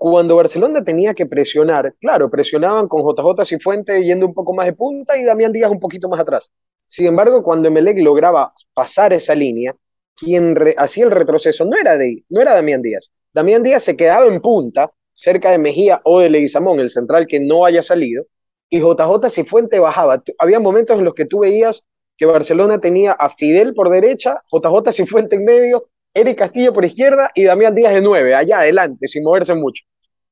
Cuando 0.02 0.38
Barcelona 0.38 0.82
tenía 0.82 1.14
que 1.14 1.26
presionar, 1.26 1.94
claro, 2.00 2.30
presionaban 2.30 2.88
con 2.88 3.02
JJ 3.02 3.44
Cifuente 3.46 4.02
yendo 4.02 4.26
un 4.28 4.34
poco 4.34 4.54
más 4.54 4.66
de 4.66 4.72
punta 4.72 5.18
y 5.18 5.26
Damián 5.26 5.52
Díaz 5.52 5.70
un 5.70 5.80
poquito 5.82 6.08
más 6.08 6.22
atrás. 6.22 6.54
Sin 6.88 7.06
embargo, 7.08 7.44
cuando 7.44 7.68
Emelec 7.68 8.00
lograba 8.00 8.54
pasar 8.74 9.12
esa 9.12 9.36
línea, 9.36 9.76
quien 10.16 10.56
hacía 10.78 11.04
el 11.04 11.12
retroceso 11.12 11.66
no 11.66 11.78
era, 11.78 11.98
de, 11.98 12.24
no 12.30 12.40
era 12.40 12.56
Damián 12.56 12.82
Díaz. 12.82 13.12
Damián 13.34 13.62
Díaz 13.62 13.84
se 13.84 13.98
quedaba 13.98 14.26
en 14.28 14.40
punta, 14.40 14.90
cerca 15.12 15.52
de 15.52 15.58
Mejía 15.58 16.00
o 16.06 16.22
de 16.22 16.30
Leguizamón, 16.30 16.80
el 16.80 16.90
central 16.90 17.28
que 17.28 17.42
no 17.42 17.66
haya 17.66 17.84
salido, 17.84 18.24
y 18.70 18.80
JJ 18.80 19.30
Cifuente 19.30 19.80
bajaba. 19.80 20.24
Había 20.38 20.62
momentos 20.62 20.98
en 20.98 21.04
los 21.04 21.14
que 21.14 21.26
tú 21.26 21.40
veías 21.40 21.86
que 22.16 22.26
Barcelona 22.26 22.80
tenía 22.80 23.12
a 23.12 23.30
Fidel 23.30 23.74
por 23.74 23.90
derecha, 23.90 24.44
JJ 24.50 24.94
Cifuente 24.94 25.36
en 25.36 25.44
medio, 25.44 25.90
Eric 26.14 26.38
Castillo 26.38 26.74
por 26.74 26.86
izquierda 26.86 27.30
y 27.36 27.44
Damián 27.44 27.76
Díaz 27.76 27.94
de 27.94 28.02
nueve, 28.02 28.36
allá 28.36 28.60
adelante, 28.60 29.08
sin 29.08 29.24
moverse 29.24 29.54
mucho. 29.56 29.84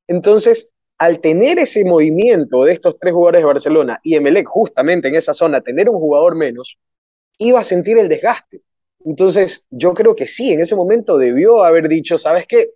Entonces, 0.08 0.72
al 0.98 1.20
tener 1.22 1.60
ese 1.60 1.86
movimiento 1.86 2.64
de 2.64 2.74
estos 2.74 2.98
tres 2.98 3.14
jugadores 3.14 3.42
de 3.42 3.46
Barcelona 3.46 4.00
y 4.04 4.16
Emelec 4.16 4.48
justamente 4.48 5.08
en 5.08 5.16
esa 5.16 5.34
zona, 5.34 5.62
tener 5.62 5.90
un 5.90 6.00
jugador 6.00 6.36
menos, 6.36 6.78
iba 7.38 7.60
a 7.60 7.64
sentir 7.64 7.98
el 7.98 8.10
desgaste. 8.10 8.62
Entonces, 9.06 9.68
yo 9.70 9.94
creo 9.94 10.16
que 10.16 10.28
sí, 10.28 10.52
en 10.52 10.60
ese 10.62 10.76
momento 10.76 11.18
debió 11.18 11.64
haber 11.64 11.88
dicho, 11.88 12.18
¿sabes 12.18 12.46
qué? 12.48 12.72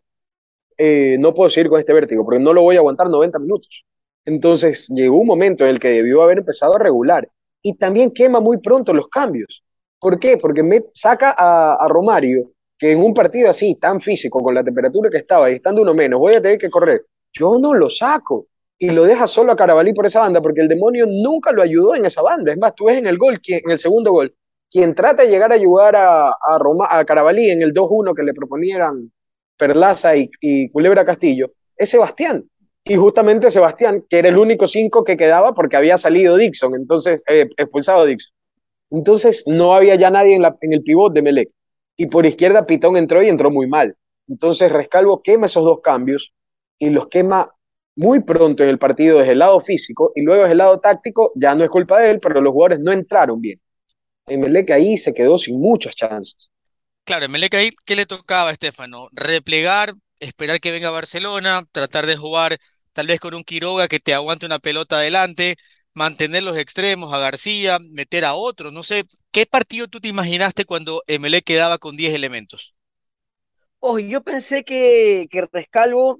Eh, 0.77 1.17
no 1.19 1.33
puedo 1.33 1.49
seguir 1.49 1.69
con 1.69 1.79
este 1.79 1.93
vértigo 1.93 2.23
porque 2.23 2.39
no 2.39 2.53
lo 2.53 2.61
voy 2.61 2.75
a 2.75 2.79
aguantar 2.79 3.09
90 3.09 3.39
minutos. 3.39 3.85
Entonces 4.25 4.87
llegó 4.89 5.17
un 5.17 5.27
momento 5.27 5.63
en 5.63 5.71
el 5.71 5.79
que 5.79 5.89
debió 5.89 6.21
haber 6.21 6.39
empezado 6.39 6.75
a 6.75 6.79
regular 6.79 7.29
y 7.61 7.77
también 7.77 8.11
quema 8.11 8.39
muy 8.39 8.59
pronto 8.59 8.93
los 8.93 9.07
cambios. 9.07 9.63
¿Por 9.99 10.19
qué? 10.19 10.37
Porque 10.37 10.63
me 10.63 10.83
saca 10.91 11.35
a, 11.37 11.87
Romario, 11.87 12.51
que 12.81 12.93
en 12.93 13.03
un 13.03 13.13
partido 13.13 13.47
así, 13.47 13.75
tan 13.75 14.01
físico, 14.01 14.39
con 14.39 14.55
la 14.55 14.63
temperatura 14.63 15.11
que 15.11 15.17
estaba 15.17 15.51
y 15.51 15.53
estando 15.53 15.83
uno 15.83 15.93
menos, 15.93 16.19
voy 16.19 16.33
a 16.33 16.41
tener 16.41 16.57
que 16.57 16.71
correr. 16.71 17.05
Yo 17.31 17.59
no 17.59 17.75
lo 17.75 17.91
saco 17.91 18.47
y 18.79 18.89
lo 18.89 19.03
deja 19.03 19.27
solo 19.27 19.51
a 19.51 19.55
Carabalí 19.55 19.93
por 19.93 20.07
esa 20.07 20.21
banda, 20.21 20.41
porque 20.41 20.61
el 20.61 20.67
demonio 20.67 21.05
nunca 21.07 21.51
lo 21.51 21.61
ayudó 21.61 21.93
en 21.93 22.05
esa 22.05 22.23
banda. 22.23 22.51
Es 22.51 22.57
más, 22.57 22.73
tú 22.73 22.85
ves 22.85 22.97
en 22.97 23.05
el 23.05 23.19
gol, 23.19 23.39
en 23.47 23.69
el 23.69 23.77
segundo 23.77 24.11
gol, 24.11 24.33
quien 24.71 24.95
trata 24.95 25.21
de 25.21 25.29
llegar 25.29 25.51
a 25.51 25.55
ayudar 25.55 25.95
a, 25.95 26.29
a, 26.29 26.57
Roma, 26.57 26.87
a 26.89 27.05
Carabalí 27.05 27.51
en 27.51 27.61
el 27.61 27.71
2-1 27.71 28.15
que 28.15 28.23
le 28.23 28.33
proponían 28.33 29.11
Perlaza 29.57 30.15
y, 30.15 30.31
y 30.39 30.67
Culebra 30.71 31.05
Castillo, 31.05 31.51
es 31.77 31.87
Sebastián 31.87 32.49
y 32.83 32.95
justamente 32.95 33.51
Sebastián, 33.51 34.03
que 34.09 34.17
era 34.17 34.29
el 34.29 34.39
único 34.39 34.65
cinco 34.65 35.03
que 35.03 35.17
quedaba 35.17 35.53
porque 35.53 35.77
había 35.77 35.99
salido 35.99 36.35
Dixon, 36.35 36.73
entonces 36.73 37.23
eh, 37.29 37.47
expulsado 37.57 38.07
Dixon. 38.07 38.33
Entonces 38.89 39.43
no 39.45 39.75
había 39.75 39.93
ya 39.93 40.09
nadie 40.09 40.33
en, 40.33 40.41
la, 40.41 40.57
en 40.61 40.73
el 40.73 40.81
pivot 40.81 41.13
de 41.13 41.21
Melec. 41.21 41.49
Y 41.97 42.07
por 42.07 42.25
izquierda 42.25 42.65
Pitón 42.65 42.97
entró 42.97 43.21
y 43.23 43.29
entró 43.29 43.51
muy 43.51 43.67
mal. 43.67 43.95
Entonces 44.27 44.71
Rescalvo 44.71 45.21
quema 45.21 45.45
esos 45.47 45.63
dos 45.63 45.79
cambios 45.81 46.33
y 46.79 46.89
los 46.89 47.07
quema 47.07 47.53
muy 47.95 48.21
pronto 48.21 48.63
en 48.63 48.69
el 48.69 48.79
partido 48.79 49.19
desde 49.19 49.33
el 49.33 49.39
lado 49.39 49.59
físico 49.59 50.11
y 50.15 50.21
luego 50.21 50.43
desde 50.43 50.53
el 50.53 50.57
lado 50.59 50.79
táctico 50.79 51.31
ya 51.35 51.53
no 51.55 51.63
es 51.63 51.69
culpa 51.69 51.99
de 51.99 52.11
él, 52.11 52.19
pero 52.19 52.41
los 52.41 52.53
jugadores 52.53 52.79
no 52.79 52.91
entraron 52.91 53.41
bien. 53.41 53.59
Melec 54.27 54.71
ahí 54.71 54.97
se 54.97 55.13
quedó 55.13 55.37
sin 55.37 55.59
muchas 55.59 55.95
chances. 55.95 56.51
Claro, 57.03 57.27
Melec 57.29 57.53
ahí, 57.55 57.69
¿qué 57.85 57.95
le 57.95 58.05
tocaba 58.05 58.49
a 58.49 58.53
Estefano? 58.53 59.09
Replegar, 59.11 59.93
esperar 60.19 60.59
que 60.59 60.71
venga 60.71 60.89
Barcelona, 60.89 61.63
tratar 61.71 62.05
de 62.05 62.15
jugar 62.15 62.57
tal 62.93 63.07
vez 63.07 63.19
con 63.19 63.33
un 63.33 63.43
Quiroga 63.43 63.87
que 63.87 63.99
te 63.99 64.13
aguante 64.13 64.45
una 64.45 64.59
pelota 64.59 64.97
adelante, 64.97 65.57
mantener 65.93 66.43
los 66.43 66.57
extremos 66.57 67.13
a 67.13 67.19
García, 67.19 67.79
meter 67.91 68.25
a 68.25 68.33
otro, 68.35 68.71
no 68.71 68.83
sé, 68.83 69.05
¿qué 69.31 69.45
partido 69.45 69.87
tú 69.87 69.99
te 70.01 70.07
imaginaste 70.09 70.65
cuando 70.65 71.03
MLE 71.07 71.41
quedaba 71.43 71.77
con 71.79 71.97
10 71.97 72.13
elementos? 72.13 72.75
Ojo, 73.79 73.99
yo 73.99 74.21
pensé 74.23 74.63
que, 74.63 75.27
Rescalvo, 75.51 76.19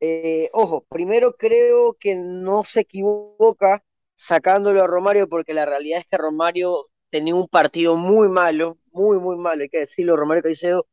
eh, 0.00 0.48
ojo, 0.52 0.84
primero 0.88 1.32
creo 1.32 1.94
que 2.00 2.14
no 2.16 2.64
se 2.64 2.80
equivoca 2.80 3.84
sacándolo 4.14 4.82
a 4.82 4.86
Romario 4.86 5.28
porque 5.28 5.54
la 5.54 5.66
realidad 5.66 6.00
es 6.00 6.06
que 6.06 6.16
Romario 6.18 6.88
tenía 7.10 7.34
un 7.34 7.48
partido 7.48 7.96
muy 7.96 8.28
malo, 8.28 8.78
muy, 8.92 9.18
muy 9.18 9.36
malo, 9.36 9.62
hay 9.62 9.68
que 9.68 9.80
decirlo, 9.80 10.16
Romario 10.16 10.42
Caicedo 10.42 10.86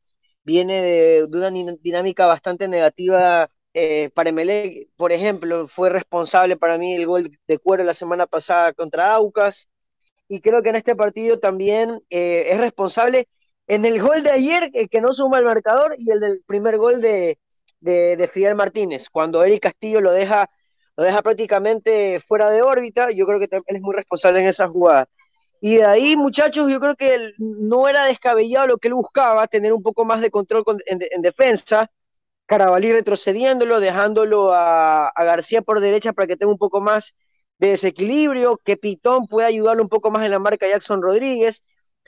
viene 0.43 0.81
de 0.81 1.25
una 1.31 1.51
dinámica 1.81 2.27
bastante 2.27 2.67
negativa 2.67 3.49
eh, 3.73 4.09
para 4.13 4.29
Emelec, 4.29 4.89
por 4.97 5.11
ejemplo, 5.11 5.67
fue 5.67 5.89
responsable 5.89 6.57
para 6.57 6.77
mí 6.77 6.93
el 6.93 7.05
gol 7.05 7.31
de 7.47 7.57
cuero 7.57 7.83
la 7.83 7.93
semana 7.93 8.27
pasada 8.27 8.73
contra 8.73 9.13
Aucas. 9.13 9.69
Y 10.27 10.41
creo 10.41 10.61
que 10.61 10.69
en 10.69 10.75
este 10.77 10.95
partido 10.95 11.39
también 11.39 12.01
eh, 12.09 12.47
es 12.49 12.57
responsable 12.59 13.27
en 13.67 13.85
el 13.85 14.01
gol 14.01 14.23
de 14.23 14.31
ayer, 14.31 14.69
eh, 14.73 14.87
que 14.89 15.01
no 15.01 15.13
suma 15.13 15.39
el 15.39 15.45
marcador, 15.45 15.95
y 15.97 16.11
el 16.11 16.19
del 16.19 16.43
primer 16.45 16.77
gol 16.77 17.01
de, 17.01 17.39
de, 17.79 18.29
Fidel 18.31 18.55
Martínez, 18.55 19.09
cuando 19.09 19.43
Eric 19.43 19.63
Castillo 19.63 20.01
lo 20.01 20.11
deja, 20.11 20.49
lo 20.97 21.03
deja 21.03 21.21
prácticamente 21.21 22.19
fuera 22.19 22.49
de 22.49 22.61
órbita. 22.61 23.11
Yo 23.11 23.25
creo 23.25 23.39
que 23.39 23.47
también 23.47 23.77
es 23.77 23.81
muy 23.81 23.95
responsable 23.95 24.41
en 24.41 24.47
esa 24.47 24.67
jugada. 24.67 25.07
Y 25.61 25.75
de 25.77 25.85
ahí, 25.85 26.15
muchachos, 26.17 26.69
yo 26.71 26.79
creo 26.79 26.95
que 26.95 27.33
no 27.37 27.87
era 27.87 28.05
descabellado 28.05 28.67
lo 28.67 28.77
que 28.77 28.87
él 28.89 28.95
buscaba, 28.95 29.47
tener 29.47 29.73
un 29.73 29.83
poco 29.83 30.05
más 30.05 30.21
de 30.21 30.31
control 30.31 30.63
en 30.87 31.21
defensa 31.21 31.89
Carabalí 32.51 32.91
retrocediéndolo, 32.91 33.79
dejándolo 33.79 34.51
a, 34.53 35.13
García 35.15 35.61
por 35.61 35.79
derecha 35.79 36.11
para 36.11 36.27
que 36.27 36.35
tenga 36.35 36.51
un 36.51 36.57
poco 36.57 36.81
más 36.81 37.15
de 37.59 37.69
desequilibrio, 37.69 38.57
que 38.65 38.75
Pitón 38.75 39.25
pueda 39.27 39.47
ayudarlo 39.47 39.81
un 39.81 39.87
poco 39.87 40.11
más 40.11 40.25
en 40.25 40.31
la 40.31 40.39
marca 40.39 40.67
Jackson 40.67 41.01
Rodríguez, 41.01 41.63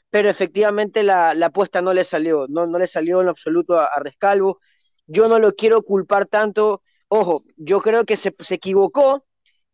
pero 0.10 0.30
efectivamente 0.30 1.02
la, 1.02 1.30
apuesta 1.46 1.82
no 1.82 1.94
le 1.94 2.04
salió, 2.04 2.48
no, 2.50 2.68
no 2.68 2.78
le 2.78 2.88
salió 2.88 3.22
en 3.22 3.30
absoluto 3.30 3.80
a, 3.80 3.90
Rescalvo. 4.02 4.60
Yo 5.08 5.30
no 5.30 5.40
lo 5.40 5.54
quiero 5.54 5.82
culpar 5.82 6.26
tanto, 6.26 6.82
ojo, 7.08 7.46
yo 7.56 7.80
creo 7.82 8.04
que 8.04 8.18
se, 8.18 8.36
equivocó 8.50 9.26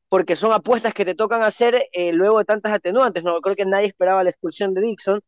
porque 0.08 0.36
son 0.36 0.52
apuestas 0.54 0.94
que 0.94 1.04
te 1.04 1.16
tocan 1.16 1.42
hacer 1.42 1.82
eh, 1.94 2.14
luego 2.14 2.38
de 2.38 2.46
tantas 2.46 2.74
atenuantes, 2.74 3.24
no 3.24 3.42
creo 3.42 3.56
que 3.56 3.66
nadie 3.66 3.88
esperaba 3.88 4.24
la 4.24 4.30
expulsión 4.30 4.76
de 4.76 4.82
Dixon, 4.82 5.20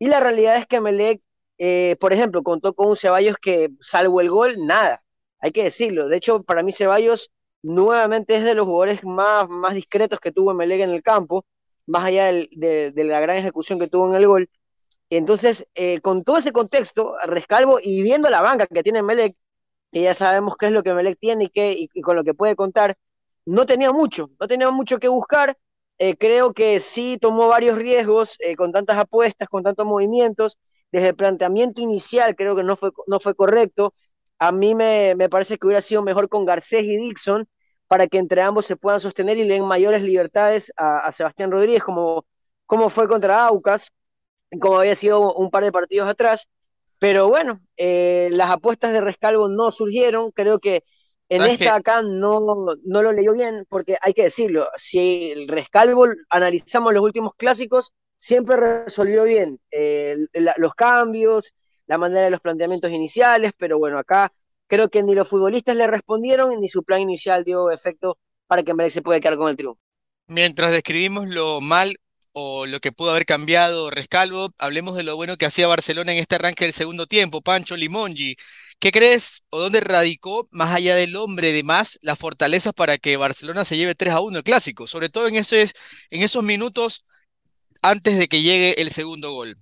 y 0.00 0.08
la 0.08 0.18
realidad 0.18 0.56
es 0.56 0.66
que 0.66 0.80
Melec 0.80 1.22
eh, 1.64 1.94
por 2.00 2.12
ejemplo, 2.12 2.42
contó 2.42 2.74
con 2.74 2.88
un 2.88 2.96
Ceballos 2.96 3.36
que, 3.40 3.68
salvo 3.80 4.20
el 4.20 4.28
gol, 4.30 4.54
nada, 4.66 5.04
hay 5.38 5.52
que 5.52 5.62
decirlo. 5.62 6.08
De 6.08 6.16
hecho, 6.16 6.42
para 6.42 6.64
mí 6.64 6.72
Ceballos 6.72 7.30
nuevamente 7.62 8.34
es 8.34 8.42
de 8.42 8.56
los 8.56 8.66
jugadores 8.66 9.04
más, 9.04 9.48
más 9.48 9.72
discretos 9.74 10.18
que 10.18 10.32
tuvo 10.32 10.54
Melega 10.54 10.82
en 10.82 10.90
el 10.90 11.04
campo, 11.04 11.46
más 11.86 12.04
allá 12.04 12.32
de, 12.32 12.92
la 12.96 13.20
gran 13.20 13.36
ejecución 13.36 13.78
que 13.78 13.86
tuvo 13.86 14.08
en 14.08 14.16
el 14.16 14.26
gol. 14.26 14.50
Entonces, 15.08 15.68
eh, 15.76 16.00
con 16.00 16.24
todo 16.24 16.38
ese 16.38 16.50
contexto, 16.50 17.14
Rescalvo 17.26 17.78
y 17.80 18.02
viendo 18.02 18.28
la 18.28 18.42
banca 18.42 18.66
que 18.66 18.82
tiene 18.82 19.00
Melec, 19.02 19.36
que 19.92 20.02
ya 20.02 20.14
sabemos 20.14 20.56
qué 20.58 20.66
es 20.66 20.72
lo 20.72 20.82
que 20.82 20.94
Melec 20.94 21.16
tiene 21.20 21.44
y, 21.44 21.48
qué, 21.48 21.76
y, 21.78 22.00
con 22.02 22.16
lo 22.16 22.24
que 22.24 22.34
puede 22.34 22.56
contar, 22.56 22.96
no 23.46 23.66
tenía 23.66 23.92
mucho, 23.92 24.30
no 24.40 24.48
tenía 24.48 24.70
mucho 24.70 24.98
que 24.98 25.06
buscar. 25.06 25.56
Eh, 25.98 26.16
creo 26.16 26.54
que 26.54 26.80
sí 26.80 27.18
tomó 27.20 27.46
varios 27.46 27.78
riesgos 27.78 28.38
con 28.56 28.72
tantas 28.72 28.98
apuestas, 28.98 29.48
con 29.48 29.62
tantos 29.62 29.86
movimientos, 29.86 30.58
desde 30.92 31.08
el 31.08 31.16
planteamiento 31.16 31.80
inicial 31.80 32.36
creo 32.36 32.54
que 32.54 32.62
no 32.62 32.76
fue, 32.76 32.90
no 33.06 33.18
fue 33.18 33.34
correcto. 33.34 33.94
A 34.38 34.52
mí 34.52 34.74
me, 34.74 35.16
parece 35.30 35.56
que 35.56 35.66
hubiera 35.66 35.80
sido 35.80 36.02
mejor 36.02 36.28
con 36.28 36.44
Garcés 36.44 36.84
y 36.84 36.96
Dixon 36.96 37.48
para 37.88 38.06
que 38.06 38.18
entre 38.18 38.42
ambos 38.42 38.66
se 38.66 38.76
puedan 38.76 39.00
sostener 39.00 39.38
y 39.38 39.44
le 39.44 39.54
den 39.54 39.66
mayores 39.66 40.02
libertades 40.02 40.72
a, 40.76 41.10
Sebastián 41.12 41.50
Rodríguez, 41.50 41.82
como, 41.82 42.26
como 42.66 42.88
fue 42.90 43.08
contra 43.08 43.46
Aucas, 43.46 43.90
como 44.60 44.78
había 44.78 44.94
sido 44.94 45.34
un 45.34 45.50
par 45.50 45.64
de 45.64 45.72
partidos 45.72 46.08
atrás. 46.08 46.48
Pero 46.98 47.28
bueno, 47.28 47.60
eh, 47.76 48.28
las 48.32 48.50
apuestas 48.50 48.92
de 48.92 49.00
Rescalvo 49.00 49.48
no 49.48 49.72
surgieron. 49.72 50.30
Creo 50.30 50.58
que 50.58 50.84
en 51.28 51.42
esta 51.42 51.76
acá 51.76 52.02
no, 52.02 52.40
no 52.84 53.02
lo 53.02 53.12
leyó 53.12 53.32
bien, 53.34 53.66
porque 53.68 53.96
hay 54.00 54.14
que 54.14 54.24
decirlo, 54.24 54.68
si 54.76 55.32
el 55.32 55.48
Rescalvo 55.48 56.06
analizamos 56.30 56.92
los 56.92 57.02
últimos 57.02 57.32
clásicos, 57.36 57.94
siempre 58.22 58.56
resolvió 58.56 59.24
bien 59.24 59.58
eh, 59.72 60.16
los 60.56 60.74
cambios, 60.74 61.56
la 61.88 61.98
manera 61.98 62.26
de 62.26 62.30
los 62.30 62.40
planteamientos 62.40 62.92
iniciales, 62.92 63.50
pero 63.58 63.80
bueno, 63.80 63.98
acá 63.98 64.32
creo 64.68 64.88
que 64.88 65.02
ni 65.02 65.16
los 65.16 65.28
futbolistas 65.28 65.74
le 65.74 65.88
respondieron 65.88 66.48
ni 66.60 66.68
su 66.68 66.84
plan 66.84 67.00
inicial 67.00 67.42
dio 67.42 67.72
efecto 67.72 68.18
para 68.46 68.62
que 68.62 68.74
Melec 68.74 68.92
se 68.92 69.02
pueda 69.02 69.18
quedar 69.18 69.36
con 69.36 69.48
el 69.48 69.56
triunfo. 69.56 69.82
Mientras 70.28 70.70
describimos 70.70 71.26
lo 71.26 71.60
mal 71.60 71.96
o 72.30 72.66
lo 72.66 72.78
que 72.78 72.92
pudo 72.92 73.10
haber 73.10 73.26
cambiado 73.26 73.90
Rescalvo, 73.90 74.54
hablemos 74.56 74.94
de 74.94 75.02
lo 75.02 75.16
bueno 75.16 75.36
que 75.36 75.46
hacía 75.46 75.66
Barcelona 75.66 76.12
en 76.12 76.18
este 76.18 76.36
arranque 76.36 76.64
del 76.64 76.74
segundo 76.74 77.08
tiempo, 77.08 77.42
Pancho 77.42 77.76
Limongi. 77.76 78.36
¿Qué 78.78 78.92
crees 78.92 79.42
o 79.50 79.58
dónde 79.58 79.80
radicó, 79.80 80.46
más 80.52 80.72
allá 80.72 80.94
del 80.94 81.16
hombre 81.16 81.50
de 81.50 81.64
más, 81.64 81.98
las 82.02 82.20
fortalezas 82.20 82.72
para 82.72 82.98
que 82.98 83.16
Barcelona 83.16 83.64
se 83.64 83.76
lleve 83.76 83.96
3 83.96 84.14
a 84.14 84.20
1 84.20 84.38
el 84.38 84.44
clásico? 84.44 84.86
Sobre 84.86 85.08
todo 85.08 85.26
en 85.26 85.34
esos, 85.34 85.72
en 86.10 86.22
esos 86.22 86.44
minutos 86.44 87.04
antes 87.82 88.18
de 88.18 88.28
que 88.28 88.42
llegue 88.42 88.80
el 88.80 88.88
segundo 88.88 89.32
gol? 89.32 89.56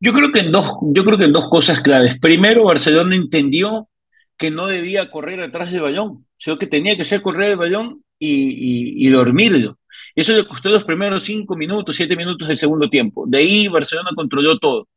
Yo 0.00 0.12
creo 0.12 0.32
que 0.32 0.40
en 0.40 0.52
dos, 0.52 0.70
yo 0.94 1.04
creo 1.04 1.18
que 1.18 1.24
en 1.24 1.32
dos 1.32 1.48
cosas 1.48 1.80
claves. 1.80 2.18
Primero, 2.20 2.64
Barcelona 2.64 3.16
entendió 3.16 3.88
que 4.36 4.50
no 4.50 4.66
debía 4.66 5.10
correr 5.10 5.40
atrás 5.40 5.70
del 5.72 5.82
balón, 5.82 6.26
sino 6.38 6.58
que 6.58 6.66
tenía 6.66 6.96
que 6.96 7.04
ser 7.04 7.22
correr 7.22 7.52
el 7.52 7.56
balón 7.56 8.04
y, 8.18 9.06
y, 9.06 9.08
dormirlo. 9.10 9.78
Eso 10.14 10.34
le 10.34 10.46
costó 10.46 10.68
los 10.68 10.84
primeros 10.84 11.24
cinco 11.24 11.56
minutos, 11.56 11.96
siete 11.96 12.16
minutos 12.16 12.48
del 12.48 12.56
segundo 12.56 12.88
tiempo. 12.90 13.24
De 13.26 13.38
ahí 13.38 13.68
Barcelona 13.68 14.10
controló 14.14 14.58
todo. 14.58 14.88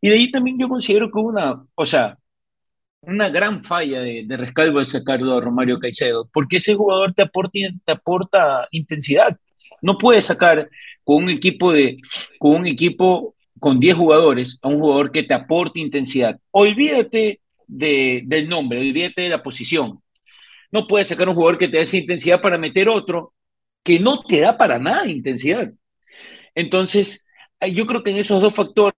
Y 0.00 0.08
de 0.10 0.16
ahí 0.16 0.30
también 0.30 0.58
yo 0.58 0.68
considero 0.68 1.10
que 1.10 1.18
una, 1.18 1.64
o 1.74 1.86
sea, 1.86 2.18
una 3.02 3.28
gran 3.30 3.64
falla 3.64 4.00
de, 4.00 4.24
de 4.26 4.36
Rescalvo 4.36 4.78
de 4.78 4.84
sacarlo 4.84 5.36
a 5.38 5.40
Romario 5.40 5.78
Caicedo, 5.78 6.28
porque 6.32 6.56
ese 6.56 6.74
jugador 6.74 7.14
te 7.14 7.22
aporta, 7.22 7.58
te 7.84 7.92
aporta 7.92 8.68
intensidad. 8.70 9.38
No 9.80 9.98
puedes 9.98 10.26
sacar 10.26 10.68
con 11.04 11.24
un 11.24 11.30
equipo 11.30 11.72
de, 11.72 11.98
con 12.38 12.52
un 12.52 12.66
equipo 12.66 13.34
con 13.58 13.78
10 13.78 13.96
jugadores 13.96 14.58
a 14.62 14.68
un 14.68 14.80
jugador 14.80 15.12
que 15.12 15.22
te 15.22 15.34
aporte 15.34 15.80
intensidad. 15.80 16.38
Olvídate 16.50 17.40
de, 17.66 18.22
del 18.24 18.48
nombre, 18.48 18.80
olvídate 18.80 19.22
de 19.22 19.28
la 19.28 19.42
posición. 19.42 20.00
No 20.72 20.86
puedes 20.86 21.08
sacar 21.08 21.28
un 21.28 21.34
jugador 21.34 21.58
que 21.58 21.68
te 21.68 21.76
dé 21.76 21.82
esa 21.84 21.96
intensidad 21.96 22.40
para 22.40 22.58
meter 22.58 22.88
otro 22.88 23.34
que 23.84 24.00
no 24.00 24.22
te 24.22 24.40
da 24.40 24.56
para 24.56 24.78
nada 24.78 25.06
intensidad. 25.06 25.72
Entonces, 26.54 27.24
yo 27.72 27.86
creo 27.86 28.02
que 28.02 28.10
en 28.10 28.16
esos 28.18 28.40
dos 28.42 28.54
factores 28.54 28.94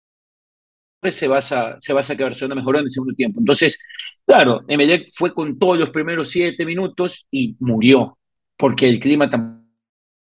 se 1.11 1.29
basa, 1.29 1.77
se 1.81 1.93
basa 1.93 2.17
que 2.17 2.25
Barcelona 2.25 2.55
mejoró 2.55 2.79
en 2.79 2.85
el 2.85 2.91
segundo 2.91 3.15
tiempo. 3.15 3.41
Entonces, 3.41 3.79
claro, 4.27 4.63
Emelec 4.69 5.09
fue 5.13 5.35
con 5.35 5.59
todos 5.59 5.79
los 5.79 5.91
primeros 5.91 6.31
siete 6.31 6.65
minutos 6.65 7.27
y 7.31 7.57
murió, 7.61 8.19
porque 8.57 8.89
el 8.89 9.01
clima 9.01 9.29
tampoco 9.29 9.54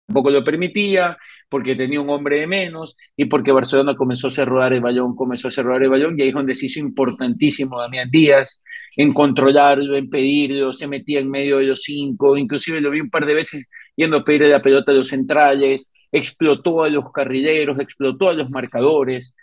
lo 0.07 0.43
permitía, 0.43 1.17
porque 1.49 1.75
tenía 1.75 2.01
un 2.01 2.09
hombre 2.09 2.39
de 2.39 2.47
menos 2.47 2.95
y 3.15 3.25
porque 3.25 3.51
Barcelona 3.51 3.95
comenzó 3.95 4.27
a 4.27 4.29
hacer 4.29 4.47
rodar 4.47 4.73
el 4.73 4.81
balón, 4.81 5.15
comenzó 5.15 5.47
a 5.47 5.49
hacer 5.49 5.65
rodar 5.65 5.83
el 5.83 5.89
balón 5.89 6.17
y 6.17 6.21
ahí 6.21 6.29
es 6.29 6.33
donde 6.33 6.55
se 6.55 6.67
hizo 6.67 6.79
importantísimo 6.79 7.79
Damián 7.79 8.09
Díaz 8.09 8.61
en 8.95 9.13
controlarlo, 9.13 9.95
en 9.95 10.09
pedirlo, 10.09 10.73
se 10.73 10.87
metía 10.87 11.19
en 11.19 11.29
medio 11.29 11.57
de 11.57 11.65
los 11.65 11.81
cinco, 11.83 12.37
inclusive 12.37 12.81
lo 12.81 12.91
vi 12.91 13.01
un 13.01 13.09
par 13.09 13.25
de 13.25 13.35
veces 13.35 13.67
yendo 13.95 14.17
a 14.17 14.23
pedir 14.23 14.43
la 14.43 14.61
pelota 14.61 14.91
a 14.91 14.95
los 14.95 15.07
centrales, 15.07 15.89
explotó 16.11 16.83
a 16.83 16.89
los 16.89 17.11
carrileros, 17.11 17.79
explotó 17.79 18.29
a 18.29 18.33
los 18.33 18.49
marcadores, 18.49 19.35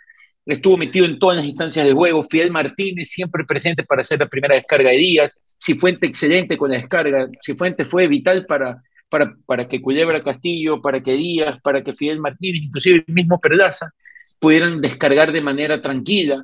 estuvo 0.45 0.77
metido 0.77 1.05
en 1.05 1.19
todas 1.19 1.37
las 1.37 1.45
instancias 1.45 1.85
del 1.85 1.95
juego. 1.95 2.23
Fidel 2.23 2.51
Martínez 2.51 3.09
siempre 3.09 3.43
presente 3.45 3.83
para 3.83 4.01
hacer 4.01 4.19
la 4.19 4.27
primera 4.27 4.55
descarga 4.55 4.89
de 4.89 4.97
Díaz. 4.97 5.39
Cifuente 5.57 6.07
excelente 6.07 6.57
con 6.57 6.71
la 6.71 6.77
descarga. 6.77 7.27
Cifuente 7.43 7.85
fue 7.85 8.07
vital 8.07 8.45
para, 8.45 8.81
para, 9.09 9.35
para 9.45 9.67
que 9.67 9.81
Culebra 9.81 10.23
Castillo, 10.23 10.81
para 10.81 11.01
que 11.01 11.13
Díaz, 11.13 11.59
para 11.61 11.83
que 11.83 11.93
Fidel 11.93 12.19
Martínez, 12.19 12.63
inclusive 12.63 13.03
el 13.07 13.13
mismo 13.13 13.39
Perlaza, 13.39 13.91
pudieran 14.39 14.81
descargar 14.81 15.31
de 15.31 15.41
manera 15.41 15.81
tranquila. 15.81 16.43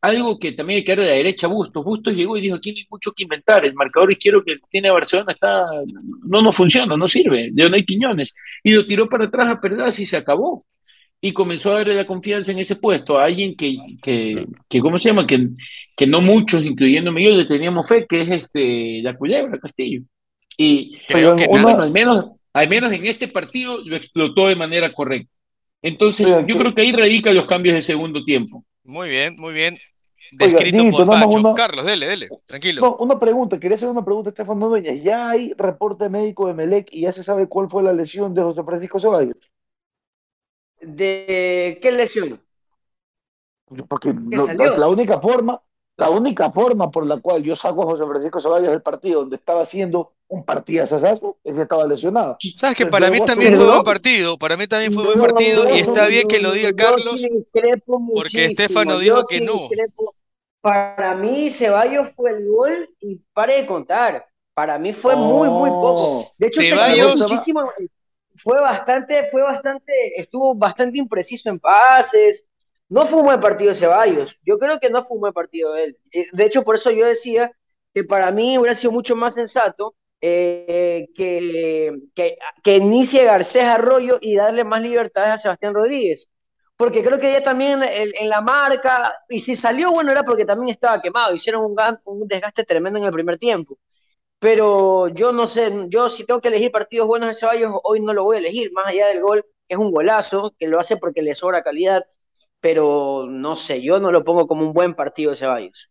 Algo 0.00 0.38
que 0.38 0.52
también 0.52 0.78
hay 0.78 0.84
que 0.84 0.92
darle 0.92 1.06
a 1.06 1.08
la 1.10 1.16
derecha 1.16 1.46
a 1.46 1.50
Bustos. 1.50 1.82
Bustos 1.82 2.14
llegó 2.14 2.36
y 2.36 2.42
dijo, 2.42 2.56
aquí 2.56 2.72
no 2.72 2.76
hay 2.76 2.86
mucho 2.90 3.12
que 3.12 3.22
inventar. 3.22 3.64
El 3.64 3.74
marcador 3.74 4.12
izquierdo 4.12 4.44
que 4.44 4.58
tiene 4.70 4.90
Barcelona 4.90 5.32
está, 5.32 5.64
no, 6.26 6.42
no 6.42 6.52
funciona, 6.52 6.96
no 6.96 7.08
sirve. 7.08 7.50
Hay 7.72 7.84
Quiñones. 7.84 8.30
Y 8.62 8.74
lo 8.74 8.86
tiró 8.86 9.08
para 9.08 9.24
atrás 9.24 9.48
a 9.48 9.60
Perlaza 9.60 10.02
y 10.02 10.06
se 10.06 10.18
acabó 10.18 10.66
y 11.24 11.32
comenzó 11.32 11.72
a 11.72 11.78
darle 11.78 11.94
la 11.94 12.06
confianza 12.06 12.52
en 12.52 12.58
ese 12.58 12.76
puesto 12.76 13.18
a 13.18 13.24
alguien 13.24 13.56
que, 13.56 13.78
que, 14.02 14.46
que 14.68 14.80
¿cómo 14.80 14.98
se 14.98 15.08
llama? 15.08 15.26
Que, 15.26 15.48
que 15.96 16.06
no 16.06 16.20
muchos, 16.20 16.62
incluyéndome 16.62 17.24
yo, 17.24 17.30
le 17.30 17.46
teníamos 17.46 17.88
fe, 17.88 18.06
que 18.06 18.20
es 18.20 18.28
este, 18.28 19.00
la 19.02 19.16
Culebra 19.16 19.58
Castillo. 19.58 20.02
Y 20.56 20.98
creo 21.08 21.36
que 21.36 21.44
al, 21.44 21.90
menos, 21.90 22.32
al 22.52 22.68
menos 22.68 22.92
en 22.92 23.06
este 23.06 23.28
partido 23.28 23.78
lo 23.78 23.96
explotó 23.96 24.46
de 24.48 24.56
manera 24.56 24.92
correcta. 24.92 25.30
Entonces, 25.82 26.28
yo 26.46 26.56
creo 26.56 26.74
que 26.74 26.80
ahí 26.80 26.92
radican 26.92 27.34
los 27.34 27.46
cambios 27.46 27.74
de 27.74 27.82
segundo 27.82 28.24
tiempo. 28.24 28.64
Muy 28.84 29.08
bien, 29.08 29.36
muy 29.36 29.52
bien. 29.52 29.78
Descrito 30.32 30.90
por 30.90 31.06
Pacho. 31.06 31.54
Carlos, 31.54 31.84
dele, 31.84 32.06
dele, 32.06 32.28
tranquilo. 32.46 32.96
una 32.96 33.18
pregunta, 33.18 33.60
quería 33.60 33.76
hacer 33.76 33.88
una 33.88 34.04
pregunta 34.04 34.30
a 34.30 34.32
Estefano 34.32 34.68
Dueñas. 34.68 35.02
¿Ya 35.02 35.30
hay 35.30 35.52
reporte 35.56 36.08
médico 36.08 36.46
de 36.46 36.54
Melec 36.54 36.88
y 36.90 37.02
ya 37.02 37.12
se 37.12 37.22
sabe 37.22 37.46
cuál 37.48 37.68
fue 37.68 37.82
la 37.82 37.92
lesión 37.92 38.32
de 38.32 38.42
José 38.42 38.62
Francisco 38.64 38.98
Ceballos? 38.98 39.36
¿De 40.80 41.78
qué 41.82 41.92
lesión? 41.92 42.40
Porque 43.88 44.14
la 44.78 44.88
única 44.88 45.20
forma, 45.20 45.60
la 45.96 46.10
única 46.10 46.50
forma 46.50 46.90
por 46.90 47.06
la 47.06 47.18
cual 47.18 47.42
yo 47.42 47.54
saco 47.54 47.82
a 47.82 47.86
José 47.86 48.04
Francisco 48.04 48.40
Ceballos 48.40 48.70
del 48.70 48.82
partido 48.82 49.20
donde 49.20 49.36
estaba 49.36 49.62
haciendo 49.62 50.12
un 50.28 50.44
partido 50.44 50.82
asasazo 50.82 51.36
es 51.44 51.54
que 51.54 51.62
estaba 51.62 51.86
lesionado. 51.86 52.36
Sabes 52.56 52.76
que 52.76 52.86
para 52.86 53.10
mí 53.10 53.20
también 53.24 53.54
fue 53.54 53.66
buen 53.66 53.82
partido, 53.82 54.38
para 54.38 54.56
mí 54.56 54.66
también 54.66 54.92
fue 54.92 55.04
buen 55.04 55.20
partido 55.20 55.64
y 55.74 55.78
está 55.78 56.06
bien 56.06 56.26
que 56.26 56.40
lo 56.40 56.52
diga 56.52 56.72
Carlos 56.72 57.22
porque 58.14 58.46
Estefano 58.46 58.98
dijo 58.98 59.22
que 59.28 59.40
no. 59.40 59.68
Para 60.60 61.14
mí 61.14 61.50
Ceballos 61.50 62.08
fue 62.16 62.30
el 62.30 62.48
gol 62.48 62.88
y 63.00 63.20
pare 63.32 63.60
de 63.60 63.66
contar. 63.66 64.26
Para 64.54 64.78
mí 64.78 64.92
fue 64.92 65.14
muy, 65.14 65.48
muy 65.48 65.68
poco. 65.68 66.22
De 66.38 66.46
hecho, 66.46 66.62
Ceballos, 66.62 67.20
muchísimo 67.20 67.70
fue 68.36 68.60
bastante, 68.60 69.28
fue 69.30 69.42
bastante, 69.42 69.92
estuvo 70.16 70.54
bastante 70.54 70.98
impreciso 70.98 71.48
en 71.48 71.58
pases. 71.58 72.46
No 72.94 73.06
fue 73.06 73.18
un 73.18 73.24
buen 73.24 73.40
partido 73.40 73.70
de 73.70 73.76
Ceballos. 73.76 74.38
Yo 74.46 74.56
creo 74.56 74.78
que 74.78 74.88
no 74.88 75.02
fue 75.02 75.16
un 75.16 75.22
buen 75.22 75.32
partido 75.32 75.72
de 75.72 75.84
él. 75.84 75.98
Eh, 76.12 76.26
de 76.32 76.44
hecho, 76.44 76.62
por 76.62 76.76
eso 76.76 76.92
yo 76.92 77.04
decía 77.04 77.50
que 77.92 78.04
para 78.04 78.30
mí 78.30 78.56
hubiera 78.56 78.76
sido 78.76 78.92
mucho 78.92 79.16
más 79.16 79.34
sensato 79.34 79.96
eh, 80.20 81.08
que, 81.16 81.98
que, 82.14 82.38
que, 82.62 82.76
inicie 82.76 83.24
Garcés 83.24 83.64
Arroyo 83.64 84.18
y 84.20 84.36
darle 84.36 84.62
más 84.62 84.80
libertades 84.80 85.30
a 85.30 85.38
Sebastián 85.38 85.74
Rodríguez. 85.74 86.30
Porque 86.76 87.02
creo 87.02 87.18
que 87.18 87.32
ya 87.32 87.42
también 87.42 87.80
en, 87.82 88.28
la 88.28 88.40
marca, 88.40 89.12
y 89.28 89.40
si 89.40 89.56
salió 89.56 89.90
bueno 89.90 90.12
era 90.12 90.22
porque 90.22 90.44
también 90.44 90.68
estaba 90.70 91.02
quemado, 91.02 91.34
hicieron 91.34 91.64
un, 91.64 91.76
un 92.04 92.28
desgaste 92.28 92.62
tremendo 92.62 93.00
en 93.00 93.06
el 93.06 93.12
primer 93.12 93.38
tiempo 93.38 93.76
pero 94.38 95.08
yo 95.08 95.32
no 95.32 95.46
sé, 95.46 95.72
yo 95.88 96.10
si 96.10 96.26
tengo 96.26 96.40
que 96.40 96.48
elegir 96.48 96.70
partidos 96.70 97.06
buenos 97.06 97.30
de 97.30 97.34
Ceballos, 97.34 97.72
hoy 97.82 98.00
no 98.00 98.12
lo 98.12 98.24
voy 98.24 98.36
a 98.36 98.40
elegir, 98.40 98.72
más 98.72 98.88
allá 98.88 99.06
del 99.06 99.22
gol, 99.22 99.46
es 99.68 99.78
un 99.78 99.90
golazo, 99.90 100.54
que 100.58 100.68
lo 100.68 100.78
hace 100.78 100.98
porque 100.98 101.22
le 101.22 101.34
sobra 101.34 101.62
calidad, 101.62 102.04
pero 102.64 103.26
no 103.28 103.56
sé, 103.56 103.82
yo 103.82 104.00
no 104.00 104.10
lo 104.10 104.24
pongo 104.24 104.46
como 104.46 104.62
un 104.62 104.72
buen 104.72 104.94
partido 104.94 105.32
de 105.32 105.36
Ceballos. 105.36 105.90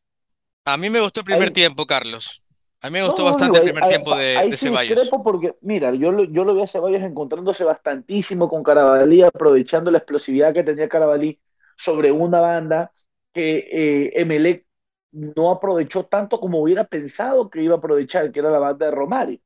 A 0.65 0.76
mí 0.76 0.89
me 0.89 1.01
gustó 1.01 1.19
el 1.19 1.26
primer 1.28 1.51
tiempo, 1.51 1.86
Carlos. 1.86 2.47
A 2.82 2.89
mí 2.89 2.93
me 2.93 3.05
gustó 3.05 3.26
bastante 3.26 3.59
el 3.59 3.65
primer 3.65 3.88
tiempo 3.88 4.17
de, 4.17 4.36
ahí 4.36 4.49
de 4.49 4.57
Ceballos. 4.57 5.07
porque, 5.24 5.53
mira, 5.61 5.93
yo 5.93 6.11
lo, 6.11 6.24
yo 6.24 6.43
lo 6.43 6.55
vi 6.55 6.63
a 6.63 6.67
Ceballos 6.67 7.03
encontrándose 7.03 7.63
bastantísimo 7.63 8.49
con 8.49 8.63
Carabalí, 8.63 9.21
aprovechando 9.21 9.91
la 9.91 9.99
explosividad 9.99 10.51
que 10.51 10.63
tenía 10.63 10.89
Carabalí 10.89 11.39
sobre 11.78 12.11
una 12.11 12.39
banda 12.39 12.91
que 13.32 13.67
eh, 13.71 14.19
Emelec 14.19 14.65
no 15.11 15.51
aprovechó 15.51 16.05
tanto 16.07 16.39
como 16.39 16.59
hubiera 16.59 16.86
pensado 16.86 17.51
que 17.51 17.61
iba 17.61 17.76
a 17.76 17.78
aprovechar, 17.78 18.32
que 18.32 18.39
era 18.39 18.49
la 18.49 18.57
banda 18.57 18.88
de 18.88 18.91
Romario. 18.93 19.39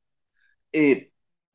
Eh, 0.72 1.10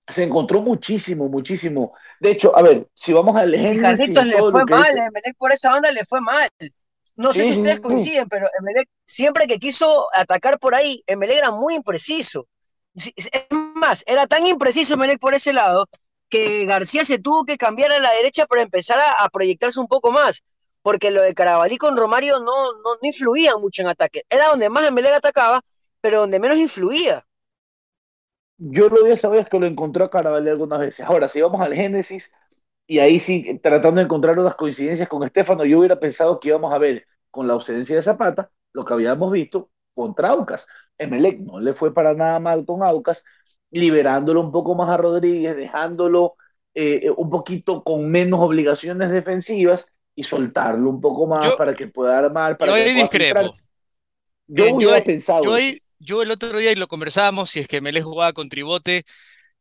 se 0.08 0.24
encontró 0.24 0.62
muchísimo, 0.62 1.30
muchísimo. 1.30 1.94
De 2.20 2.32
hecho, 2.32 2.56
a 2.58 2.62
ver, 2.62 2.88
si 2.94 3.14
vamos 3.14 3.36
al 3.36 3.54
ejemplo. 3.54 3.84
Carlitos 3.84 4.26
le 4.26 4.38
fue 4.38 4.66
mal, 4.66 4.98
Emelec 4.98 5.38
por 5.38 5.52
esa 5.52 5.72
banda 5.72 5.92
le 5.92 6.06
fue 6.06 6.22
mal. 6.22 6.50
No 7.16 7.32
sé 7.32 7.44
si 7.52 7.58
ustedes 7.60 7.80
coinciden, 7.80 8.28
pero 8.28 8.48
Emelec, 8.60 8.90
siempre 9.06 9.48
que 9.48 9.60
quiso 9.60 10.08
atacar 10.16 10.60
por 10.60 10.74
ahí, 10.76 11.04
Emelec 11.06 11.38
era 11.38 11.52
muy 11.52 11.76
impreciso. 11.76 12.48
Es 12.96 13.32
más, 13.52 14.04
era 14.08 14.28
tan 14.28 14.46
impreciso 14.46 14.96
Emelec 14.96 15.20
por 15.20 15.34
ese 15.34 15.54
lado 15.54 15.88
que 16.30 16.66
García 16.66 17.06
se 17.06 17.20
tuvo 17.20 17.46
que 17.46 17.58
cambiar 17.58 17.92
a 17.92 18.00
la 18.00 18.12
derecha 18.14 18.46
para 18.46 18.64
empezar 18.64 19.00
a 19.00 19.30
proyectarse 19.30 19.80
un 19.80 19.88
poco 19.88 20.12
más 20.12 20.44
porque 20.84 21.12
lo 21.12 21.24
de 21.24 21.34
Carabalí 21.34 21.78
con 21.78 21.98
Romario 21.98 22.40
no, 22.42 22.74
no, 22.74 22.98
influía 23.02 23.58
mucho 23.58 23.82
en 23.82 23.88
ataque. 23.88 24.24
Era 24.30 24.50
donde 24.50 24.70
más 24.70 24.86
Emelec 24.86 25.14
atacaba, 25.14 25.62
pero 26.02 26.20
donde 26.20 26.40
menos 26.40 26.58
influía. 26.58 27.26
Yo 28.72 28.88
lo 28.90 29.04
vi 29.04 29.12
esa 29.12 29.30
vez 29.30 29.48
que 29.50 29.60
lo 29.60 29.66
encontró 29.66 30.06
a 30.06 30.10
Carabalí 30.10 30.50
algunas 30.50 30.80
veces. 30.80 31.06
Ahora, 31.06 31.28
si 31.28 31.42
vamos 31.42 31.60
al 31.60 31.74
Génesis, 31.74 32.32
y 32.88 33.00
ahí 33.00 33.20
sí, 33.20 33.60
tratando 33.62 33.98
de 33.98 34.06
encontrar 34.06 34.38
unas 34.40 34.56
coincidencias 34.56 35.10
con 35.10 35.24
Estefano, 35.24 35.66
yo 35.66 35.80
hubiera 35.80 36.00
pensado 36.00 36.40
que 36.40 36.50
íbamos 36.50 36.74
a 36.74 36.78
ver 36.78 37.06
con 37.32 37.48
la 37.48 37.54
ausencia 37.54 37.96
de 37.96 38.02
Zapata 38.02 38.52
lo 38.74 38.86
que 38.86 38.94
habíamos 38.94 39.32
visto 39.32 39.70
contra 39.94 40.30
Aucas. 40.30 40.66
Emelec 40.98 41.40
no 41.40 41.60
le 41.60 41.74
fue 41.74 41.94
para 41.94 42.14
nada 42.14 42.40
mal 42.40 42.66
con 42.66 42.84
Aucas, 42.84 43.24
liberándolo 43.72 44.42
un 44.42 44.52
poco 44.52 44.76
más 44.76 44.90
a 44.90 44.98
Rodríguez, 44.98 45.56
dejándolo 45.56 46.36
eh, 46.74 47.12
un 47.16 47.30
poquito 47.30 47.84
con 47.84 48.10
menos 48.10 48.40
obligaciones 48.40 49.10
defensivas 49.12 49.88
y 50.16 50.24
soltarlo 50.24 50.90
un 50.90 51.02
poco 51.02 51.28
más 51.28 51.56
para 51.56 51.74
que 51.74 51.88
pueda 51.88 52.18
armar. 52.18 52.58
Para 52.58 52.72
yo 52.72 52.78
ahí 52.78 52.94
discrepo. 52.94 53.52
Yo 54.48 54.76
hubiera 54.76 55.04
pensado. 55.04 55.44
Yo, 55.44 55.52
el 56.22 56.32
otro 56.32 56.58
día 56.58 56.72
y 56.72 56.76
lo 56.76 56.88
conversábamos, 56.88 57.50
si 57.52 57.60
es 57.60 57.68
que 57.68 57.82
Melé 57.82 58.02
jugaba 58.02 58.34
con 58.34 58.50
Tribote 58.50 59.06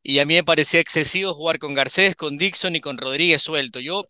y 0.03 0.19
a 0.21 0.27
mí 0.27 0.35
me 0.35 0.45
parecía 0.45 0.81
excesivo 0.81 1.35
jugar 1.35 1.59
con 1.59 1.75
Garcés, 1.75 2.17
con 2.17 2.39
Dixon 2.39 2.77
y 2.77 2.81
con 2.81 2.99
Rodríguez 2.99 3.43
suelto. 3.43 3.81
Yo, 3.81 4.05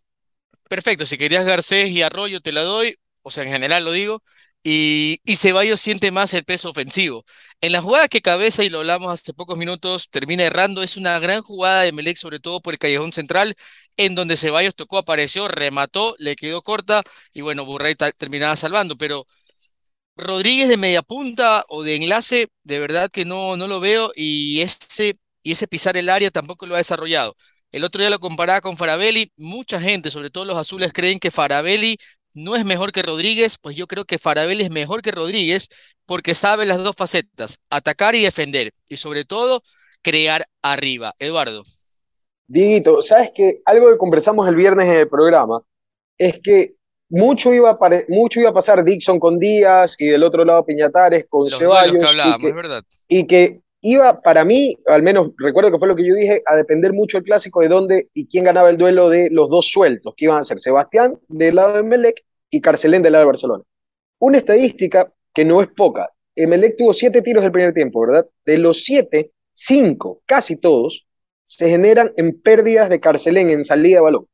perfecto, 0.68 1.06
si 1.06 1.18
querías 1.18 1.44
Garcés 1.46 1.90
y 1.90 2.02
Arroyo 2.02 2.40
te 2.40 2.52
la 2.52 2.62
doy, 2.62 2.96
o 3.22 3.30
sea, 3.30 3.44
en 3.44 3.52
general 3.52 3.84
lo 3.84 3.92
digo, 3.92 4.22
y, 4.64 5.20
y 5.24 5.36
Ceballos 5.36 5.80
siente 5.80 6.12
más 6.12 6.34
el 6.34 6.44
peso 6.44 6.70
ofensivo. 6.70 7.24
En 7.60 7.72
la 7.72 7.82
jugada 7.82 8.08
que 8.08 8.22
cabeza, 8.22 8.64
y 8.64 8.68
lo 8.70 8.78
hablamos 8.78 9.12
hace 9.12 9.34
pocos 9.34 9.58
minutos, 9.58 10.08
termina 10.10 10.44
errando, 10.44 10.82
es 10.82 10.96
una 10.96 11.18
gran 11.18 11.42
jugada 11.42 11.82
de 11.82 11.92
Melec, 11.92 12.16
sobre 12.16 12.40
todo 12.40 12.60
por 12.60 12.74
el 12.74 12.78
callejón 12.78 13.12
central, 13.12 13.54
en 13.96 14.14
donde 14.14 14.36
Ceballos 14.36 14.74
tocó, 14.74 14.98
apareció, 14.98 15.48
remató, 15.48 16.14
le 16.18 16.36
quedó 16.36 16.62
corta 16.62 17.02
y 17.32 17.40
bueno, 17.42 17.64
Burray 17.64 17.94
terminaba 18.16 18.56
salvando, 18.56 18.96
pero 18.96 19.26
Rodríguez 20.16 20.68
de 20.68 20.76
media 20.76 21.02
punta 21.02 21.64
o 21.68 21.82
de 21.82 21.96
enlace, 21.96 22.48
de 22.64 22.78
verdad 22.78 23.10
que 23.10 23.24
no, 23.24 23.56
no 23.56 23.66
lo 23.66 23.80
veo 23.80 24.12
y 24.14 24.60
ese 24.60 25.18
y 25.42 25.52
ese 25.52 25.66
pisar 25.66 25.96
el 25.96 26.08
área 26.08 26.30
tampoco 26.30 26.66
lo 26.66 26.74
ha 26.74 26.78
desarrollado. 26.78 27.34
El 27.72 27.84
otro 27.84 28.00
día 28.00 28.10
lo 28.10 28.20
comparaba 28.20 28.60
con 28.60 28.76
Farabelli. 28.76 29.32
Mucha 29.36 29.80
gente, 29.80 30.10
sobre 30.10 30.30
todo 30.30 30.44
los 30.44 30.56
azules, 30.56 30.92
creen 30.92 31.18
que 31.18 31.30
Farabelli 31.30 31.96
no 32.34 32.54
es 32.54 32.64
mejor 32.64 32.92
que 32.92 33.02
Rodríguez. 33.02 33.58
Pues 33.58 33.76
yo 33.76 33.86
creo 33.86 34.04
que 34.04 34.18
Farabelli 34.18 34.62
es 34.62 34.70
mejor 34.70 35.02
que 35.02 35.10
Rodríguez 35.10 35.68
porque 36.06 36.34
sabe 36.34 36.66
las 36.66 36.78
dos 36.78 36.94
facetas, 36.96 37.58
atacar 37.70 38.14
y 38.14 38.22
defender. 38.22 38.72
Y 38.88 38.98
sobre 38.98 39.24
todo, 39.24 39.62
crear 40.02 40.46
arriba. 40.62 41.14
Eduardo. 41.18 41.64
Diguito, 42.46 43.00
¿sabes 43.00 43.30
qué? 43.34 43.62
Algo 43.64 43.90
que 43.90 43.98
conversamos 43.98 44.46
el 44.46 44.54
viernes 44.54 44.86
en 44.88 44.96
el 44.96 45.08
programa 45.08 45.62
es 46.18 46.38
que 46.40 46.74
mucho 47.12 47.52
iba, 47.52 47.70
a 47.70 47.90
mucho 48.08 48.40
iba 48.40 48.48
a 48.48 48.54
pasar 48.54 48.82
Dixon 48.82 49.20
con 49.20 49.38
Díaz 49.38 49.96
y 49.98 50.06
del 50.06 50.22
otro 50.22 50.44
lado 50.44 50.64
Piñatares 50.64 51.26
con 51.28 51.50
Ceballos. 51.50 51.96
es 52.42 52.54
verdad. 52.54 52.82
Y 53.06 53.26
que 53.26 53.60
iba 53.82 54.22
para 54.22 54.46
mí, 54.46 54.74
al 54.86 55.02
menos 55.02 55.28
recuerdo 55.36 55.70
que 55.70 55.78
fue 55.78 55.88
lo 55.88 55.94
que 55.94 56.06
yo 56.06 56.14
dije, 56.14 56.42
a 56.46 56.56
depender 56.56 56.94
mucho 56.94 57.18
el 57.18 57.24
clásico 57.24 57.60
de 57.60 57.68
dónde 57.68 58.08
y 58.14 58.26
quién 58.26 58.44
ganaba 58.44 58.70
el 58.70 58.78
duelo 58.78 59.10
de 59.10 59.28
los 59.30 59.50
dos 59.50 59.68
sueltos, 59.68 60.14
que 60.16 60.24
iban 60.24 60.38
a 60.38 60.44
ser 60.44 60.58
Sebastián 60.58 61.18
del 61.28 61.56
lado 61.56 61.76
de 61.76 61.82
Melec 61.82 62.24
y 62.50 62.62
Carcelén 62.62 63.02
del 63.02 63.12
lado 63.12 63.24
de 63.24 63.30
Barcelona. 63.30 63.64
Una 64.18 64.38
estadística 64.38 65.12
que 65.34 65.44
no 65.44 65.60
es 65.60 65.68
poca. 65.68 66.08
Melec 66.34 66.76
tuvo 66.78 66.94
siete 66.94 67.20
tiros 67.20 67.42
del 67.42 67.52
primer 67.52 67.72
tiempo, 67.72 68.00
¿verdad? 68.06 68.26
De 68.46 68.56
los 68.56 68.84
siete, 68.84 69.32
cinco, 69.52 70.22
casi 70.24 70.56
todos, 70.56 71.06
se 71.44 71.68
generan 71.68 72.10
en 72.16 72.40
pérdidas 72.40 72.88
de 72.88 73.00
Carcelén 73.00 73.50
en 73.50 73.64
salida 73.64 73.96
de 73.96 74.02
balón. 74.02 74.26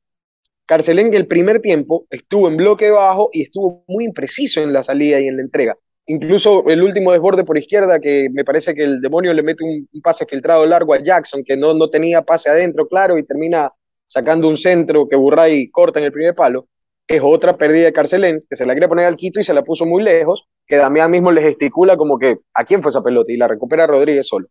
Carcelén 0.69 1.13
el 1.15 1.27
primer 1.27 1.61
tiempo 1.61 2.07
estuvo 2.11 2.47
en 2.47 2.57
bloque 2.57 2.91
bajo 2.91 3.31
y 3.33 3.43
estuvo 3.43 3.85
muy 3.89 4.05
impreciso 4.05 4.61
en 4.61 4.73
la 4.73 4.83
salida 4.83 5.19
y 5.21 5.27
en 5.27 5.37
la 5.37 5.43
entrega 5.43 5.77
incluso 6.09 6.67
el 6.69 6.83
último 6.83 7.13
desborde 7.13 7.45
por 7.45 7.57
izquierda, 7.57 8.01
que 8.01 8.29
me 8.33 8.45
parece 8.45 8.75
que 8.75 8.83
el 8.83 9.01
demonio 9.01 9.33
le 9.35 9.43
mete 9.43 9.63
un, 9.63 9.89
pase 10.03 10.27
filtrado 10.27 10.67
largo 10.67 10.95
a 10.95 11.03
Jackson, 11.03 11.45
que 11.45 11.57
no, 11.57 11.75
no 11.75 11.89
tenía 11.91 12.23
pase 12.23 12.51
adentro, 12.51 12.89
claro, 12.89 13.19
y 13.19 13.25
termina 13.25 13.71
sacando 14.07 14.49
un 14.49 14.57
centro 14.57 15.07
que 15.07 15.17
Burray 15.17 15.71
corta 15.71 16.01
en 16.01 16.07
el 16.07 16.13
primer 16.13 16.35
palo, 16.35 16.67
es 17.07 17.21
otra 17.23 17.57
pérdida 17.57 17.85
de 17.85 17.93
Carcelén, 17.93 18.43
que 18.49 18.57
se 18.57 18.67
la 18.67 18.75
quería 18.75 18.89
poner 18.89 19.07
al 19.07 19.17
Quito 19.17 19.39
y 19.39 19.45
se 19.45 19.55
la 19.55 19.63
puso 19.63 19.87
muy 19.87 20.03
lejos, 20.03 20.49
que 20.67 20.77
Damián 20.77 21.11
mismo 21.11 21.31
le 21.31 21.43
gesticula 21.43 21.97
como 21.97 22.19
que, 22.19 22.39
¿a 22.55 22.65
quién 22.65 22.83
fue 22.83 22.91
esa 22.91 23.03
pelota? 23.03 23.33
Y 23.33 23.37
la 23.37 23.49
recupera 23.49 23.87
Rodríguez 23.87 24.27
solo. 24.27 24.49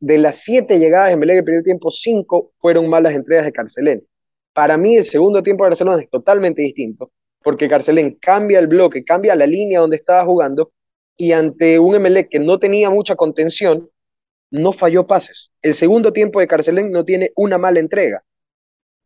De 0.00 0.18
las 0.18 0.42
siete 0.42 0.78
llegadas 0.78 1.12
en 1.12 1.20
Belén 1.20 1.38
el 1.38 1.44
primer 1.44 1.62
tiempo, 1.62 1.90
cinco 1.90 2.52
fueron 2.58 2.88
malas 2.88 3.14
entregas 3.14 3.44
de 3.44 3.52
Carcelén. 3.52 4.04
Para 4.54 4.78
mí, 4.78 4.96
el 4.96 5.04
segundo 5.04 5.42
tiempo 5.42 5.64
de 5.64 5.70
Barcelona 5.70 6.02
es 6.02 6.08
totalmente 6.08 6.62
distinto 6.62 7.10
porque 7.44 7.68
Carcelén 7.68 8.16
cambia 8.20 8.58
el 8.58 8.66
bloque, 8.66 9.04
cambia 9.04 9.36
la 9.36 9.46
línea 9.46 9.80
donde 9.80 9.96
estaba 9.96 10.24
jugando 10.24 10.72
y 11.16 11.32
ante 11.32 11.78
un 11.78 11.94
MLE 12.00 12.28
que 12.28 12.40
no 12.40 12.58
tenía 12.58 12.88
mucha 12.90 13.14
contención, 13.14 13.88
no 14.50 14.72
falló 14.72 15.06
pases. 15.06 15.50
El 15.60 15.74
segundo 15.74 16.12
tiempo 16.12 16.40
de 16.40 16.48
Carcelén 16.48 16.90
no 16.90 17.04
tiene 17.04 17.30
una 17.36 17.58
mala 17.58 17.80
entrega. 17.80 18.24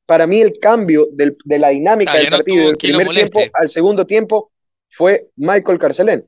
Para 0.06 0.26
mí 0.26 0.40
el 0.40 0.58
cambio 0.58 1.08
de 1.12 1.58
la 1.58 1.70
dinámica 1.70 2.14
del 2.16 2.30
partido 2.30 2.66
del 2.68 2.76
primer 2.76 3.08
tiempo 3.08 3.40
al 3.54 3.68
segundo 3.68 4.06
tiempo 4.06 4.52
fue 4.88 5.28
Michael 5.36 5.78
Carcelén. 5.78 6.26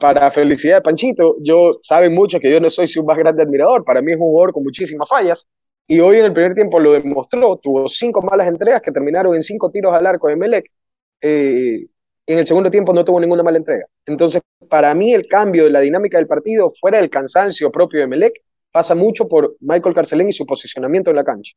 Para 0.00 0.30
felicidad 0.30 0.76
de 0.76 0.82
Panchito, 0.82 1.36
yo 1.42 1.78
saben 1.82 2.12
mucho 2.12 2.40
que 2.40 2.50
yo 2.50 2.60
no 2.60 2.70
soy 2.70 2.88
su 2.88 3.04
más 3.04 3.16
grande 3.16 3.42
admirador, 3.42 3.84
para 3.84 4.02
mí 4.02 4.12
es 4.12 4.18
un 4.18 4.24
jugador 4.24 4.52
con 4.52 4.64
muchísimas 4.64 5.08
fallas, 5.08 5.46
y 5.86 6.00
hoy 6.00 6.18
en 6.18 6.26
el 6.26 6.32
primer 6.32 6.54
tiempo 6.54 6.80
lo 6.80 6.92
demostró, 6.92 7.56
tuvo 7.56 7.88
cinco 7.88 8.22
malas 8.22 8.48
entregas 8.48 8.80
que 8.82 8.92
terminaron 8.92 9.34
en 9.34 9.42
cinco 9.42 9.70
tiros 9.70 9.92
al 9.92 10.06
arco 10.06 10.28
de 10.28 10.36
Melec, 10.36 10.70
eh, 11.20 11.86
en 12.26 12.38
el 12.38 12.46
segundo 12.46 12.70
tiempo 12.70 12.92
no 12.92 13.04
tuvo 13.04 13.20
ninguna 13.20 13.42
mala 13.42 13.58
entrega. 13.58 13.84
Entonces, 14.06 14.42
para 14.68 14.94
mí 14.94 15.12
el 15.12 15.26
cambio 15.26 15.64
de 15.64 15.70
la 15.70 15.80
dinámica 15.80 16.18
del 16.18 16.26
partido, 16.26 16.70
fuera 16.70 16.98
del 16.98 17.10
cansancio 17.10 17.70
propio 17.70 18.00
de 18.00 18.06
Melec, 18.06 18.34
pasa 18.70 18.94
mucho 18.94 19.28
por 19.28 19.56
Michael 19.60 19.94
Carcelén 19.94 20.30
y 20.30 20.32
su 20.32 20.46
posicionamiento 20.46 21.10
en 21.10 21.16
la 21.16 21.24
cancha. 21.24 21.52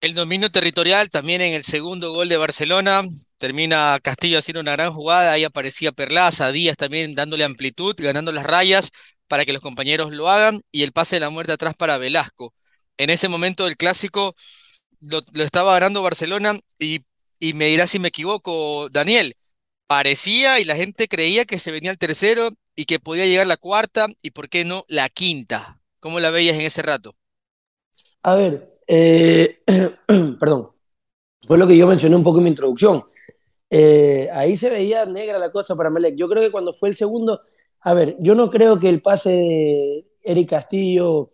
El 0.00 0.14
dominio 0.14 0.50
territorial 0.50 1.10
también 1.10 1.40
en 1.40 1.54
el 1.54 1.64
segundo 1.64 2.12
gol 2.12 2.28
de 2.28 2.36
Barcelona. 2.36 3.02
Termina 3.38 3.98
Castillo 4.00 4.38
haciendo 4.38 4.60
una 4.60 4.72
gran 4.72 4.92
jugada. 4.92 5.32
Ahí 5.32 5.42
aparecía 5.42 5.90
Perlaza, 5.90 6.52
Díaz 6.52 6.76
también 6.76 7.16
dándole 7.16 7.42
amplitud, 7.42 7.96
ganando 7.98 8.30
las 8.30 8.46
rayas 8.46 8.90
para 9.26 9.44
que 9.44 9.52
los 9.52 9.60
compañeros 9.60 10.12
lo 10.12 10.28
hagan. 10.28 10.62
Y 10.70 10.84
el 10.84 10.92
pase 10.92 11.16
de 11.16 11.20
la 11.20 11.30
muerte 11.30 11.52
atrás 11.52 11.74
para 11.74 11.98
Velasco. 11.98 12.54
En 12.98 13.10
ese 13.10 13.28
momento 13.28 13.64
del 13.64 13.76
clásico 13.76 14.34
lo, 15.00 15.22
estaba 15.42 15.74
ganando 15.74 16.02
Barcelona 16.02 16.58
y 16.78 17.00
y 17.40 17.54
me 17.54 17.66
dirá 17.66 17.86
si 17.86 17.98
me 17.98 18.08
equivoco, 18.08 18.88
Daniel, 18.90 19.34
parecía 19.86 20.60
y 20.60 20.64
la 20.64 20.76
gente 20.76 21.08
creía 21.08 21.44
que 21.44 21.58
se 21.58 21.70
venía 21.70 21.90
el 21.90 21.98
tercero 21.98 22.48
y 22.74 22.84
que 22.84 22.98
podía 22.98 23.26
llegar 23.26 23.46
la 23.46 23.56
cuarta 23.56 24.06
y 24.22 24.30
por 24.30 24.48
qué 24.48 24.64
no 24.64 24.84
la 24.88 25.08
quinta. 25.08 25.80
¿Cómo 26.00 26.20
la 26.20 26.30
veías 26.30 26.56
en 26.56 26.62
ese 26.62 26.82
rato? 26.82 27.14
A 28.22 28.34
ver, 28.34 28.80
eh, 28.86 29.54
perdón, 30.40 30.70
fue 31.46 31.58
lo 31.58 31.66
que 31.66 31.76
yo 31.76 31.86
mencioné 31.86 32.16
un 32.16 32.22
poco 32.22 32.38
en 32.38 32.44
mi 32.44 32.50
introducción. 32.50 33.04
Eh, 33.70 34.28
ahí 34.32 34.56
se 34.56 34.70
veía 34.70 35.06
negra 35.06 35.38
la 35.38 35.52
cosa 35.52 35.76
para 35.76 35.90
Melec. 35.90 36.16
Yo 36.16 36.28
creo 36.28 36.42
que 36.42 36.50
cuando 36.50 36.72
fue 36.72 36.88
el 36.88 36.96
segundo, 36.96 37.40
a 37.80 37.94
ver, 37.94 38.16
yo 38.20 38.34
no 38.34 38.50
creo 38.50 38.78
que 38.78 38.88
el 38.88 39.02
pase 39.02 39.30
de 39.30 40.06
Eric 40.22 40.50
Castillo 40.50 41.30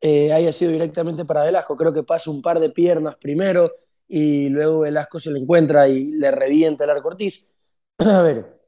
eh, 0.00 0.32
haya 0.32 0.52
sido 0.52 0.72
directamente 0.72 1.24
para 1.24 1.44
Velasco. 1.44 1.76
Creo 1.76 1.92
que 1.92 2.02
pasa 2.02 2.30
un 2.30 2.42
par 2.42 2.60
de 2.60 2.70
piernas 2.70 3.16
primero 3.16 3.70
y 4.08 4.48
luego 4.48 4.80
Velasco 4.80 5.20
se 5.20 5.30
le 5.30 5.38
encuentra 5.40 5.88
y 5.88 6.12
le 6.12 6.30
revienta 6.30 6.84
el 6.84 6.90
arco 6.90 7.08
Ortiz. 7.08 7.48
A 7.98 8.22
ver, 8.22 8.60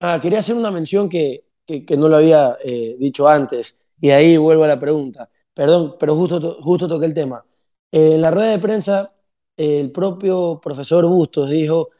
ah, 0.00 0.20
quería 0.20 0.40
hacer 0.40 0.56
una 0.56 0.70
mención 0.70 1.08
que, 1.08 1.46
que, 1.66 1.96
no 1.96 2.08
lo 2.08 2.16
había 2.16 2.58
eh, 2.64 2.96
dicho 2.98 3.28
antes, 3.28 3.76
y 4.00 4.10
ahí 4.10 4.36
vuelvo 4.36 4.64
a 4.64 4.68
la 4.68 4.78
pregunta. 4.80 5.28
Perdón, 5.54 5.96
pero 5.98 6.14
justo, 6.14 6.58
justo 6.62 6.88
toqué 6.88 7.06
el 7.06 7.14
tema. 7.14 7.44
en 7.92 8.20
la 8.20 8.30
rueda 8.30 8.50
de 8.50 8.58
prensa, 8.58 9.14
el 9.56 9.92
propio 9.92 10.60
profesor 10.62 11.06
Bustos 11.06 11.50
dijo 11.50 11.90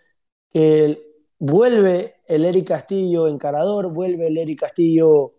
que 0.53 1.07
vuelve 1.39 2.17
el 2.27 2.45
Eric 2.45 2.69
Castillo 2.69 3.29
encarador, 3.29 3.93
vuelve 3.93 4.29
el 4.29 4.39
Eric 4.39 4.61
Castillo 4.61 5.35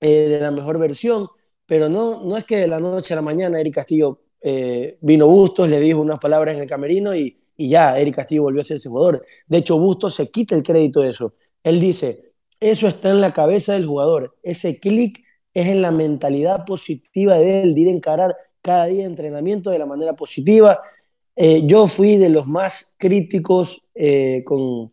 eh, 0.00 0.28
de 0.28 0.40
la 0.40 0.50
mejor 0.50 0.78
versión, 0.78 1.28
pero 1.68 1.90
no, 1.90 2.24
no 2.24 2.38
es 2.38 2.46
que 2.46 2.56
de 2.56 2.66
la 2.66 2.80
noche 2.80 3.12
a 3.12 3.16
la 3.16 3.22
mañana 3.22 3.60
Eric 3.60 3.74
Castillo 3.74 4.22
eh, 4.40 4.96
vino 5.02 5.26
Bustos, 5.26 5.68
le 5.68 5.78
dijo 5.78 6.00
unas 6.00 6.18
palabras 6.18 6.54
en 6.54 6.62
el 6.62 6.66
camerino 6.66 7.14
y, 7.14 7.36
ya, 7.58 7.98
Eric 7.98 8.16
Castillo 8.16 8.44
volvió 8.44 8.62
a 8.62 8.64
ser 8.64 8.78
ese 8.78 8.88
jugador. 8.88 9.22
De 9.46 9.58
hecho, 9.58 9.78
Bustos 9.78 10.14
se 10.14 10.30
quita 10.30 10.54
el 10.54 10.62
crédito 10.62 11.02
de 11.02 11.10
eso. 11.10 11.34
Él 11.62 11.78
dice, 11.78 12.32
eso 12.58 12.88
está 12.88 13.10
en 13.10 13.20
la 13.20 13.32
cabeza 13.32 13.74
del 13.74 13.84
jugador, 13.84 14.34
ese 14.42 14.80
clic 14.80 15.22
es 15.52 15.66
en 15.66 15.82
la 15.82 15.90
mentalidad 15.90 16.64
positiva 16.64 17.34
de 17.34 17.62
él, 17.62 17.74
de 17.74 17.80
ir 17.82 17.88
a 17.88 17.92
encarar 17.92 18.36
cada 18.62 18.86
día 18.86 19.02
de 19.02 19.10
entrenamiento 19.10 19.68
de 19.68 19.78
la 19.78 19.86
manera 19.86 20.14
positiva. 20.14 20.80
Eh, 21.36 21.66
yo 21.66 21.86
fui 21.86 22.16
de 22.16 22.30
los 22.30 22.46
más 22.46 22.94
críticos 22.96 23.84
eh, 23.94 24.42
con, 24.46 24.90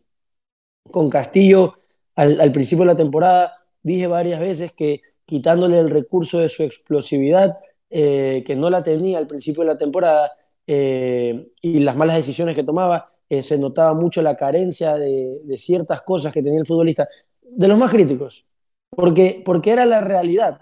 con 0.91 1.09
Castillo 1.09 1.79
al 2.15 2.51
principio 2.51 2.83
de 2.83 2.91
la 2.91 2.97
temporada. 2.97 3.53
Dije 3.81 4.07
varias 4.07 4.39
veces 4.39 4.73
que 4.73 5.01
quitándole 5.25 5.79
el 5.79 5.89
recurso 5.89 6.39
de 6.39 6.49
su 6.49 6.63
explosividad, 6.63 7.57
eh, 7.89 8.43
que 8.45 8.55
no 8.55 8.69
la 8.69 8.83
tenía 8.83 9.17
al 9.17 9.27
principio 9.27 9.63
de 9.63 9.69
la 9.69 9.77
temporada 9.77 10.31
eh, 10.67 11.51
y 11.61 11.79
las 11.79 11.95
malas 11.95 12.17
decisiones 12.17 12.55
que 12.55 12.63
tomaba, 12.63 13.11
eh, 13.29 13.41
se 13.41 13.57
notaba 13.57 13.93
mucho 13.93 14.21
la 14.21 14.35
carencia 14.35 14.95
de, 14.95 15.39
ciertas 15.57 16.01
cosas 16.01 16.33
que 16.33 16.43
tenía 16.43 16.59
el 16.59 16.65
futbolista, 16.65 17.07
de 17.41 17.67
los 17.67 17.77
más 17.77 17.91
críticos, 17.91 18.45
porque, 18.89 19.41
porque 19.45 19.71
era 19.71 19.85
la 19.85 20.01
realidad, 20.01 20.61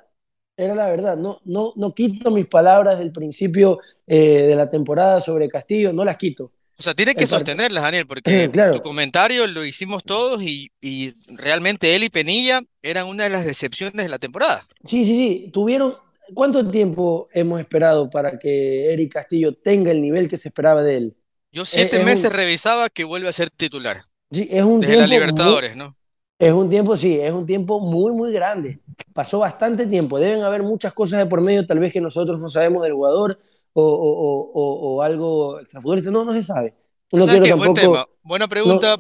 era 0.58 0.76
la 0.76 0.88
verdad. 0.88 1.18
No, 1.18 1.40
no, 1.46 1.74
no 1.76 1.94
quito 1.94 2.32
mis 2.32 2.48
palabras 2.48 3.00
del 3.00 3.12
principio 3.12 3.80
de 4.06 4.54
la 4.56 4.70
temporada 4.70 5.20
sobre 5.22 5.50
Castillo, 5.50 5.94
no 5.94 6.06
las 6.06 6.18
quito. 6.18 6.52
O 6.78 6.84
sea, 6.84 6.94
tiene 6.94 7.14
que 7.14 7.28
sostenerlas, 7.28 7.84
Daniel, 7.84 8.08
porque 8.08 8.50
tu 8.74 8.82
comentario 8.82 9.46
lo 9.48 9.64
hicimos 9.64 10.04
todos 10.04 10.42
y, 10.42 10.72
y, 10.82 11.14
realmente 11.36 11.96
él 11.96 12.04
y 12.04 12.10
Penilla 12.10 12.62
eran 12.82 13.08
una 13.08 13.26
de 13.26 13.30
las 13.30 13.46
decepciones 13.46 14.04
de 14.04 14.10
la 14.10 14.18
temporada. 14.18 14.68
Sí, 14.86 15.06
sí, 15.06 15.16
sí. 15.16 15.50
Tuvieron, 15.54 15.96
¿Cuánto 16.34 16.68
tiempo 16.70 17.28
hemos 17.34 17.60
esperado 17.60 18.10
para 18.10 18.40
que 18.40 18.94
Eric 18.94 19.14
Castillo 19.14 19.54
tenga 19.54 19.92
el 19.92 20.02
nivel 20.02 20.30
que 20.30 20.38
se 20.38 20.50
esperaba 20.50 20.82
de 20.84 20.98
él? 20.98 21.18
Yo 21.52 21.66
siete 21.66 22.04
meses 22.04 22.32
revisaba 22.32 22.90
que 22.90 23.04
vuelve 23.04 23.28
a 23.28 23.34
ser 23.34 23.50
titular. 23.50 24.04
Sí, 24.32 24.48
es 24.50 24.64
un 24.64 24.80
Desde 24.80 24.94
tiempo. 24.94 25.10
la 25.10 25.16
Libertadores, 25.16 25.76
¿no? 25.76 25.96
Es 26.40 26.52
un 26.52 26.70
tiempo, 26.70 26.98
sí, 26.98 27.20
es 27.20 27.32
un 27.32 27.46
tiempo 27.46 27.80
muy, 27.80 28.12
muy 28.12 28.32
grande. 28.32 28.80
Pasó 29.14 29.40
bastante 29.40 29.86
tiempo. 29.86 30.20
Deben 30.20 30.44
haber 30.44 30.64
muchas 30.64 30.94
cosas 30.94 31.20
de 31.20 31.26
por 31.26 31.42
medio, 31.42 31.66
tal 31.66 31.80
vez 31.80 31.94
que 31.94 32.02
nosotros 32.02 32.40
no 32.40 32.50
sabemos 32.50 32.84
del 32.84 32.94
jugador 32.94 33.40
o, 33.74 33.84
o, 33.84 34.52
o, 34.54 34.96
o 34.96 35.02
algo 35.02 35.60
extrafutbolista. 35.60 36.12
No, 36.12 36.26
no 36.26 36.34
se 36.34 36.44
sabe. 36.44 36.74
No 37.12 37.26
quiero 37.26 37.46
tampoco, 37.46 37.58
buen 37.58 37.74
tema. 37.76 38.08
Buena 38.24 38.48
pregunta. 38.48 38.98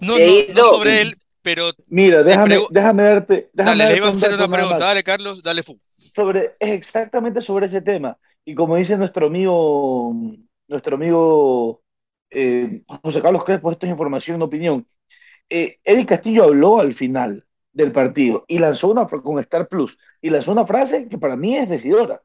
No, 0.00 0.14
no, 0.54 0.64
sobre 0.64 1.02
él, 1.02 1.16
pero. 1.42 1.70
Mira, 1.88 2.22
déjame, 2.22 2.58
déjame 2.70 3.02
darte. 3.02 3.50
Déjame 3.52 3.78
dale, 3.78 3.92
le 3.92 3.96
iba 3.96 4.08
a 4.08 4.10
hacer 4.10 4.34
una 4.34 4.48
pregunta. 4.48 4.78
Dale, 4.78 5.02
Carlos, 5.02 5.42
dale, 5.42 5.62
fu 5.62 5.78
sobre, 6.16 6.56
es 6.58 6.70
exactamente 6.70 7.40
sobre 7.40 7.66
ese 7.66 7.82
tema. 7.82 8.18
Y 8.44 8.54
como 8.54 8.76
dice 8.76 8.96
nuestro 8.96 9.26
amigo, 9.26 10.14
nuestro 10.66 10.96
amigo 10.96 11.82
eh, 12.30 12.82
José 13.02 13.20
Carlos 13.20 13.44
Crespo, 13.44 13.70
esto 13.70 13.86
es 13.86 13.92
información, 13.92 14.38
no 14.38 14.46
opinión. 14.46 14.86
Eh, 15.50 15.78
Eric 15.84 16.08
Castillo 16.08 16.44
habló 16.44 16.80
al 16.80 16.94
final 16.94 17.46
del 17.72 17.92
partido 17.92 18.44
y 18.48 18.58
lanzó 18.58 18.88
una 18.88 19.06
con 19.06 19.38
Star 19.40 19.68
Plus 19.68 19.98
y 20.22 20.30
lanzó 20.30 20.52
una 20.52 20.66
frase 20.66 21.08
que 21.08 21.18
para 21.18 21.36
mí 21.36 21.56
es 21.56 21.68
decidora. 21.68 22.22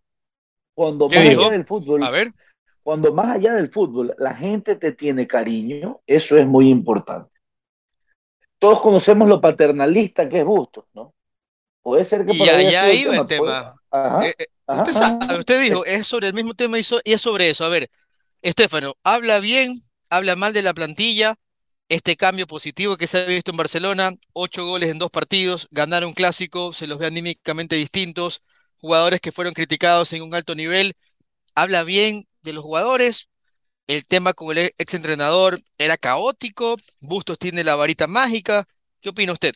Cuando 0.74 1.10
¿Qué 1.10 1.18
más 1.18 1.28
allá 1.28 1.50
del 1.52 1.66
fútbol, 1.66 2.02
A 2.04 2.10
ver. 2.12 2.34
cuando 2.84 3.14
más 3.14 3.36
allá 3.36 3.54
del 3.54 3.70
fútbol 3.72 4.16
la 4.18 4.34
gente 4.34 4.76
te 4.76 4.92
tiene 4.94 5.28
cariño, 5.28 6.02
eso 6.08 6.38
es 6.38 6.46
muy 6.48 6.70
importante. 6.70 7.32
Todos 8.60 8.82
conocemos 8.82 9.28
lo 9.28 9.42
paternalista 9.42 10.30
que 10.30 10.40
es 10.40 10.46
Bustos, 10.46 10.86
¿no? 10.94 11.14
Puede 11.82 12.06
ser 12.06 12.26
que 12.26 12.34
Y 12.34 12.38
por 12.38 12.50
allá 12.50 12.94
iba 12.94 13.16
el 13.18 13.28
tema. 13.28 13.76
Ajá, 13.92 14.26
Eh, 14.26 14.36
eh, 14.38 14.48
ajá, 14.68 14.84
usted 14.84 14.94
sabe, 14.94 15.40
usted 15.40 15.62
dijo, 15.62 15.86
es 15.86 16.08
sobre 16.08 16.28
el 16.28 16.34
mismo 16.34 16.54
tema 16.54 16.78
y, 16.80 16.84
so- 16.84 17.02
y 17.04 17.14
es 17.14 17.22
sobre 17.22 17.50
eso. 17.50 17.66
A 17.66 17.70
ver, 17.70 17.90
Estefano, 18.42 18.96
habla 19.04 19.40
bien, 19.40 19.84
habla 20.10 20.36
mal 20.36 20.54
de 20.54 20.62
la 20.64 20.74
plantilla, 20.74 21.36
este 21.90 22.16
cambio 22.18 22.48
positivo 22.48 22.98
que 22.98 23.08
se 23.08 23.20
ha 23.20 23.26
visto 23.26 23.52
en 23.52 23.58
Barcelona, 23.58 24.12
ocho 24.34 24.66
goles 24.66 24.90
en 24.92 25.00
dos 25.00 25.12
partidos, 25.12 25.68
ganar 25.72 26.06
un 26.06 26.14
clásico, 26.14 26.74
se 26.74 26.88
los 26.88 27.00
ve 27.00 27.08
anímicamente 27.08 27.76
distintos, 27.76 28.44
jugadores 28.82 29.22
que 29.22 29.32
fueron 29.32 29.54
criticados 29.54 30.12
en 30.14 30.24
un 30.24 30.36
alto 30.36 30.56
nivel, 30.56 30.94
habla 31.56 31.84
bien 31.84 32.28
de 32.42 32.54
los 32.54 32.64
jugadores, 32.64 33.30
el 33.88 34.06
tema 34.06 34.34
con 34.34 34.58
el 34.58 34.74
ex 34.78 34.94
entrenador 34.94 35.62
era 35.78 35.98
caótico, 35.98 36.78
Bustos 37.02 37.38
tiene 37.40 37.64
la 37.64 37.76
varita 37.76 38.08
mágica, 38.08 38.66
¿qué 39.02 39.10
opina 39.10 39.34
usted? 39.34 39.54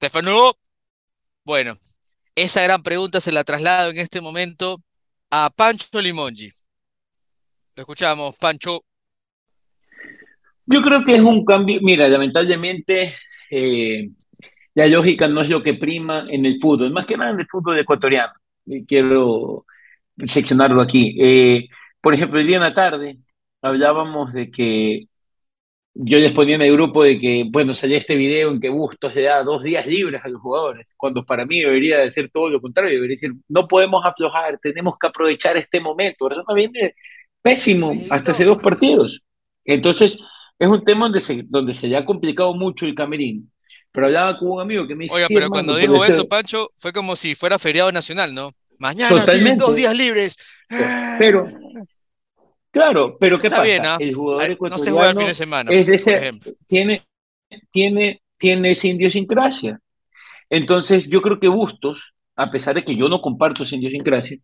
Estefano, 0.00 0.58
bueno, 1.44 1.78
esa 2.34 2.62
gran 2.62 2.82
pregunta 2.82 3.20
se 3.20 3.32
la 3.32 3.44
traslado 3.44 3.90
en 3.90 3.98
este 3.98 4.20
momento 4.20 4.82
a 5.30 5.50
Pancho 5.50 6.00
Limongi. 6.00 6.50
Lo 7.74 7.82
escuchamos, 7.82 8.36
Pancho. 8.36 8.84
Yo 10.66 10.82
creo 10.82 11.04
que 11.04 11.16
es 11.16 11.20
un 11.20 11.44
cambio, 11.44 11.80
mira, 11.82 12.08
lamentablemente 12.08 13.14
eh, 13.50 14.10
la 14.74 14.86
lógica 14.88 15.28
no 15.28 15.40
es 15.40 15.50
lo 15.50 15.62
que 15.62 15.74
prima 15.74 16.26
en 16.28 16.46
el 16.46 16.60
fútbol, 16.60 16.92
más 16.92 17.06
que 17.06 17.16
nada 17.16 17.30
en 17.32 17.40
el 17.40 17.46
fútbol 17.46 17.78
ecuatoriano. 17.78 18.32
Y 18.66 18.84
quiero 18.86 19.66
seccionarlo 20.26 20.82
aquí. 20.82 21.16
Eh, 21.20 21.68
por 22.00 22.14
ejemplo, 22.14 22.40
el 22.40 22.46
día 22.46 22.56
en 22.56 22.62
la 22.62 22.74
tarde 22.74 23.18
hablábamos 23.62 24.32
de 24.32 24.50
que 24.50 25.08
yo 25.94 26.18
les 26.18 26.32
ponía 26.32 26.56
en 26.56 26.62
el 26.62 26.72
grupo 26.72 27.04
de 27.04 27.20
que, 27.20 27.44
bueno, 27.48 27.72
salía 27.72 27.98
este 27.98 28.16
video 28.16 28.50
en 28.50 28.60
que 28.60 28.68
Bustos 28.68 29.14
le 29.14 29.22
da 29.22 29.44
dos 29.44 29.62
días 29.62 29.86
libres 29.86 30.20
a 30.24 30.28
los 30.28 30.40
jugadores, 30.40 30.92
cuando 30.96 31.24
para 31.24 31.46
mí 31.46 31.60
debería 31.60 31.98
de 31.98 32.10
ser 32.10 32.30
todo 32.30 32.48
lo 32.50 32.60
contrario, 32.60 32.94
debería 32.94 33.14
decir, 33.14 33.32
no 33.48 33.68
podemos 33.68 34.04
aflojar, 34.04 34.58
tenemos 34.60 34.96
que 34.98 35.06
aprovechar 35.06 35.56
este 35.56 35.80
momento. 35.80 36.28
No 36.28 36.54
viene 36.54 36.94
pésimo 37.42 37.92
hasta 38.10 38.32
hace 38.32 38.44
dos 38.44 38.60
partidos. 38.60 39.22
Entonces, 39.64 40.18
es 40.58 40.68
un 40.68 40.84
tema 40.84 41.06
donde 41.06 41.20
se, 41.20 41.44
donde 41.48 41.74
se 41.74 41.88
le 41.88 41.96
ha 41.96 42.04
complicado 42.04 42.54
mucho 42.54 42.86
el 42.86 42.94
camerino. 42.94 43.44
Pero 43.94 44.08
hablaba 44.08 44.36
con 44.40 44.50
un 44.50 44.60
amigo 44.60 44.88
que 44.88 44.96
me 44.96 45.04
dice, 45.04 45.14
Oiga, 45.14 45.28
"Sí, 45.28 45.34
pero 45.34 45.46
hermano, 45.46 45.66
cuando 45.68 45.76
dijo 45.80 46.04
eso- 46.04 46.28
Pancho, 46.28 46.72
fue 46.76 46.92
como 46.92 47.14
si 47.14 47.36
fuera 47.36 47.60
feriado 47.60 47.92
nacional, 47.92 48.34
¿no? 48.34 48.50
Mañana 48.78 49.24
tienen 49.24 49.56
dos 49.56 49.76
días 49.76 49.96
libres. 49.96 50.36
Pero, 51.16 51.46
claro, 52.72 53.16
pero 53.20 53.38
¿qué 53.38 53.46
Está 53.46 53.58
pasa? 53.60 53.70
bien, 53.70 53.86
¿ah? 53.86 53.96
El 54.00 54.14
jugador 54.14 54.42
Ay, 54.42 54.56
no 54.60 54.78
se 54.78 54.90
juega 54.90 55.10
el 55.10 55.16
fin 55.16 55.26
de 55.28 55.34
semana, 55.34 55.70
es 55.72 55.86
de 55.86 55.94
ejemplo. 55.94 56.52
tiene, 56.66 57.04
tiene, 57.70 58.20
tiene 58.36 58.72
esa 58.72 58.88
idiosincrasia. 58.88 59.78
Entonces, 60.50 61.08
yo 61.08 61.22
creo 61.22 61.38
que 61.38 61.46
Bustos, 61.48 62.14
a 62.34 62.50
pesar 62.50 62.74
de 62.74 62.82
que 62.82 62.96
yo 62.96 63.08
no 63.08 63.20
comparto 63.20 63.62
esa 63.62 63.76
idiosincrasia, 63.76 64.38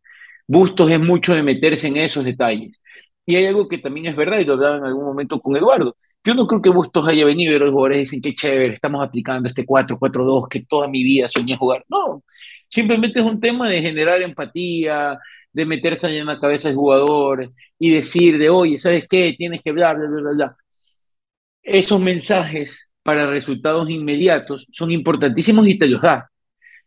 Bustos 0.46 0.88
es 0.92 1.00
mucho 1.00 1.34
de 1.34 1.42
meterse 1.42 1.88
en 1.88 1.96
esos 1.96 2.24
detalles. 2.24 2.80
Y 3.26 3.34
hay 3.36 3.46
algo 3.46 3.66
que 3.68 3.78
también 3.78 4.06
es 4.06 4.16
verdad, 4.16 4.38
y 4.38 4.44
lo 4.44 4.54
hablaba 4.54 4.76
en 4.78 4.84
algún 4.84 5.04
momento 5.04 5.40
con 5.40 5.56
Eduardo. 5.56 5.96
Yo 6.24 6.34
no 6.34 6.46
creo 6.46 6.60
que 6.62 6.68
Bustos 6.70 7.06
haya 7.08 7.24
venido 7.24 7.54
y 7.54 7.58
los 7.58 7.70
jugadores 7.70 8.00
dicen 8.00 8.20
que 8.20 8.34
chévere, 8.34 8.74
estamos 8.74 9.02
aplicando 9.02 9.48
este 9.48 9.64
4-4-2 9.64 10.48
que 10.48 10.64
toda 10.64 10.86
mi 10.88 11.02
vida 11.02 11.28
soñé 11.28 11.56
jugar. 11.56 11.84
No, 11.88 12.22
simplemente 12.68 13.20
es 13.20 13.26
un 13.26 13.40
tema 13.40 13.68
de 13.68 13.80
generar 13.82 14.20
empatía, 14.22 15.18
de 15.52 15.66
meterse 15.66 16.08
en 16.08 16.26
la 16.26 16.38
cabeza 16.38 16.68
del 16.68 16.76
jugador 16.76 17.52
y 17.78 17.90
decir 17.90 18.38
de, 18.38 18.50
oye, 18.50 18.78
¿sabes 18.78 19.06
qué? 19.08 19.34
Tienes 19.36 19.62
que 19.62 19.70
hablar, 19.70 19.96
bla, 19.98 20.08
bla, 20.08 20.30
bla. 20.32 20.56
Esos 21.62 22.00
mensajes 22.00 22.88
para 23.02 23.26
resultados 23.30 23.88
inmediatos 23.90 24.66
son 24.70 24.90
importantísimos 24.90 25.66
y 25.68 25.78
te 25.78 25.86
los 25.86 26.02
da. 26.02 26.30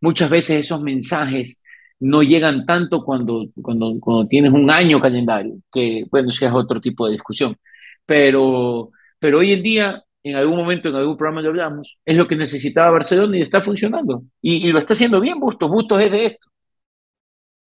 Muchas 0.02 0.30
veces 0.30 0.66
esos 0.66 0.82
mensajes 0.82 1.62
no 2.00 2.22
llegan 2.24 2.66
tanto 2.66 3.04
cuando, 3.04 3.48
cuando, 3.62 3.96
cuando 4.00 4.28
tienes 4.28 4.52
un 4.52 4.70
año 4.70 5.00
calendario, 5.00 5.56
que 5.72 6.06
bueno, 6.12 6.30
ese 6.30 6.46
es 6.48 6.52
otro 6.54 6.82
tipo 6.82 7.06
de 7.08 7.14
discusión. 7.14 7.56
Pero, 8.06 8.92
pero 9.24 9.40
hoy 9.40 9.54
en 9.54 9.64
día, 9.64 10.04
en 10.24 10.36
algún 10.36 10.58
momento, 10.58 10.90
en 10.90 10.96
algún 10.96 11.18
programa 11.18 11.42
lo 11.42 11.50
hablamos, 11.50 11.98
es 12.06 12.18
lo 12.18 12.28
que 12.28 12.36
necesitaba 12.36 12.92
Barcelona 12.92 13.38
y 13.38 13.42
está 13.44 13.62
funcionando. 13.62 14.24
Y, 14.42 14.68
y 14.68 14.72
lo 14.74 14.80
está 14.80 14.94
haciendo 14.96 15.22
bien 15.22 15.40
Bustos. 15.40 15.70
Bustos 15.72 16.02
es 16.02 16.12
de 16.12 16.26
esto. 16.28 16.48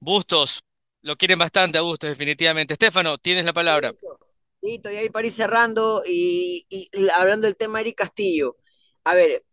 Bustos, 0.00 0.62
lo 1.02 1.16
quieren 1.16 1.38
bastante 1.38 1.76
a 1.78 1.82
Bustos, 1.82 2.08
definitivamente. 2.10 2.72
Estefano, 2.74 3.18
tienes 3.18 3.44
la 3.44 3.52
palabra. 3.52 3.92
Listo, 4.62 4.90
y 4.90 4.96
ahí 4.96 5.10
para 5.10 5.26
ir 5.26 5.32
cerrando 5.32 6.02
y, 6.06 6.66
y- 6.70 6.88
hablando 7.10 7.46
del 7.46 7.56
tema 7.56 7.78
de 7.78 7.82
Eric 7.82 7.98
Castillo. 7.98 8.56
A 9.04 9.14
ver, 9.14 9.44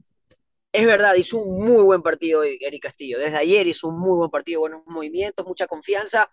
es 0.74 0.86
verdad, 0.86 1.16
hizo 1.16 1.38
un 1.39 1.66
muy 1.66 1.84
buen 1.84 2.01
partido 2.04 2.43
Eric 2.43 2.84
Castillo. 2.84 3.20
Desde 3.20 3.38
ayer 3.38 3.68
hizo 3.68 3.89
un 3.89 3.99
muy 3.99 4.18
buen 4.18 4.32
partido, 4.32 4.62
buenos 4.62 4.84
movimientos, 4.88 5.45
mucha 5.47 5.68
confianza, 5.68 6.32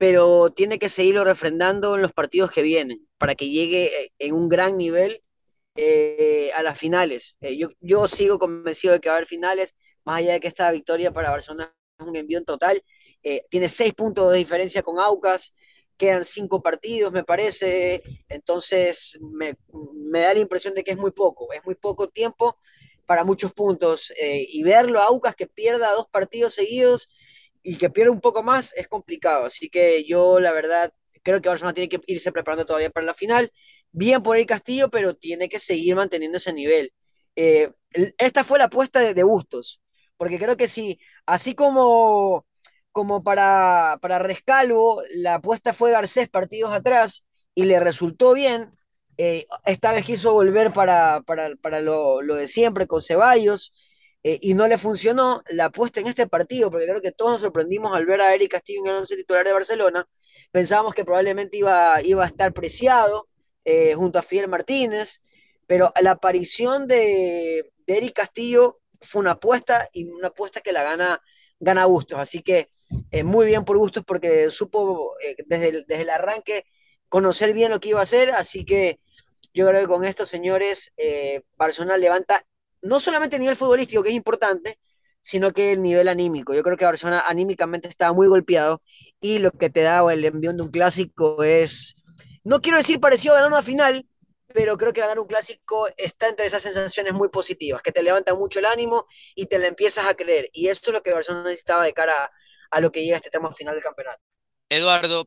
pero 0.00 0.48
tiene 0.48 0.78
que 0.78 0.88
seguirlo 0.88 1.24
refrendando 1.24 1.94
en 1.94 2.00
los 2.00 2.14
partidos 2.14 2.50
que 2.50 2.62
vienen 2.62 3.06
para 3.18 3.34
que 3.34 3.50
llegue 3.50 3.84
eh, 3.84 4.12
en 4.18 4.32
un 4.32 4.48
gran 4.48 4.78
nivel 4.78 5.22
eh, 5.76 6.50
a 6.56 6.62
las 6.62 6.78
finales. 6.78 7.36
Eh, 7.42 7.58
yo, 7.58 7.68
yo 7.80 8.08
sigo 8.08 8.38
convencido 8.38 8.94
de 8.94 9.00
que 9.00 9.10
va 9.10 9.16
a 9.16 9.18
haber 9.18 9.28
finales, 9.28 9.74
más 10.06 10.20
allá 10.20 10.32
de 10.32 10.40
que 10.40 10.48
esta 10.48 10.72
victoria 10.72 11.12
para 11.12 11.28
Barcelona 11.28 11.70
es 11.98 12.06
un 12.06 12.16
envío 12.16 12.38
en 12.38 12.46
total. 12.46 12.82
Eh, 13.22 13.42
tiene 13.50 13.68
seis 13.68 13.92
puntos 13.92 14.32
de 14.32 14.38
diferencia 14.38 14.82
con 14.82 14.98
Aucas, 14.98 15.52
quedan 15.98 16.24
cinco 16.24 16.62
partidos, 16.62 17.12
me 17.12 17.22
parece, 17.22 18.02
entonces 18.30 19.18
me, 19.20 19.58
me 19.92 20.20
da 20.20 20.32
la 20.32 20.40
impresión 20.40 20.72
de 20.72 20.82
que 20.82 20.92
es 20.92 20.96
muy 20.96 21.10
poco, 21.10 21.52
es 21.52 21.62
muy 21.66 21.74
poco 21.74 22.08
tiempo 22.08 22.56
para 23.04 23.22
muchos 23.22 23.52
puntos, 23.52 24.10
eh, 24.18 24.46
y 24.48 24.62
verlo 24.62 24.98
a 24.98 25.08
Aucas 25.08 25.36
que 25.36 25.46
pierda 25.46 25.92
dos 25.92 26.06
partidos 26.10 26.54
seguidos 26.54 27.10
y 27.62 27.76
que 27.76 27.90
pierda 27.90 28.12
un 28.12 28.20
poco 28.20 28.42
más 28.42 28.72
es 28.76 28.88
complicado, 28.88 29.44
así 29.46 29.68
que 29.68 30.04
yo 30.04 30.40
la 30.40 30.52
verdad 30.52 30.92
creo 31.22 31.40
que 31.40 31.48
Barcelona 31.48 31.74
tiene 31.74 31.88
que 31.88 32.00
irse 32.06 32.32
preparando 32.32 32.64
todavía 32.66 32.90
para 32.90 33.06
la 33.06 33.14
final, 33.14 33.50
bien 33.92 34.22
por 34.22 34.36
el 34.36 34.46
Castillo, 34.46 34.90
pero 34.90 35.14
tiene 35.14 35.48
que 35.48 35.58
seguir 35.58 35.94
manteniendo 35.94 36.38
ese 36.38 36.52
nivel. 36.52 36.92
Eh, 37.36 37.70
esta 38.18 38.44
fue 38.44 38.58
la 38.58 38.66
apuesta 38.66 39.00
de, 39.00 39.14
de 39.14 39.22
Bustos, 39.22 39.80
porque 40.16 40.38
creo 40.38 40.56
que 40.56 40.68
si, 40.68 40.98
así 41.26 41.54
como 41.54 42.46
como 42.92 43.22
para, 43.22 43.98
para 44.00 44.18
Rescalvo, 44.18 45.02
la 45.14 45.36
apuesta 45.36 45.72
fue 45.72 45.92
Garcés 45.92 46.28
partidos 46.28 46.72
atrás 46.72 47.24
y 47.54 47.64
le 47.64 47.80
resultó 47.80 48.34
bien. 48.34 48.72
Eh, 49.16 49.46
esta 49.66 49.92
vez 49.92 50.04
quiso 50.04 50.32
volver 50.32 50.72
para, 50.72 51.20
para, 51.26 51.50
para 51.56 51.80
lo, 51.80 52.22
lo, 52.22 52.36
de 52.36 52.48
siempre 52.48 52.86
con 52.86 53.02
Ceballos 53.02 53.72
eh, 54.22 54.38
y 54.42 54.52
no 54.52 54.68
le 54.68 54.76
funcionó 54.76 55.42
la 55.48 55.66
apuesta 55.66 56.00
en 56.00 56.06
este 56.06 56.26
partido, 56.26 56.70
porque 56.70 56.86
creo 56.86 57.00
que 57.00 57.12
todos 57.12 57.32
nos 57.32 57.40
sorprendimos 57.40 57.96
al 57.96 58.04
ver 58.04 58.20
a 58.20 58.34
Eric 58.34 58.52
Castillo 58.52 58.80
en 58.82 58.88
el 58.88 58.96
once 58.96 59.16
titular 59.16 59.46
de 59.46 59.54
Barcelona. 59.54 60.06
Pensábamos 60.52 60.94
que 60.94 61.04
probablemente 61.04 61.56
iba, 61.56 62.02
iba 62.02 62.24
a 62.24 62.26
estar 62.26 62.52
preciado 62.52 63.28
eh, 63.64 63.94
junto 63.94 64.18
a 64.18 64.22
Fidel 64.22 64.48
Martínez, 64.48 65.22
pero 65.66 65.92
la 66.02 66.12
aparición 66.12 66.86
de, 66.86 67.72
Eric 67.86 68.14
Castillo 68.14 68.80
fue 69.00 69.20
una 69.20 69.32
apuesta 69.32 69.88
y 69.92 70.04
una 70.10 70.28
apuesta 70.28 70.60
que 70.60 70.72
la 70.72 70.82
gana, 70.82 71.20
gana 71.58 71.86
Bustos. 71.86 72.18
Así 72.18 72.42
que 72.42 72.68
eh, 73.10 73.24
muy 73.24 73.46
bien 73.46 73.64
por 73.64 73.78
Bustos 73.78 74.04
porque 74.04 74.50
supo 74.50 75.14
desde, 75.46 75.68
el, 75.70 75.84
desde 75.88 76.02
el 76.02 76.10
arranque 76.10 76.64
conocer 77.08 77.54
bien 77.54 77.70
lo 77.70 77.80
que 77.80 77.88
iba 77.88 78.00
a 78.00 78.04
hacer, 78.04 78.30
así 78.30 78.64
que 78.64 79.00
yo 79.54 79.66
creo 79.66 79.80
que 79.80 79.88
con 79.88 80.04
estos 80.04 80.28
señores 80.28 80.92
Barcelona 81.56 81.96
levanta 81.96 82.44
no 82.82 83.00
solamente 83.00 83.36
el 83.36 83.40
nivel 83.42 83.56
futbolístico, 83.56 84.02
que 84.02 84.10
es 84.10 84.14
importante, 84.14 84.78
sino 85.20 85.52
que 85.52 85.72
el 85.72 85.82
nivel 85.82 86.08
anímico. 86.08 86.54
Yo 86.54 86.62
creo 86.62 86.76
que 86.76 86.84
Barcelona 86.84 87.24
anímicamente 87.26 87.88
estaba 87.88 88.12
muy 88.12 88.26
golpeado 88.26 88.82
y 89.20 89.38
lo 89.38 89.50
que 89.52 89.70
te 89.70 89.82
da 89.82 90.00
el 90.12 90.24
envión 90.24 90.56
de 90.56 90.62
un 90.62 90.70
clásico 90.70 91.42
es, 91.44 91.96
no 92.42 92.60
quiero 92.60 92.78
decir 92.78 93.00
parecido 93.00 93.34
a 93.34 93.38
ganar 93.38 93.52
una 93.52 93.62
final, 93.62 94.06
pero 94.48 94.76
creo 94.76 94.92
que 94.92 95.00
ganar 95.00 95.18
un 95.18 95.26
clásico 95.26 95.88
está 95.96 96.28
entre 96.28 96.46
esas 96.46 96.62
sensaciones 96.62 97.12
muy 97.12 97.28
positivas, 97.28 97.82
que 97.82 97.92
te 97.92 98.02
levantan 98.02 98.38
mucho 98.38 98.58
el 98.58 98.66
ánimo 98.66 99.06
y 99.34 99.46
te 99.46 99.58
la 99.58 99.66
empiezas 99.66 100.08
a 100.08 100.14
creer. 100.14 100.48
Y 100.52 100.68
eso 100.68 100.82
es 100.86 100.92
lo 100.92 101.02
que 101.02 101.12
Barcelona 101.12 101.44
necesitaba 101.44 101.84
de 101.84 101.92
cara 101.92 102.14
a, 102.14 102.30
a 102.70 102.80
lo 102.80 102.90
que 102.90 103.04
llega 103.04 103.16
este 103.16 103.30
tema 103.30 103.52
final 103.52 103.74
del 103.74 103.84
campeonato. 103.84 104.20
Eduardo, 104.68 105.26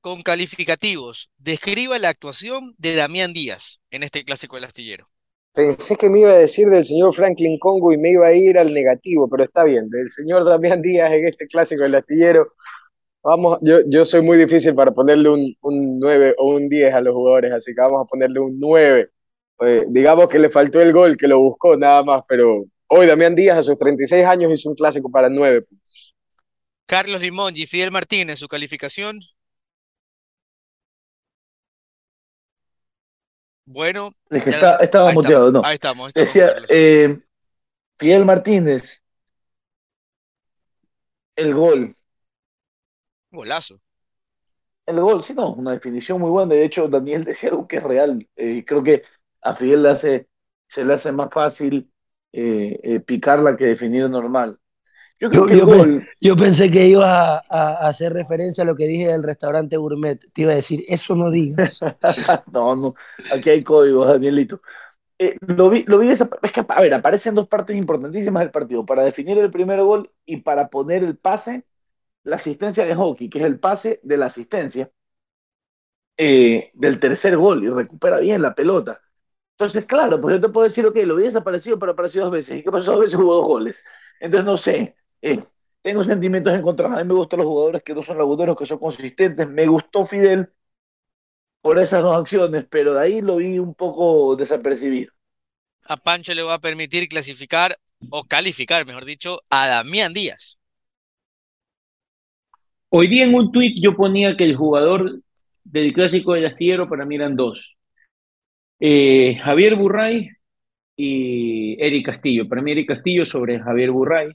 con 0.00 0.22
calificativos, 0.22 1.30
describa 1.36 1.98
la 1.98 2.08
actuación 2.08 2.74
de 2.78 2.94
Damián 2.94 3.32
Díaz 3.32 3.82
en 3.90 4.02
este 4.02 4.24
clásico 4.24 4.56
del 4.56 4.64
astillero. 4.64 5.08
Pensé 5.52 5.96
que 5.96 6.08
me 6.08 6.20
iba 6.20 6.30
a 6.30 6.38
decir 6.38 6.68
del 6.68 6.84
señor 6.84 7.14
Franklin 7.14 7.58
Congo 7.58 7.92
y 7.92 7.98
me 7.98 8.12
iba 8.12 8.26
a 8.26 8.32
ir 8.32 8.58
al 8.58 8.72
negativo, 8.72 9.28
pero 9.28 9.44
está 9.44 9.64
bien, 9.64 9.88
del 9.90 10.08
señor 10.08 10.44
Damián 10.44 10.80
Díaz 10.80 11.12
en 11.12 11.26
este 11.26 11.46
clásico 11.46 11.82
del 11.82 11.96
astillero. 11.96 12.52
Vamos, 13.22 13.58
yo, 13.62 13.80
yo 13.86 14.04
soy 14.04 14.22
muy 14.22 14.38
difícil 14.38 14.74
para 14.74 14.92
ponerle 14.92 15.28
un, 15.28 15.54
un 15.60 15.98
9 15.98 16.34
o 16.38 16.50
un 16.54 16.68
10 16.68 16.94
a 16.94 17.00
los 17.00 17.14
jugadores, 17.14 17.52
así 17.52 17.74
que 17.74 17.80
vamos 17.80 18.02
a 18.02 18.06
ponerle 18.06 18.40
un 18.40 18.58
9. 18.58 19.10
Eh, 19.62 19.84
digamos 19.88 20.28
que 20.28 20.38
le 20.38 20.50
faltó 20.50 20.80
el 20.80 20.92
gol, 20.92 21.16
que 21.16 21.28
lo 21.28 21.38
buscó 21.40 21.76
nada 21.76 22.02
más, 22.02 22.22
pero 22.28 22.64
Hoy 22.92 23.06
Damián 23.06 23.36
Díaz 23.36 23.58
a 23.58 23.62
sus 23.62 23.78
36 23.78 24.24
años 24.24 24.52
hizo 24.52 24.68
un 24.68 24.74
clásico 24.74 25.08
para 25.12 25.28
9 25.28 25.62
puntos. 25.62 26.12
Carlos 26.86 27.22
Limón 27.22 27.56
y 27.56 27.66
Fidel 27.66 27.92
Martínez, 27.92 28.40
su 28.40 28.48
calificación. 28.48 29.20
Bueno. 33.72 34.10
Es 34.28 34.42
que 34.42 34.50
está, 34.50 34.76
estaba 34.76 35.12
muteado, 35.12 35.52
no. 35.52 35.62
Ahí 35.64 35.74
estamos. 35.74 36.12
Decía, 36.12 36.56
eh, 36.68 37.20
Fidel 37.96 38.24
Martínez, 38.24 39.00
el 41.36 41.54
gol. 41.54 41.94
Golazo. 43.30 43.80
El 44.86 45.00
gol, 45.00 45.22
sí, 45.22 45.34
no, 45.34 45.52
una 45.54 45.70
definición 45.70 46.20
muy 46.20 46.30
buena. 46.30 46.52
De 46.52 46.64
hecho, 46.64 46.88
Daniel 46.88 47.22
decía 47.24 47.50
algo 47.50 47.68
que 47.68 47.76
es 47.76 47.82
real. 47.84 48.28
Eh, 48.34 48.64
creo 48.66 48.82
que 48.82 49.04
a 49.40 49.54
Fidel 49.54 49.84
le 49.84 49.90
hace, 49.90 50.28
se 50.66 50.84
le 50.84 50.94
hace 50.94 51.12
más 51.12 51.28
fácil 51.32 51.92
eh, 52.32 52.78
eh, 52.82 53.00
picarla 53.00 53.56
que 53.56 53.66
definir 53.66 54.10
normal. 54.10 54.58
Yo, 55.20 55.30
creo 55.30 55.46
que 55.46 55.52
el 55.52 55.64
gol... 55.66 56.08
yo, 56.18 56.34
pensé 56.34 56.70
que 56.70 56.86
ibas 56.86 57.06
a, 57.06 57.44
a, 57.48 57.88
hacer 57.88 58.12
referencia 58.12 58.64
a 58.64 58.66
lo 58.66 58.74
que 58.74 58.86
dije 58.86 59.08
del 59.08 59.22
restaurante 59.22 59.76
Gourmet. 59.76 60.18
Te 60.32 60.42
iba 60.42 60.52
a 60.52 60.56
decir, 60.56 60.82
eso 60.88 61.14
no 61.14 61.30
digas. 61.30 61.78
no, 62.52 62.74
no, 62.74 62.94
aquí 63.34 63.50
hay 63.50 63.62
códigos, 63.62 64.08
Danielito. 64.08 64.62
Eh, 65.18 65.36
lo 65.46 65.68
vi, 65.68 65.82
lo 65.82 65.98
vi 65.98 66.08
esa, 66.10 66.30
es 66.42 66.50
que, 66.50 66.64
a 66.66 66.80
ver, 66.80 66.94
aparecen 66.94 67.34
dos 67.34 67.46
partes 67.46 67.76
importantísimas 67.76 68.40
del 68.42 68.50
partido, 68.50 68.86
para 68.86 69.04
definir 69.04 69.36
el 69.36 69.50
primer 69.50 69.82
gol 69.82 70.10
y 70.24 70.38
para 70.38 70.70
poner 70.70 71.04
el 71.04 71.18
pase, 71.18 71.66
la 72.22 72.36
asistencia 72.36 72.86
de 72.86 72.94
hockey, 72.94 73.28
que 73.28 73.40
es 73.40 73.44
el 73.44 73.60
pase 73.60 74.00
de 74.02 74.16
la 74.16 74.26
asistencia 74.26 74.90
eh, 76.16 76.70
del 76.74 77.00
tercer 77.00 77.36
gol 77.36 77.64
y 77.64 77.68
recupera 77.68 78.18
bien 78.18 78.40
la 78.40 78.54
pelota. 78.54 79.00
Entonces, 79.52 79.84
claro, 79.86 80.20
pues 80.20 80.36
yo 80.36 80.40
te 80.40 80.48
puedo 80.48 80.64
decir, 80.64 80.86
ok, 80.86 80.96
lo 81.04 81.16
vi 81.16 81.24
desaparecido, 81.24 81.78
pero 81.78 81.92
apareció 81.92 82.22
dos 82.22 82.32
veces. 82.32 82.58
¿Y 82.58 82.62
qué 82.62 82.70
pasó? 82.70 82.92
Dos 82.92 83.00
veces 83.00 83.16
hubo 83.20 83.34
dos 83.34 83.46
goles. 83.46 83.84
Entonces, 84.20 84.46
no 84.46 84.56
sé, 84.56 84.96
eh, 85.22 85.42
tengo 85.82 86.04
sentimientos 86.04 86.54
encontrados. 86.54 86.98
A 86.98 87.02
mí 87.02 87.08
me 87.08 87.14
gustan 87.14 87.38
los 87.38 87.46
jugadores 87.46 87.82
que 87.82 87.94
no 87.94 88.02
son 88.02 88.18
laguneros, 88.18 88.56
que 88.56 88.66
son 88.66 88.78
consistentes. 88.78 89.48
Me 89.48 89.66
gustó 89.66 90.06
Fidel 90.06 90.50
por 91.62 91.78
esas 91.78 92.02
dos 92.02 92.16
acciones, 92.16 92.66
pero 92.70 92.94
de 92.94 93.00
ahí 93.00 93.20
lo 93.20 93.36
vi 93.36 93.58
un 93.58 93.74
poco 93.74 94.36
desapercibido. 94.36 95.12
A 95.84 95.96
Pancho 95.96 96.34
le 96.34 96.42
va 96.42 96.54
a 96.54 96.60
permitir 96.60 97.08
clasificar, 97.08 97.72
o 98.10 98.24
calificar, 98.24 98.86
mejor 98.86 99.04
dicho, 99.04 99.40
a 99.50 99.66
Damián 99.66 100.12
Díaz. 100.12 100.58
Hoy 102.90 103.08
día 103.08 103.24
en 103.24 103.34
un 103.34 103.52
tuit 103.52 103.76
yo 103.80 103.94
ponía 103.94 104.36
que 104.36 104.44
el 104.44 104.56
jugador 104.56 105.20
del 105.64 105.92
clásico 105.92 106.34
del 106.34 106.46
astillero 106.46 106.88
para 106.88 107.04
mí 107.04 107.14
eran 107.14 107.36
dos. 107.36 107.76
Eh, 108.80 109.38
Javier 109.42 109.76
Burray 109.76 110.30
y 110.96 111.80
Eric 111.82 112.06
Castillo. 112.06 112.48
Para 112.48 112.62
mí 112.62 112.72
Eric 112.72 112.88
Castillo 112.88 113.24
sobre 113.26 113.60
Javier 113.60 113.90
Burray, 113.90 114.32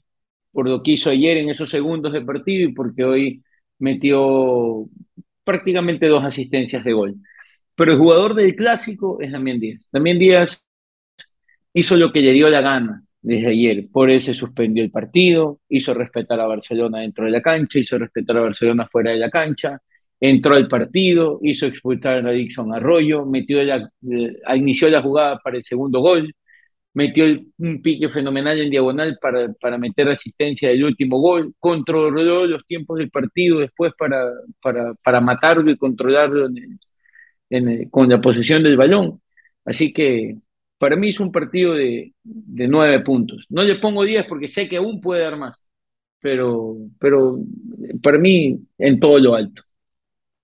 por 0.56 0.66
lo 0.70 0.82
que 0.82 0.92
hizo 0.92 1.10
ayer 1.10 1.36
en 1.36 1.50
esos 1.50 1.68
segundos 1.68 2.14
de 2.14 2.22
partido 2.22 2.66
y 2.66 2.72
porque 2.72 3.04
hoy 3.04 3.42
metió 3.78 4.86
prácticamente 5.44 6.06
dos 6.06 6.24
asistencias 6.24 6.82
de 6.82 6.94
gol. 6.94 7.16
Pero 7.74 7.92
el 7.92 7.98
jugador 7.98 8.34
del 8.34 8.56
clásico 8.56 9.20
es 9.20 9.32
Damián 9.32 9.60
Díaz. 9.60 9.82
Damián 9.92 10.18
Díaz 10.18 10.58
hizo 11.74 11.94
lo 11.98 12.10
que 12.10 12.22
le 12.22 12.32
dio 12.32 12.48
la 12.48 12.62
gana 12.62 13.02
desde 13.20 13.48
ayer. 13.48 13.86
Por 13.92 14.10
eso 14.10 14.32
suspendió 14.32 14.82
el 14.82 14.90
partido, 14.90 15.60
hizo 15.68 15.92
respetar 15.92 16.40
a 16.40 16.46
Barcelona 16.46 17.00
dentro 17.00 17.26
de 17.26 17.32
la 17.32 17.42
cancha, 17.42 17.78
hizo 17.78 17.98
respetar 17.98 18.38
a 18.38 18.40
Barcelona 18.40 18.88
fuera 18.90 19.10
de 19.10 19.18
la 19.18 19.28
cancha, 19.28 19.82
entró 20.18 20.54
al 20.54 20.68
partido, 20.68 21.38
hizo 21.42 21.66
expulsar 21.66 22.26
a 22.26 22.30
Dixon 22.30 22.72
Arroyo, 22.72 23.26
metió 23.26 23.62
la, 23.62 23.90
eh, 24.10 24.56
inició 24.56 24.88
la 24.88 25.02
jugada 25.02 25.38
para 25.38 25.58
el 25.58 25.64
segundo 25.64 26.00
gol, 26.00 26.34
metió 26.96 27.26
un 27.58 27.82
pique 27.82 28.08
fenomenal 28.08 28.58
en 28.58 28.70
diagonal 28.70 29.18
para, 29.20 29.52
para 29.60 29.76
meter 29.76 30.08
asistencia 30.08 30.70
del 30.70 30.82
último 30.82 31.20
gol, 31.20 31.54
controló 31.60 32.46
los 32.46 32.66
tiempos 32.66 32.96
del 32.96 33.10
partido 33.10 33.58
después 33.58 33.92
para, 33.98 34.32
para, 34.62 34.94
para 35.04 35.20
matarlo 35.20 35.70
y 35.70 35.76
controlarlo 35.76 36.48
con 37.90 38.08
la 38.08 38.18
posesión 38.18 38.62
del 38.62 38.78
balón. 38.78 39.20
Así 39.66 39.92
que 39.92 40.38
para 40.78 40.96
mí 40.96 41.10
es 41.10 41.20
un 41.20 41.30
partido 41.30 41.74
de, 41.74 42.14
de 42.22 42.66
nueve 42.66 43.00
puntos. 43.00 43.44
No 43.50 43.62
le 43.62 43.74
pongo 43.74 44.02
diez 44.02 44.24
porque 44.26 44.48
sé 44.48 44.66
que 44.66 44.78
aún 44.78 44.98
puede 45.02 45.20
dar 45.20 45.36
más, 45.36 45.62
pero, 46.18 46.76
pero 46.98 47.38
para 48.02 48.16
mí 48.16 48.58
en 48.78 48.98
todo 48.98 49.18
lo 49.18 49.34
alto. 49.34 49.62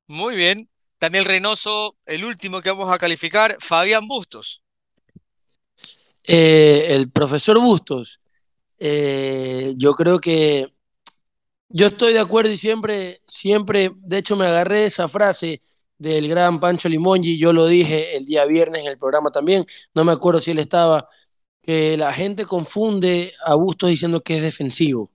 Muy 0.07 0.37
bien. 0.37 0.69
Daniel 1.01 1.25
Reynoso, 1.25 1.97
el 2.05 2.27
último 2.27 2.61
que 2.61 2.69
vamos 2.69 2.93
a 2.93 2.99
calificar, 2.99 3.57
Fabián 3.59 4.07
Bustos. 4.07 4.62
Eh, 6.27 6.87
el 6.91 7.11
profesor 7.11 7.59
Bustos, 7.61 8.21
eh, 8.79 9.75
yo 9.77 9.95
creo 9.95 10.21
que 10.21 10.73
yo 11.69 11.87
estoy 11.87 12.13
de 12.13 12.21
acuerdo 12.21 12.53
y 12.53 12.59
siempre, 12.59 13.23
siempre, 13.27 13.93
de 13.97 14.19
hecho 14.19 14.37
me 14.37 14.47
agarré 14.47 14.87
esa 14.87 15.09
frase 15.09 15.63
del 15.99 16.29
gran 16.29 16.61
Pancho 16.61 16.89
Limongi, 16.89 17.39
yo 17.39 17.53
lo 17.53 17.67
dije 17.67 18.17
el 18.17 18.27
día 18.27 18.45
viernes 18.47 18.83
en 18.83 18.89
el 18.89 18.99
programa 18.99 19.31
también, 19.31 19.65
no 19.95 20.05
me 20.05 20.13
acuerdo 20.13 20.41
si 20.41 20.51
él 20.53 20.59
estaba, 20.59 21.09
que 21.63 21.97
la 21.97 22.13
gente 22.13 22.47
confunde 22.47 23.35
a 23.45 23.55
Bustos 23.55 23.91
diciendo 23.91 24.23
que 24.23 24.37
es 24.39 24.43
defensivo 24.43 25.13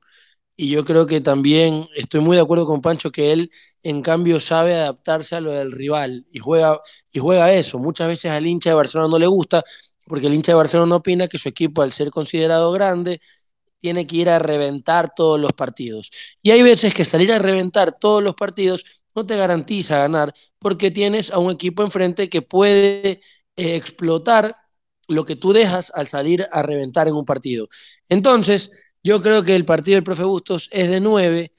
y 0.58 0.70
yo 0.70 0.84
creo 0.86 1.06
que 1.06 1.22
también 1.22 1.88
estoy 1.96 2.20
muy 2.22 2.36
de 2.36 2.42
acuerdo 2.42 2.66
con 2.66 2.82
Pancho 2.82 3.12
que 3.12 3.32
él 3.32 3.52
en 3.84 4.02
cambio 4.02 4.40
sabe 4.40 4.74
adaptarse 4.76 5.36
a 5.36 5.42
lo 5.42 5.52
del 5.52 5.72
rival 5.72 6.26
y 6.32 6.40
juega, 6.40 6.82
y 7.14 7.20
juega 7.20 7.54
eso. 7.54 7.78
Muchas 7.80 8.08
veces 8.08 8.32
al 8.32 8.48
hincha 8.48 8.72
de 8.72 8.76
Barcelona 8.76 9.08
no 9.10 9.20
le 9.20 9.28
gusta 9.28 9.64
porque 10.08 10.28
el 10.28 10.34
hincha 10.34 10.54
de 10.54 10.58
Barcelona 10.58 10.96
opina 10.96 11.28
que 11.28 11.40
su 11.40 11.50
equipo 11.50 11.82
al 11.82 11.92
ser 11.92 12.12
considerado 12.12 12.72
grande 12.72 13.22
tiene 13.80 14.08
que 14.08 14.18
ir 14.18 14.30
a 14.30 14.40
reventar 14.40 15.14
todos 15.16 15.40
los 15.40 15.54
partidos. 15.54 16.12
Y 16.42 16.52
hay 16.52 16.62
veces 16.64 16.94
que 16.94 17.06
salir 17.06 17.32
a 17.32 17.40
reventar 17.40 17.98
todos 18.00 18.24
los 18.24 18.36
partidos 18.36 18.84
no 19.16 19.26
te 19.26 19.38
garantiza 19.38 20.00
ganar 20.00 20.34
porque 20.60 20.92
tienes 20.92 21.32
a 21.32 21.40
un 21.40 21.52
equipo 21.52 21.84
enfrente 21.84 22.30
que 22.30 22.42
puede 22.42 23.20
eh, 23.56 23.76
explotar 23.76 24.56
lo 25.08 25.26
que 25.26 25.36
tú 25.36 25.54
dejas 25.54 25.92
al 25.96 26.08
salir 26.08 26.48
a 26.52 26.62
reventar 26.64 27.08
en 27.08 27.16
un 27.16 27.26
partido. 27.26 27.70
Entonces, 28.10 28.72
yo 29.04 29.22
creo 29.22 29.44
que 29.44 29.56
el 29.56 29.66
partido 29.66 29.96
del 29.96 30.04
profe 30.04 30.24
Bustos 30.24 30.70
es 30.72 30.90
de 30.90 31.00
nueve, 31.00 31.54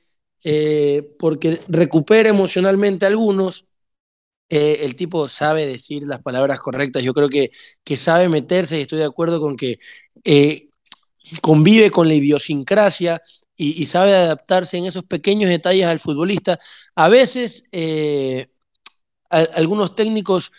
eh, 0.45 1.17
porque 1.19 1.59
recupera 1.69 2.29
emocionalmente 2.29 3.07
a 3.07 3.09
algunos. 3.09 3.68
Eh, 4.51 4.81
el 4.83 4.97
tipo 4.97 5.29
sabe 5.29 5.67
decir 5.67 6.07
las 6.07 6.23
palabras 6.23 6.61
correctas. 6.61 7.03
Yo 7.03 7.15
creo 7.15 7.29
que, 7.29 7.51
que 7.85 7.97
sabe 7.97 8.29
meterse 8.29 8.79
y 8.79 8.83
estoy 8.83 8.99
de 8.99 9.05
acuerdo 9.05 9.41
con 9.41 9.57
que 9.57 9.79
eh, 10.25 10.71
convive 11.43 11.91
con 11.91 12.09
la 12.09 12.15
idiosincrasia 12.15 13.21
y, 13.57 13.87
sabe 13.87 14.15
adaptarse 14.15 14.79
en 14.79 14.87
esos 14.87 15.05
pequeños 15.05 15.51
detalles 15.51 15.87
al 15.87 15.99
futbolista. 15.99 16.59
A 16.95 17.09
veces 17.09 17.65
algunos 19.31 19.97
técnicos 19.97 20.53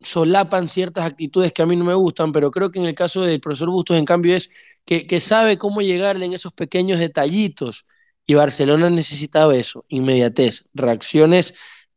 solapan 0.00 0.68
ciertas 0.68 1.04
actitudes 1.04 1.52
que 1.52 1.62
a 1.62 1.66
mí 1.66 1.76
no 1.76 1.84
me 1.84 1.94
gustan, 1.94 2.32
pero 2.32 2.50
creo 2.50 2.70
que 2.70 2.78
en 2.78 2.86
el 2.86 2.94
caso 2.94 3.22
del 3.22 3.40
profesor 3.40 3.70
Bustos, 3.70 3.96
en 3.96 4.04
cambio, 4.04 4.36
es 4.36 4.50
que, 4.84 5.20
sabe 5.20 5.58
cómo 5.58 5.82
llegarle 5.82 6.26
en 6.26 6.32
esos 6.34 6.52
pequeños 6.52 6.98
detallitos. 6.98 7.86
Y 8.26 8.34
Barcelona 8.34 8.90
necesitaba 8.90 9.54
eso, 9.56 9.84
inmediatez, 9.88 10.64
reacciones 10.74 11.54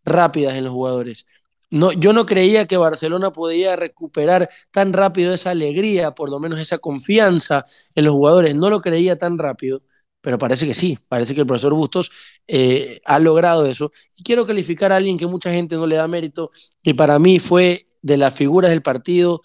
rápidas 0.10 0.56
en 0.56 0.66
los 0.66 0.74
jugadores. 0.74 1.26
No, 1.72 1.92
yo 1.92 2.14
no 2.14 2.26
creía 2.26 2.66
que 2.66 2.78
Barcelona 2.78 3.32
podía 3.32 3.76
recuperar 3.76 4.50
tan 4.72 4.92
rápido 4.92 5.34
esa 5.34 5.52
alegría, 5.52 6.12
por 6.12 6.30
lo 6.30 6.40
menos 6.40 6.60
esa 6.60 6.80
confianza 6.80 7.66
en 7.94 8.06
los 8.06 8.14
jugadores. 8.14 8.56
No 8.56 8.70
lo 8.70 8.82
creía 8.82 9.18
tan 9.18 9.38
rápido, 9.38 9.84
pero 10.22 10.38
parece 10.38 10.66
que 10.66 10.74
sí. 10.74 10.98
Parece 11.08 11.36
que 11.36 11.42
el 11.42 11.48
profesor 11.48 11.74
Bustos 11.74 12.12
eh, 12.48 13.02
ha 13.06 13.20
logrado 13.20 13.66
eso. 13.68 13.92
Y 14.18 14.24
quiero 14.24 14.48
calificar 14.48 14.92
a 14.92 14.96
alguien 14.96 15.18
que 15.18 15.28
mucha 15.28 15.52
gente 15.52 15.76
no 15.76 15.86
le 15.86 15.96
da 15.96 16.08
mérito, 16.08 16.50
que 16.82 16.96
para 16.96 17.20
mí 17.20 17.40
fue 17.40 17.88
de 18.02 18.18
las 18.18 18.34
figuras 18.34 18.72
del 18.72 18.82
partido 18.82 19.42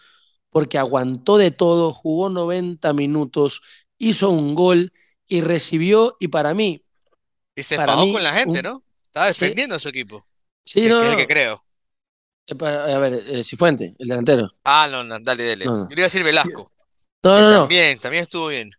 porque 0.54 0.78
aguantó 0.78 1.36
de 1.36 1.50
todo, 1.50 1.92
jugó 1.92 2.30
90 2.30 2.92
minutos, 2.92 3.60
hizo 3.98 4.30
un 4.30 4.54
gol 4.54 4.92
y 5.26 5.40
recibió, 5.40 6.16
y 6.20 6.28
para 6.28 6.54
mí... 6.54 6.84
Y 7.56 7.64
se 7.64 7.74
enfadó 7.74 8.10
con 8.12 8.22
la 8.22 8.32
gente, 8.34 8.62
¿no? 8.62 8.84
Estaba 9.04 9.26
defendiendo 9.26 9.74
a 9.74 9.80
su 9.80 9.88
equipo. 9.88 10.24
Sí, 10.64 10.88
no, 10.88 11.02
es 11.02 11.10
el 11.10 11.16
que 11.16 11.26
creo. 11.26 11.64
Eh, 12.46 12.54
a 12.64 12.98
ver, 12.98 13.22
eh, 13.26 13.44
Cifuente, 13.44 13.94
el 13.98 14.08
delantero. 14.08 14.52
Ah, 14.64 14.88
no, 14.90 15.04
no 15.04 15.18
dale, 15.20 15.46
dale. 15.46 15.64
Yo 15.64 15.86
iba 15.90 16.02
a 16.02 16.04
decir 16.04 16.22
Velasco. 16.22 16.70
No, 17.22 17.40
no, 17.40 17.50
no. 17.50 17.60
También, 17.60 17.98
también 17.98 18.24
estuvo 18.24 18.48
bien. 18.48 18.70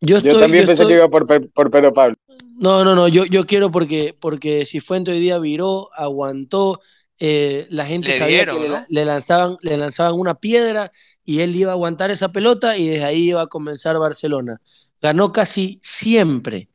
Yo, 0.00 0.20
también 0.22 0.66
pensé 0.66 0.86
que 0.86 0.94
iba 0.94 1.08
por, 1.08 1.26
por 1.52 1.70
Pedro 1.70 1.92
Pablo. 1.94 2.16
No, 2.56 2.84
no, 2.84 2.94
no, 2.94 3.08
yo, 3.08 3.24
yo 3.24 3.46
quiero 3.46 3.70
porque, 3.70 4.14
porque 4.18 4.66
Cifuente 4.66 5.10
hoy 5.10 5.20
día 5.20 5.38
viró, 5.38 5.88
aguantó, 5.94 6.80
eh, 7.18 7.66
la 7.70 7.86
gente 7.86 8.16
sabía 8.16 8.44
que 8.44 8.84
le, 8.88 9.04
lanzaban, 9.04 9.56
le 9.62 9.76
lanzaban 9.76 10.14
una 10.14 10.34
piedra 10.34 10.90
y 11.24 11.40
él 11.40 11.56
iba 11.56 11.70
a 11.70 11.74
aguantar 11.74 12.10
esa 12.10 12.32
pelota 12.32 12.76
y 12.76 12.88
desde 12.88 13.04
ahí 13.04 13.30
iba 13.30 13.42
a 13.42 13.46
comenzar 13.46 13.98
Barcelona. 13.98 14.60
Ganó 15.00 15.32
casi 15.32 15.80
siempre. 15.82 16.68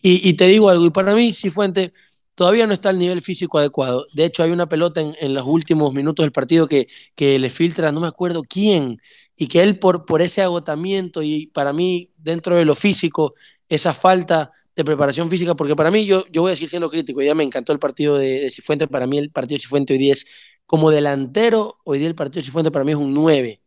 Y, 0.00 0.34
te 0.34 0.46
digo 0.46 0.70
algo, 0.70 0.86
y 0.86 0.90
para 0.90 1.14
mí 1.14 1.32
Cifuente 1.32 1.92
todavía 2.38 2.68
no 2.68 2.72
está 2.72 2.90
al 2.90 3.00
nivel 3.00 3.20
físico 3.20 3.58
adecuado. 3.58 4.06
De 4.12 4.24
hecho, 4.24 4.44
hay 4.44 4.52
una 4.52 4.68
pelota 4.68 5.00
en, 5.00 5.16
en 5.20 5.34
los 5.34 5.44
últimos 5.44 5.92
minutos 5.92 6.22
del 6.22 6.30
partido 6.30 6.68
que, 6.68 6.86
que 7.16 7.36
le 7.40 7.50
filtra, 7.50 7.90
no 7.90 7.98
me 8.00 8.06
acuerdo 8.06 8.44
quién, 8.48 9.00
y 9.36 9.48
que 9.48 9.60
él 9.64 9.80
por, 9.80 10.06
por 10.06 10.22
ese 10.22 10.40
agotamiento 10.42 11.20
y 11.24 11.48
para 11.48 11.72
mí, 11.72 12.12
dentro 12.16 12.56
de 12.56 12.64
lo 12.64 12.76
físico, 12.76 13.34
esa 13.68 13.92
falta 13.92 14.52
de 14.76 14.84
preparación 14.84 15.28
física, 15.28 15.56
porque 15.56 15.74
para 15.74 15.90
mí, 15.90 16.06
yo, 16.06 16.24
yo 16.30 16.42
voy 16.42 16.50
a 16.50 16.54
decir 16.54 16.68
siendo 16.68 16.88
crítico, 16.90 17.20
ya 17.22 17.34
me 17.34 17.42
encantó 17.42 17.72
el 17.72 17.80
partido 17.80 18.16
de, 18.18 18.40
de 18.42 18.50
Cifuentes, 18.52 18.86
para 18.88 19.08
mí 19.08 19.18
el 19.18 19.32
partido 19.32 19.56
de 19.56 19.62
Cifuentes 19.62 19.94
hoy 19.96 19.98
día 19.98 20.12
es 20.12 20.24
como 20.64 20.90
delantero, 20.92 21.78
hoy 21.84 21.98
día 21.98 22.06
el 22.06 22.14
partido 22.14 22.40
de 22.42 22.44
Cifuentes 22.46 22.72
para 22.72 22.84
mí 22.84 22.92
es 22.92 22.98
un 22.98 23.14
9, 23.14 23.60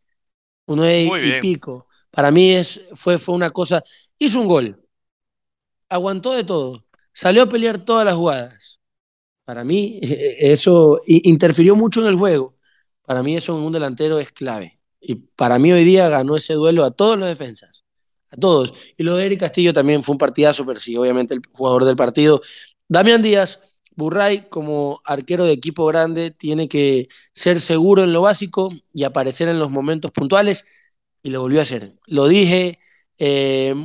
un 0.67 0.77
9 0.77 1.03
Muy 1.03 1.19
y 1.19 1.29
bien. 1.29 1.41
pico. 1.41 1.87
Para 2.11 2.31
mí 2.31 2.51
es, 2.53 2.81
fue, 2.95 3.17
fue 3.19 3.35
una 3.35 3.49
cosa, 3.51 3.83
hizo 4.19 4.39
un 4.41 4.47
gol, 4.47 4.81
aguantó 5.89 6.33
de 6.33 6.43
todo, 6.43 6.85
salió 7.13 7.43
a 7.43 7.49
pelear 7.49 7.83
todas 7.83 8.05
las 8.05 8.15
jugadas. 8.15 8.79
Para 9.45 9.63
mí 9.63 9.99
eso 10.03 11.01
interfirió 11.05 11.75
mucho 11.75 12.01
en 12.01 12.07
el 12.07 12.15
juego. 12.15 12.57
Para 13.03 13.23
mí 13.23 13.35
eso 13.35 13.57
en 13.57 13.63
un 13.63 13.71
delantero 13.71 14.19
es 14.19 14.31
clave. 14.31 14.79
Y 14.99 15.15
para 15.15 15.59
mí 15.59 15.71
hoy 15.71 15.83
día 15.83 16.07
ganó 16.09 16.35
ese 16.35 16.53
duelo 16.53 16.83
a 16.85 16.91
todos 16.91 17.17
los 17.17 17.27
defensas, 17.27 17.83
a 18.29 18.37
todos. 18.37 18.73
Y 18.97 19.03
lo 19.03 19.15
de 19.15 19.25
Eric 19.25 19.39
Castillo 19.39 19.73
también 19.73 20.03
fue 20.03 20.13
un 20.13 20.19
partidazo, 20.19 20.65
pero 20.65 20.79
sí, 20.79 20.95
obviamente 20.95 21.33
el 21.33 21.41
jugador 21.51 21.85
del 21.85 21.95
partido. 21.95 22.41
Damián 22.87 23.21
Díaz, 23.21 23.59
Burray 23.95 24.47
como 24.49 25.01
arquero 25.05 25.45
de 25.45 25.53
equipo 25.53 25.85
grande 25.85 26.31
tiene 26.31 26.67
que 26.67 27.07
ser 27.33 27.59
seguro 27.59 28.03
en 28.03 28.13
lo 28.13 28.21
básico 28.21 28.71
y 28.93 29.03
aparecer 29.03 29.47
en 29.47 29.59
los 29.59 29.71
momentos 29.71 30.11
puntuales 30.11 30.65
y 31.23 31.29
lo 31.31 31.41
volvió 31.41 31.59
a 31.59 31.63
hacer. 31.63 31.95
Lo 32.05 32.27
dije 32.27 32.79
eh, 33.19 33.75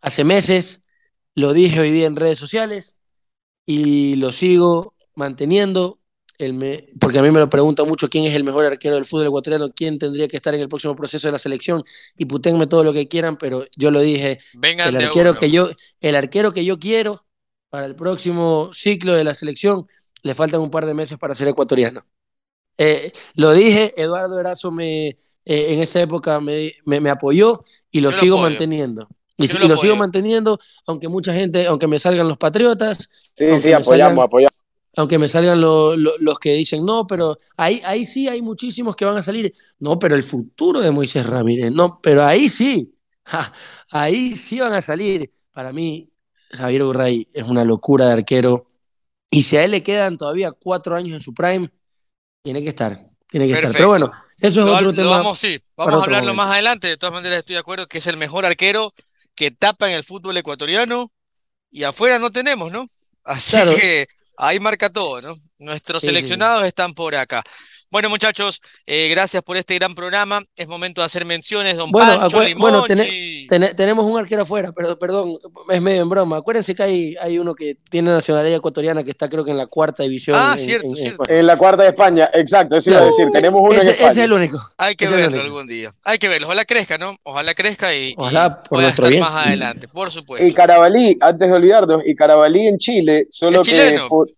hace 0.00 0.24
meses, 0.24 0.82
lo 1.40 1.52
dije 1.52 1.80
hoy 1.80 1.90
día 1.90 2.06
en 2.06 2.16
redes 2.16 2.38
sociales 2.38 2.94
y 3.66 4.16
lo 4.16 4.32
sigo 4.32 4.94
manteniendo. 5.14 6.00
El 6.38 6.54
me- 6.54 6.88
porque 7.00 7.18
a 7.18 7.22
mí 7.22 7.32
me 7.32 7.40
lo 7.40 7.50
preguntan 7.50 7.88
mucho 7.88 8.08
quién 8.08 8.24
es 8.24 8.34
el 8.36 8.44
mejor 8.44 8.64
arquero 8.64 8.94
del 8.94 9.04
fútbol 9.04 9.26
ecuatoriano, 9.26 9.72
quién 9.74 9.98
tendría 9.98 10.28
que 10.28 10.36
estar 10.36 10.54
en 10.54 10.60
el 10.60 10.68
próximo 10.68 10.94
proceso 10.94 11.26
de 11.26 11.32
la 11.32 11.38
selección 11.40 11.82
y 12.16 12.26
puténme 12.26 12.68
todo 12.68 12.84
lo 12.84 12.92
que 12.92 13.08
quieran, 13.08 13.36
pero 13.36 13.64
yo 13.76 13.90
lo 13.90 14.00
dije, 14.00 14.38
Vengan 14.54 14.88
el 14.88 14.96
arquero 14.96 15.34
que 15.34 15.50
yo, 15.50 15.68
el 16.00 16.14
arquero 16.14 16.52
que 16.52 16.64
yo 16.64 16.78
quiero 16.78 17.26
para 17.70 17.86
el 17.86 17.96
próximo 17.96 18.70
ciclo 18.72 19.14
de 19.14 19.24
la 19.24 19.34
selección, 19.34 19.86
le 20.22 20.34
faltan 20.36 20.60
un 20.60 20.70
par 20.70 20.86
de 20.86 20.94
meses 20.94 21.18
para 21.18 21.34
ser 21.34 21.48
ecuatoriano. 21.48 22.06
Eh, 22.76 23.12
lo 23.34 23.52
dije, 23.52 23.92
Eduardo 24.00 24.38
Erazo 24.38 24.70
me, 24.70 25.08
eh, 25.08 25.16
en 25.44 25.80
esa 25.80 26.00
época 26.00 26.38
me, 26.40 26.72
me- 26.84 27.00
me 27.00 27.10
apoyó 27.10 27.64
y 27.90 28.00
lo 28.00 28.10
Yo 28.12 28.18
sigo 28.20 28.38
manteniendo. 28.38 29.08
Y, 29.38 29.46
lo 29.68 29.76
sigo 29.76 29.94
manteniendo, 29.96 30.58
aunque 30.86 31.08
mucha 31.08 31.32
gente, 31.32 31.66
aunque 31.66 31.86
me 31.86 31.98
salgan 31.98 32.26
los 32.28 32.36
patriotas, 32.36 33.08
Sí, 33.36 33.44
aunque 33.44 33.60
sí, 33.60 33.68
me 33.68 33.74
apoyamos, 33.74 34.12
salgan- 34.16 34.24
apoyamos. 34.24 34.58
aunque 34.96 35.18
me 35.18 35.28
salgan 35.28 35.60
lo- 35.60 35.96
lo- 35.96 36.18
los 36.18 36.38
que 36.40 36.54
dicen 36.54 36.84
no, 36.84 37.06
pero 37.06 37.38
ahí, 37.56 37.80
ahí 37.84 38.04
sí 38.04 38.26
hay 38.28 38.42
muchísimos 38.42 38.96
que 38.96 39.04
van 39.04 39.16
a 39.16 39.22
salir. 39.22 39.52
No, 39.78 39.98
pero 39.98 40.16
el 40.16 40.24
futuro 40.24 40.80
de 40.80 40.90
Moisés 40.90 41.24
Ramírez, 41.24 41.70
no, 41.70 42.00
pero 42.02 42.24
ahí 42.24 42.48
sí, 42.48 42.94
Ja, 43.24 43.52
ahí 43.92 44.34
sí 44.36 44.58
van 44.58 44.72
a 44.72 44.82
salir. 44.82 45.30
Para 45.52 45.72
mí, 45.72 46.10
Javier 46.50 46.82
Burray 46.82 47.28
es 47.32 47.44
una 47.44 47.62
locura 47.64 48.06
de 48.06 48.12
arquero. 48.14 48.70
Y 49.30 49.42
si 49.42 49.56
a 49.58 49.64
él 49.64 49.70
le 49.72 49.82
quedan 49.82 50.16
todavía 50.16 50.50
cuatro 50.50 50.94
años 50.96 51.14
en 51.14 51.20
su 51.20 51.34
prime, 51.34 51.70
tiene 52.42 52.62
que 52.62 52.70
estar, 52.70 52.98
tiene 53.28 53.46
que 53.46 53.52
estar. 53.52 53.70
Pero 53.72 53.88
bueno, 53.88 54.10
eso 54.38 54.60
es 54.60 54.66
Lo, 54.66 54.72
otro 54.74 54.86
lo 54.86 54.92
tema. 54.94 55.10
vamos, 55.10 55.38
sí, 55.38 55.60
vamos 55.76 55.92
a 55.92 56.04
hablarlo 56.04 56.28
momento. 56.28 56.34
más 56.42 56.50
adelante. 56.52 56.86
De 56.88 56.96
todas 56.96 57.12
maneras, 57.12 57.40
estoy 57.40 57.52
de 57.54 57.60
acuerdo 57.60 57.86
que 57.86 57.98
es 57.98 58.06
el 58.06 58.16
mejor 58.16 58.46
arquero 58.46 58.94
que 59.38 59.52
tapa 59.52 59.86
en 59.88 59.94
el 59.94 60.02
fútbol 60.04 60.36
ecuatoriano 60.36 61.12
y 61.70 61.84
afuera 61.84 62.18
no 62.18 62.32
tenemos, 62.32 62.72
¿no? 62.72 62.86
Así 63.24 63.52
Claro. 63.52 63.74
que 63.76 64.06
ahí 64.36 64.58
marca 64.60 64.90
todo, 64.90 65.22
¿no? 65.22 65.36
Nuestros 65.58 66.02
Sí, 66.02 66.08
sí, 66.16 66.28
sí. 66.30 66.40
seleccionados 66.40 66.64
están 66.64 66.92
por 66.94 67.14
acá. 67.14 67.44
Bueno, 67.90 68.10
muchachos, 68.10 68.60
eh, 68.86 69.08
gracias 69.08 69.42
por 69.42 69.56
este 69.56 69.74
gran 69.76 69.94
programa. 69.94 70.42
Es 70.56 70.68
momento 70.68 71.00
de 71.00 71.06
hacer 71.06 71.24
menciones, 71.24 71.74
don 71.76 71.90
Bueno, 71.90 72.20
Pancho, 72.20 72.36
acue- 72.42 72.54
bueno, 72.58 72.84
tenemos 73.74 74.04
un 74.04 74.18
arquero 74.18 74.42
afuera, 74.42 74.72
pero 74.72 74.98
perdón, 74.98 75.38
es 75.70 75.80
medio 75.80 76.02
en 76.02 76.08
broma. 76.10 76.36
Acuérdense 76.36 76.74
que 76.74 76.82
hay, 76.82 77.16
hay 77.18 77.38
uno 77.38 77.54
que 77.54 77.76
tiene 77.90 78.10
nacionalidad 78.10 78.58
ecuatoriana 78.58 79.02
que 79.04 79.10
está 79.10 79.28
creo 79.30 79.42
que 79.42 79.52
en 79.52 79.56
la 79.56 79.66
cuarta 79.66 80.02
división. 80.02 80.36
Ah, 80.38 80.52
en- 80.52 80.58
cierto, 80.62 80.86
en- 80.88 80.96
cierto. 80.96 81.22
En 81.28 81.46
la 81.46 81.56
cuarta 81.56 81.82
de 81.84 81.88
España, 81.88 82.28
exacto, 82.34 82.76
eso 82.76 82.90
iba 82.90 82.98
a 82.98 83.02
Claro. 83.04 83.16
decir, 83.16 83.32
tenemos 83.32 83.62
uno 83.62 83.72
Ese, 83.72 83.80
en 83.80 83.88
ese 83.88 83.92
España. 83.92 84.10
es 84.12 84.18
el 84.18 84.32
único. 84.34 84.58
Hay 84.76 84.94
que 84.94 85.04
ese 85.06 85.14
verlo 85.16 85.40
algún 85.40 85.66
día. 85.66 85.90
Hay 86.04 86.18
que 86.18 86.28
verlo. 86.28 86.46
Ojalá 86.46 86.64
crezca, 86.66 86.98
¿no? 86.98 87.16
Ojalá 87.22 87.54
crezca 87.54 87.94
y, 87.94 88.10
y 88.10 88.14
Ojalá 88.18 88.62
por 88.64 88.80
nuestro 88.82 89.06
estar 89.06 89.10
bien. 89.10 89.22
más 89.22 89.46
adelante, 89.46 89.88
por 89.88 90.10
supuesto. 90.10 90.46
Y 90.46 90.52
Carabalí, 90.52 91.16
antes 91.22 91.48
de 91.48 91.54
olvidarnos, 91.54 92.02
y 92.04 92.14
Carabalí 92.14 92.66
en 92.68 92.76
Chile, 92.76 93.26
solo 93.30 93.62
Es 93.62 93.68
que 93.68 93.74
chileno. 93.74 94.08
por, 94.10 94.28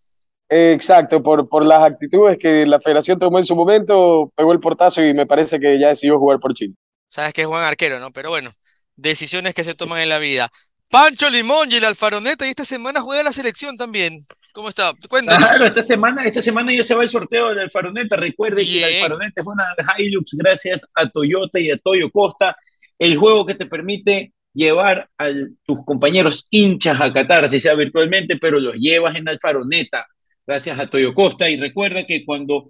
eh, 0.51 0.73
exacto, 0.73 1.23
por, 1.23 1.49
por 1.49 1.65
las 1.65 1.85
actitudes 1.85 2.37
que 2.37 2.67
la 2.67 2.81
federación 2.81 3.21
tomó 3.21 3.39
en 3.39 3.45
su 3.45 3.55
momento, 3.55 4.33
pegó 4.35 4.53
el 4.53 4.59
portazo 4.59 5.01
y 5.01 5.15
me 5.15 5.25
parece 5.25 5.61
que 5.61 5.79
ya 5.79 5.89
decidió 5.89 6.19
jugar 6.19 6.41
por 6.41 6.55
Chile. 6.55 6.75
Sabes 7.07 7.33
que 7.33 7.43
es 7.43 7.47
buen 7.47 7.63
arquero, 7.63 8.01
¿no? 8.01 8.11
Pero 8.11 8.31
bueno, 8.31 8.51
decisiones 8.97 9.55
que 9.55 9.63
se 9.63 9.75
toman 9.75 10.01
en 10.01 10.09
la 10.09 10.19
vida. 10.19 10.49
Pancho 10.91 11.31
Limón 11.31 11.71
y 11.71 11.77
el 11.77 11.85
Alfaroneta, 11.85 12.47
y 12.47 12.51
esta 12.51 12.65
semana 12.65 13.01
juega 13.01 13.23
la 13.23 13.31
selección 13.31 13.77
también. 13.77 14.27
¿Cómo 14.53 14.69
está? 14.69 14.93
Cuéntanos. 15.09 15.49
Claro, 15.49 15.67
esta 15.67 15.83
semana, 15.83 16.25
esta 16.25 16.43
semana 16.43 16.75
ya 16.75 16.83
se 16.83 16.97
va 16.97 17.05
el 17.05 17.09
sorteo 17.09 17.51
del 17.51 17.61
Alfaroneta. 17.61 18.17
Recuerde 18.17 18.65
que 18.65 18.79
el. 18.79 18.95
Alfaroneta 18.95 19.41
es 19.41 19.47
una 19.47 19.73
Hilux 19.99 20.33
gracias 20.33 20.85
a 20.95 21.09
Toyota 21.09 21.61
y 21.61 21.71
a 21.71 21.79
Toyo 21.79 22.11
Costa, 22.11 22.57
el 22.99 23.17
juego 23.17 23.47
que 23.47 23.55
te 23.55 23.67
permite 23.67 24.33
llevar 24.53 25.09
a 25.17 25.29
tus 25.65 25.85
compañeros 25.87 26.45
hinchas 26.51 27.01
a 27.01 27.13
Qatar, 27.13 27.49
si 27.49 27.61
sea 27.61 27.75
virtualmente, 27.75 28.37
pero 28.41 28.59
los 28.59 28.75
llevas 28.75 29.15
en 29.15 29.29
Alfaroneta 29.29 30.05
gracias 30.47 30.79
a 30.79 30.89
Toyo 30.89 31.15
Costa. 31.15 31.49
Y 31.51 31.57
recuerda 31.57 32.07
que 32.07 32.25
cuando 32.25 32.69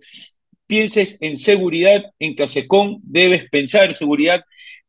pienses 0.67 1.17
en 1.21 1.37
seguridad, 1.37 2.03
en 2.19 2.35
Casecón 2.35 2.99
debes 3.03 3.49
pensar 3.51 3.95
seguridad 3.95 4.43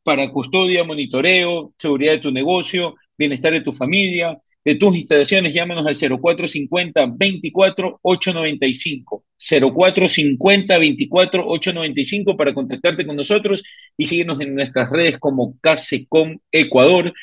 para 0.03 0.31
custodia, 0.31 0.83
monitoreo, 0.83 1.73
seguridad 1.77 2.13
de 2.13 2.19
tu 2.19 2.31
negocio, 2.31 2.95
bienestar 3.17 3.53
de 3.53 3.61
tu 3.61 3.73
familia, 3.73 4.37
de 4.63 4.75
tus 4.75 4.95
instalaciones, 4.95 5.53
llámanos 5.53 5.87
al 5.87 5.95
0450 5.95 7.05
24 7.17 7.99
895. 8.01 9.23
0450 9.41 10.77
24 10.77 11.47
895 11.47 12.37
para 12.37 12.53
contactarte 12.53 13.05
con 13.05 13.15
nosotros 13.15 13.63
y 13.97 14.05
síguenos 14.05 14.39
en 14.41 14.55
nuestras 14.55 14.89
redes 14.89 15.17
como 15.19 15.57
Casecom 15.61 16.37
Ecuador. 16.51 17.13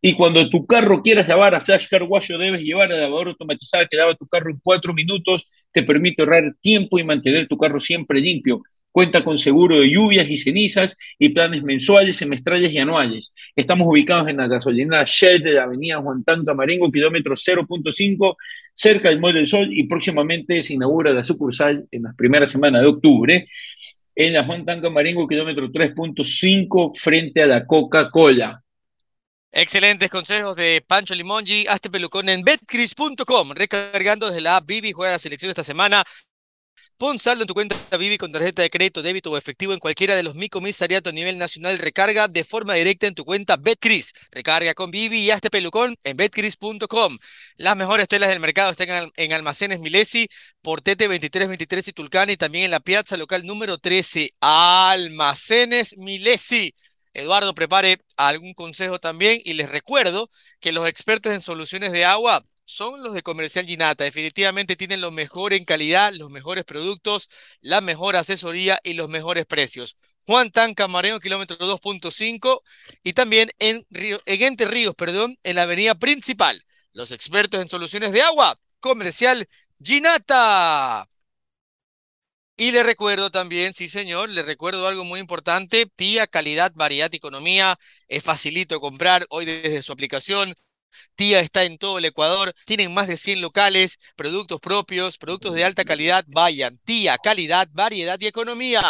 Y 0.00 0.14
cuando 0.14 0.48
tu 0.48 0.66
carro 0.66 1.02
quieras 1.02 1.28
lavar 1.28 1.54
a 1.54 1.60
Flash 1.60 1.88
Car 1.88 2.04
Wash, 2.04 2.28
debes 2.28 2.62
llevar 2.62 2.90
a 2.92 2.96
lavadora 2.96 3.30
automatizada 3.30 3.86
que 3.86 3.96
lava 3.96 4.14
tu 4.14 4.26
carro 4.26 4.50
en 4.50 4.60
cuatro 4.62 4.94
minutos, 4.94 5.46
te 5.72 5.82
permite 5.82 6.22
ahorrar 6.22 6.54
tiempo 6.60 6.98
y 6.98 7.04
mantener 7.04 7.46
tu 7.48 7.58
carro 7.58 7.80
siempre 7.80 8.20
limpio. 8.20 8.62
Cuenta 8.96 9.22
con 9.22 9.36
seguro 9.36 9.80
de 9.80 9.90
lluvias 9.90 10.26
y 10.26 10.38
cenizas 10.38 10.96
y 11.18 11.28
planes 11.28 11.62
mensuales, 11.62 12.16
semestrales 12.16 12.72
y 12.72 12.78
anuales. 12.78 13.30
Estamos 13.54 13.86
ubicados 13.86 14.26
en 14.28 14.38
la 14.38 14.48
gasolinera 14.48 15.04
Shell 15.06 15.42
de 15.42 15.52
la 15.52 15.64
avenida 15.64 16.00
Juan 16.00 16.24
Tanca 16.24 16.54
Marengo, 16.54 16.90
kilómetro 16.90 17.34
0.5, 17.34 18.36
cerca 18.72 19.10
del 19.10 19.20
Mall 19.20 19.34
del 19.34 19.46
Sol 19.46 19.68
y 19.70 19.86
próximamente 19.86 20.62
se 20.62 20.72
inaugura 20.72 21.12
la 21.12 21.22
sucursal 21.22 21.86
en 21.90 22.04
las 22.04 22.16
primeras 22.16 22.48
semanas 22.50 22.80
de 22.80 22.88
octubre 22.88 23.46
en 24.14 24.32
la 24.32 24.44
Juan 24.46 24.64
Tanca 24.64 24.88
Marengo, 24.88 25.28
kilómetro 25.28 25.68
3.5, 25.68 26.98
frente 26.98 27.42
a 27.42 27.46
la 27.46 27.66
Coca-Cola. 27.66 28.62
Excelentes 29.52 30.08
consejos 30.08 30.56
de 30.56 30.82
Pancho 30.86 31.14
Limongi. 31.14 31.66
Hazte 31.68 31.90
pelucón 31.90 32.30
en 32.30 32.40
betcris.com. 32.40 33.50
Recargando 33.50 34.28
desde 34.28 34.40
la 34.40 34.56
app 34.56 34.66
Vivi, 34.66 34.92
juega 34.92 35.12
la 35.12 35.18
selección 35.18 35.50
esta 35.50 35.64
semana. 35.64 36.02
Pon 36.98 37.18
saldo 37.18 37.42
en 37.42 37.46
tu 37.46 37.52
cuenta 37.52 37.76
Vivi 37.98 38.16
con 38.16 38.32
tarjeta 38.32 38.62
de 38.62 38.70
crédito, 38.70 39.02
débito 39.02 39.30
o 39.30 39.36
efectivo 39.36 39.74
en 39.74 39.78
cualquiera 39.78 40.16
de 40.16 40.22
los 40.22 40.34
Mi 40.34 40.48
Comisariato 40.48 41.10
a 41.10 41.12
nivel 41.12 41.36
nacional. 41.36 41.76
Recarga 41.76 42.26
de 42.26 42.42
forma 42.42 42.72
directa 42.72 43.06
en 43.06 43.14
tu 43.14 43.26
cuenta 43.26 43.58
Betcris. 43.58 44.14
Recarga 44.30 44.72
con 44.72 44.90
Vivi 44.90 45.18
y 45.18 45.30
hazte 45.30 45.50
pelucón 45.50 45.96
en 46.04 46.16
betcris.com. 46.16 47.18
Las 47.56 47.76
mejores 47.76 48.08
telas 48.08 48.30
del 48.30 48.40
mercado 48.40 48.70
están 48.70 48.88
en, 48.88 49.12
en 49.16 49.32
Almacenes 49.34 49.78
Milesi, 49.78 50.26
Portete 50.62 51.04
2323 51.04 51.88
y 51.88 51.92
Tulcán 51.92 52.30
y 52.30 52.38
también 52.38 52.64
en 52.64 52.70
la 52.70 52.80
piazza 52.80 53.18
local 53.18 53.44
número 53.44 53.76
13. 53.76 54.30
Almacenes 54.40 55.98
Milesi. 55.98 56.74
Eduardo, 57.12 57.54
prepare 57.54 57.98
algún 58.16 58.54
consejo 58.54 58.98
también 58.98 59.38
y 59.44 59.52
les 59.52 59.68
recuerdo 59.68 60.30
que 60.60 60.72
los 60.72 60.88
expertos 60.88 61.34
en 61.34 61.42
soluciones 61.42 61.92
de 61.92 62.06
agua 62.06 62.42
son 62.66 63.02
los 63.02 63.14
de 63.14 63.22
Comercial 63.22 63.64
Ginata. 63.64 64.04
Definitivamente 64.04 64.76
tienen 64.76 65.00
lo 65.00 65.10
mejor 65.10 65.54
en 65.54 65.64
calidad, 65.64 66.12
los 66.14 66.30
mejores 66.30 66.64
productos, 66.64 67.30
la 67.60 67.80
mejor 67.80 68.16
asesoría 68.16 68.78
y 68.84 68.94
los 68.94 69.08
mejores 69.08 69.46
precios. 69.46 69.96
Juan 70.26 70.50
Tan 70.50 70.74
Camarero, 70.74 71.20
kilómetro 71.20 71.56
2.5 71.56 72.60
y 73.04 73.12
también 73.12 73.50
en, 73.60 73.86
Río, 73.90 74.20
en 74.26 74.42
Entre 74.42 74.66
Ríos, 74.66 74.94
perdón, 74.94 75.38
en 75.44 75.56
la 75.56 75.62
avenida 75.62 75.94
principal. 75.94 76.60
Los 76.92 77.12
expertos 77.12 77.62
en 77.62 77.68
soluciones 77.68 78.12
de 78.12 78.22
agua, 78.22 78.58
Comercial 78.80 79.46
Ginata. 79.82 81.08
Y 82.58 82.72
le 82.72 82.82
recuerdo 82.82 83.30
también, 83.30 83.74
sí 83.74 83.88
señor, 83.88 84.30
le 84.30 84.42
recuerdo 84.42 84.88
algo 84.88 85.04
muy 85.04 85.20
importante, 85.20 85.86
tía, 85.94 86.26
calidad, 86.26 86.72
variedad 86.74 87.14
economía, 87.14 87.78
es 88.08 88.24
facilito 88.24 88.80
comprar 88.80 89.26
hoy 89.28 89.44
desde 89.44 89.82
su 89.82 89.92
aplicación 89.92 90.56
Tía 91.14 91.40
está 91.40 91.64
en 91.64 91.78
todo 91.78 91.98
el 91.98 92.04
Ecuador, 92.04 92.52
tienen 92.64 92.92
más 92.94 93.08
de 93.08 93.16
100 93.16 93.40
locales, 93.40 93.98
productos 94.16 94.60
propios, 94.60 95.18
productos 95.18 95.54
de 95.54 95.64
alta 95.64 95.84
calidad. 95.84 96.24
Vayan, 96.28 96.78
Tía, 96.84 97.18
calidad, 97.18 97.68
variedad 97.72 98.18
y 98.20 98.26
economía. 98.26 98.82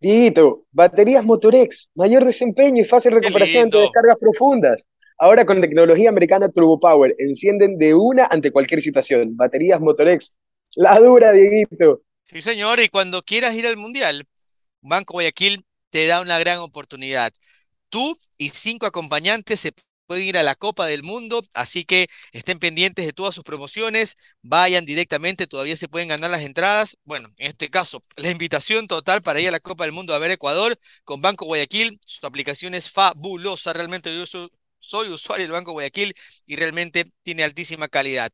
Dieguito, 0.00 0.66
baterías 0.72 1.24
Motorex, 1.24 1.90
mayor 1.94 2.24
desempeño 2.24 2.82
y 2.82 2.84
fácil 2.84 3.12
recuperación 3.12 3.64
ante 3.64 3.78
descargas 3.78 4.16
profundas. 4.20 4.86
Ahora 5.18 5.46
con 5.46 5.60
tecnología 5.60 6.10
americana 6.10 6.50
Turbo 6.50 6.78
Power, 6.78 7.14
encienden 7.18 7.78
de 7.78 7.94
una 7.94 8.26
ante 8.30 8.50
cualquier 8.50 8.82
situación. 8.82 9.36
Baterías 9.36 9.80
Motorex, 9.80 10.36
la 10.74 10.98
dura, 11.00 11.32
Dieguito. 11.32 12.02
Sí, 12.22 12.42
señor, 12.42 12.80
y 12.80 12.88
cuando 12.88 13.22
quieras 13.22 13.54
ir 13.54 13.66
al 13.66 13.76
Mundial, 13.76 14.26
Banco 14.82 15.14
Guayaquil 15.14 15.64
te 15.90 16.06
da 16.06 16.20
una 16.20 16.38
gran 16.38 16.58
oportunidad. 16.58 17.32
Tú 17.88 18.16
y 18.36 18.50
cinco 18.50 18.84
acompañantes 18.84 19.60
se 19.60 19.72
pueden 20.06 20.24
ir 20.24 20.38
a 20.38 20.42
la 20.42 20.54
Copa 20.54 20.86
del 20.86 21.02
Mundo, 21.02 21.42
así 21.54 21.84
que 21.84 22.08
estén 22.32 22.58
pendientes 22.58 23.04
de 23.06 23.12
todas 23.12 23.34
sus 23.34 23.44
promociones, 23.44 24.16
vayan 24.42 24.84
directamente, 24.86 25.46
todavía 25.46 25.76
se 25.76 25.88
pueden 25.88 26.08
ganar 26.08 26.30
las 26.30 26.42
entradas. 26.42 26.96
Bueno, 27.04 27.28
en 27.38 27.48
este 27.48 27.70
caso, 27.70 28.02
la 28.16 28.30
invitación 28.30 28.86
total 28.86 29.22
para 29.22 29.40
ir 29.40 29.48
a 29.48 29.52
la 29.52 29.60
Copa 29.60 29.84
del 29.84 29.92
Mundo 29.92 30.14
a 30.14 30.18
ver 30.18 30.30
Ecuador 30.30 30.78
con 31.04 31.20
Banco 31.22 31.44
Guayaquil, 31.46 32.00
su 32.06 32.26
aplicación 32.26 32.74
es 32.74 32.90
fabulosa, 32.90 33.72
realmente 33.72 34.14
yo 34.16 34.26
soy, 34.26 34.50
soy 34.78 35.08
usuario 35.08 35.44
del 35.44 35.52
Banco 35.52 35.72
Guayaquil 35.72 36.14
y 36.46 36.56
realmente 36.56 37.04
tiene 37.22 37.44
altísima 37.44 37.88
calidad. 37.88 38.30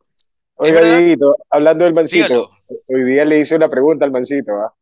Oiga, 0.58 0.80
Dieguito, 0.80 1.36
hablando 1.50 1.84
del 1.84 1.94
Mancito, 1.94 2.26
Dígalo. 2.26 2.50
hoy 2.88 3.04
día 3.04 3.24
le 3.24 3.38
hice 3.38 3.54
una 3.56 3.68
pregunta 3.68 4.04
al 4.04 4.10
Mancito, 4.10 4.52
¿ah? 4.52 4.74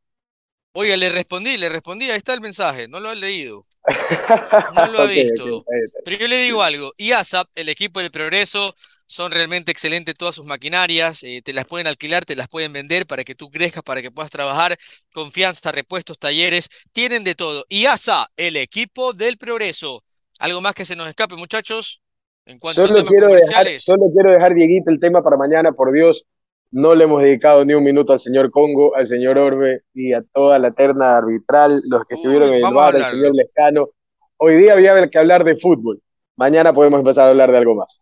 Oiga, 0.72 0.96
le 0.96 1.08
respondí, 1.10 1.56
le 1.56 1.68
respondí, 1.68 2.10
ahí 2.10 2.18
está 2.18 2.34
el 2.34 2.40
mensaje, 2.40 2.88
no 2.88 3.00
lo 3.00 3.10
he 3.10 3.16
leído. 3.16 3.66
No 4.74 4.86
lo 4.88 5.08
he 5.08 5.24
visto. 5.24 5.64
Pero 6.04 6.18
yo 6.18 6.28
le 6.28 6.38
digo 6.38 6.62
algo, 6.62 6.92
IASA, 6.96 7.44
el 7.54 7.68
equipo 7.68 8.00
del 8.00 8.10
Progreso, 8.10 8.74
son 9.06 9.30
realmente 9.30 9.70
excelentes 9.70 10.14
todas 10.16 10.34
sus 10.34 10.44
maquinarias, 10.44 11.22
eh, 11.22 11.40
te 11.42 11.52
las 11.52 11.64
pueden 11.66 11.86
alquilar, 11.86 12.24
te 12.24 12.34
las 12.36 12.48
pueden 12.48 12.72
vender 12.72 13.06
para 13.06 13.22
que 13.22 13.34
tú 13.34 13.50
crezcas, 13.50 13.82
para 13.82 14.02
que 14.02 14.10
puedas 14.10 14.30
trabajar, 14.30 14.76
confianza, 15.12 15.72
repuestos, 15.72 16.18
talleres, 16.18 16.68
tienen 16.92 17.22
de 17.22 17.34
todo. 17.34 17.64
IASA, 17.68 18.28
el 18.36 18.56
equipo 18.56 19.12
del 19.12 19.38
Progreso. 19.38 20.02
¿Algo 20.38 20.60
más 20.60 20.74
que 20.74 20.84
se 20.84 20.96
nos 20.96 21.08
escape, 21.08 21.36
muchachos? 21.36 22.02
En 22.46 22.60
cuanto 22.60 22.82
a 22.82 22.86
Solo 22.86 22.98
temas 22.98 23.10
quiero, 23.10 23.28
dejar, 23.28 23.66
solo 23.78 24.04
quiero 24.14 24.32
dejar, 24.32 24.54
Dieguito, 24.54 24.90
el 24.90 25.00
tema 25.00 25.22
para 25.22 25.36
mañana, 25.36 25.72
por 25.72 25.92
Dios. 25.92 26.24
No 26.70 26.94
le 26.94 27.04
hemos 27.04 27.22
dedicado 27.22 27.64
ni 27.64 27.74
un 27.74 27.82
minuto 27.82 28.12
al 28.12 28.20
señor 28.20 28.50
Congo, 28.50 28.94
al 28.96 29.06
señor 29.06 29.38
Orbe 29.38 29.82
y 29.92 30.12
a 30.12 30.22
toda 30.22 30.58
la 30.58 30.72
terna 30.72 31.16
arbitral, 31.16 31.82
los 31.86 32.04
que 32.04 32.14
estuvieron 32.14 32.50
en 32.50 32.64
el 32.64 32.74
bar, 32.74 32.94
el 32.94 33.02
hablarlo. 33.02 33.18
señor 33.18 33.34
Lescano. 33.34 33.88
Hoy 34.36 34.56
día 34.56 34.74
había 34.74 35.08
que 35.08 35.18
hablar 35.18 35.44
de 35.44 35.56
fútbol. 35.56 36.00
Mañana 36.36 36.72
podemos 36.72 36.98
empezar 36.98 37.26
a 37.26 37.30
hablar 37.30 37.50
de 37.50 37.58
algo 37.58 37.74
más. 37.74 38.00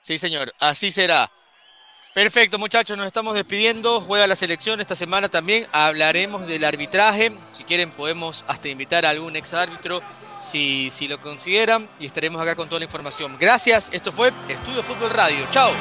Sí, 0.00 0.18
señor, 0.18 0.52
así 0.58 0.90
será. 0.90 1.30
Perfecto, 2.14 2.58
muchachos, 2.58 2.96
nos 2.98 3.06
estamos 3.06 3.34
despidiendo. 3.34 4.00
Juega 4.00 4.26
la 4.26 4.34
selección 4.34 4.80
esta 4.80 4.96
semana 4.96 5.28
también. 5.28 5.66
Hablaremos 5.72 6.46
del 6.46 6.64
arbitraje. 6.64 7.32
Si 7.52 7.64
quieren, 7.64 7.92
podemos 7.92 8.44
hasta 8.48 8.68
invitar 8.68 9.06
a 9.06 9.10
algún 9.10 9.36
ex 9.36 9.54
árbitro 9.54 10.00
si, 10.40 10.90
si 10.90 11.08
lo 11.08 11.20
consideran. 11.20 11.88
Y 12.00 12.06
estaremos 12.06 12.40
acá 12.40 12.54
con 12.54 12.68
toda 12.68 12.80
la 12.80 12.84
información. 12.84 13.36
Gracias. 13.38 13.88
Esto 13.92 14.12
fue 14.12 14.32
Estudio 14.48 14.82
Fútbol 14.82 15.10
Radio. 15.10 15.46
Chao. 15.50 15.72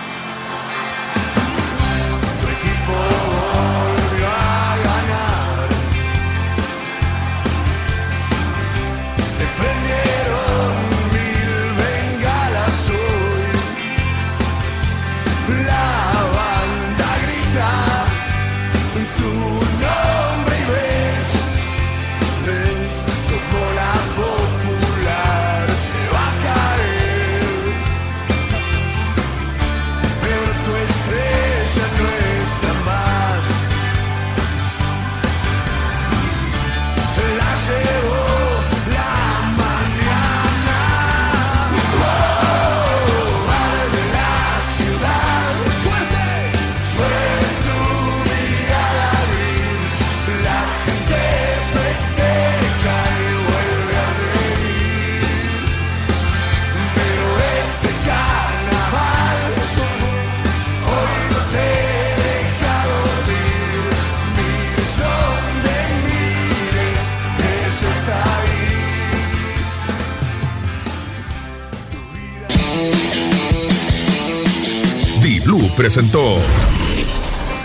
Presentó 75.78 76.40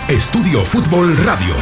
Estudio 0.07 0.63
Fútbol 0.65 1.17
Radio. 1.17 1.55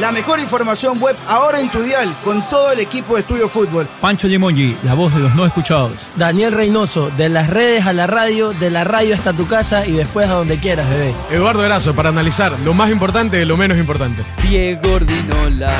La 0.00 0.10
mejor 0.10 0.40
información 0.40 1.00
web 1.00 1.14
ahora 1.28 1.60
en 1.60 1.70
tu 1.70 1.80
dial 1.82 2.12
con 2.24 2.46
todo 2.48 2.72
el 2.72 2.80
equipo 2.80 3.14
de 3.14 3.20
Estudio 3.20 3.48
Fútbol. 3.48 3.88
Pancho 4.00 4.26
Limongi, 4.26 4.76
la 4.82 4.94
voz 4.94 5.14
de 5.14 5.20
los 5.20 5.36
no 5.36 5.46
escuchados. 5.46 6.08
Daniel 6.16 6.52
Reynoso, 6.52 7.10
de 7.16 7.28
las 7.28 7.48
redes 7.48 7.86
a 7.86 7.92
la 7.92 8.08
radio, 8.08 8.52
de 8.54 8.70
la 8.70 8.82
radio 8.82 9.14
hasta 9.14 9.32
tu 9.32 9.46
casa 9.46 9.86
y 9.86 9.92
después 9.92 10.28
a 10.28 10.34
donde 10.34 10.58
quieras, 10.58 10.90
bebé. 10.90 11.14
Eduardo 11.30 11.64
Erazo, 11.64 11.94
para 11.94 12.08
analizar 12.08 12.58
lo 12.64 12.74
más 12.74 12.90
importante 12.90 13.36
de 13.36 13.46
lo 13.46 13.56
menos 13.56 13.78
importante. 13.78 14.24
Diego 14.42 14.94
Ordinola, 14.94 15.76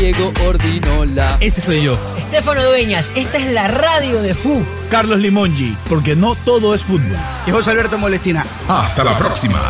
Diego 0.00 0.32
Ordinola. 0.46 1.36
Ese 1.40 1.60
soy 1.60 1.82
yo. 1.82 1.98
Estefano 2.16 2.64
Dueñas, 2.64 3.12
esta 3.16 3.36
es 3.36 3.52
la 3.52 3.68
radio 3.68 4.22
de 4.22 4.34
FU. 4.34 4.64
Carlos 4.88 5.18
Limongi, 5.18 5.76
porque 5.90 6.16
no 6.16 6.36
todo 6.36 6.74
es 6.74 6.82
fútbol. 6.82 7.18
Y 7.46 7.50
José 7.50 7.72
Alberto 7.72 7.98
Molestina. 7.98 8.46
Hasta 8.66 9.04
la 9.04 9.18
próxima. 9.18 9.60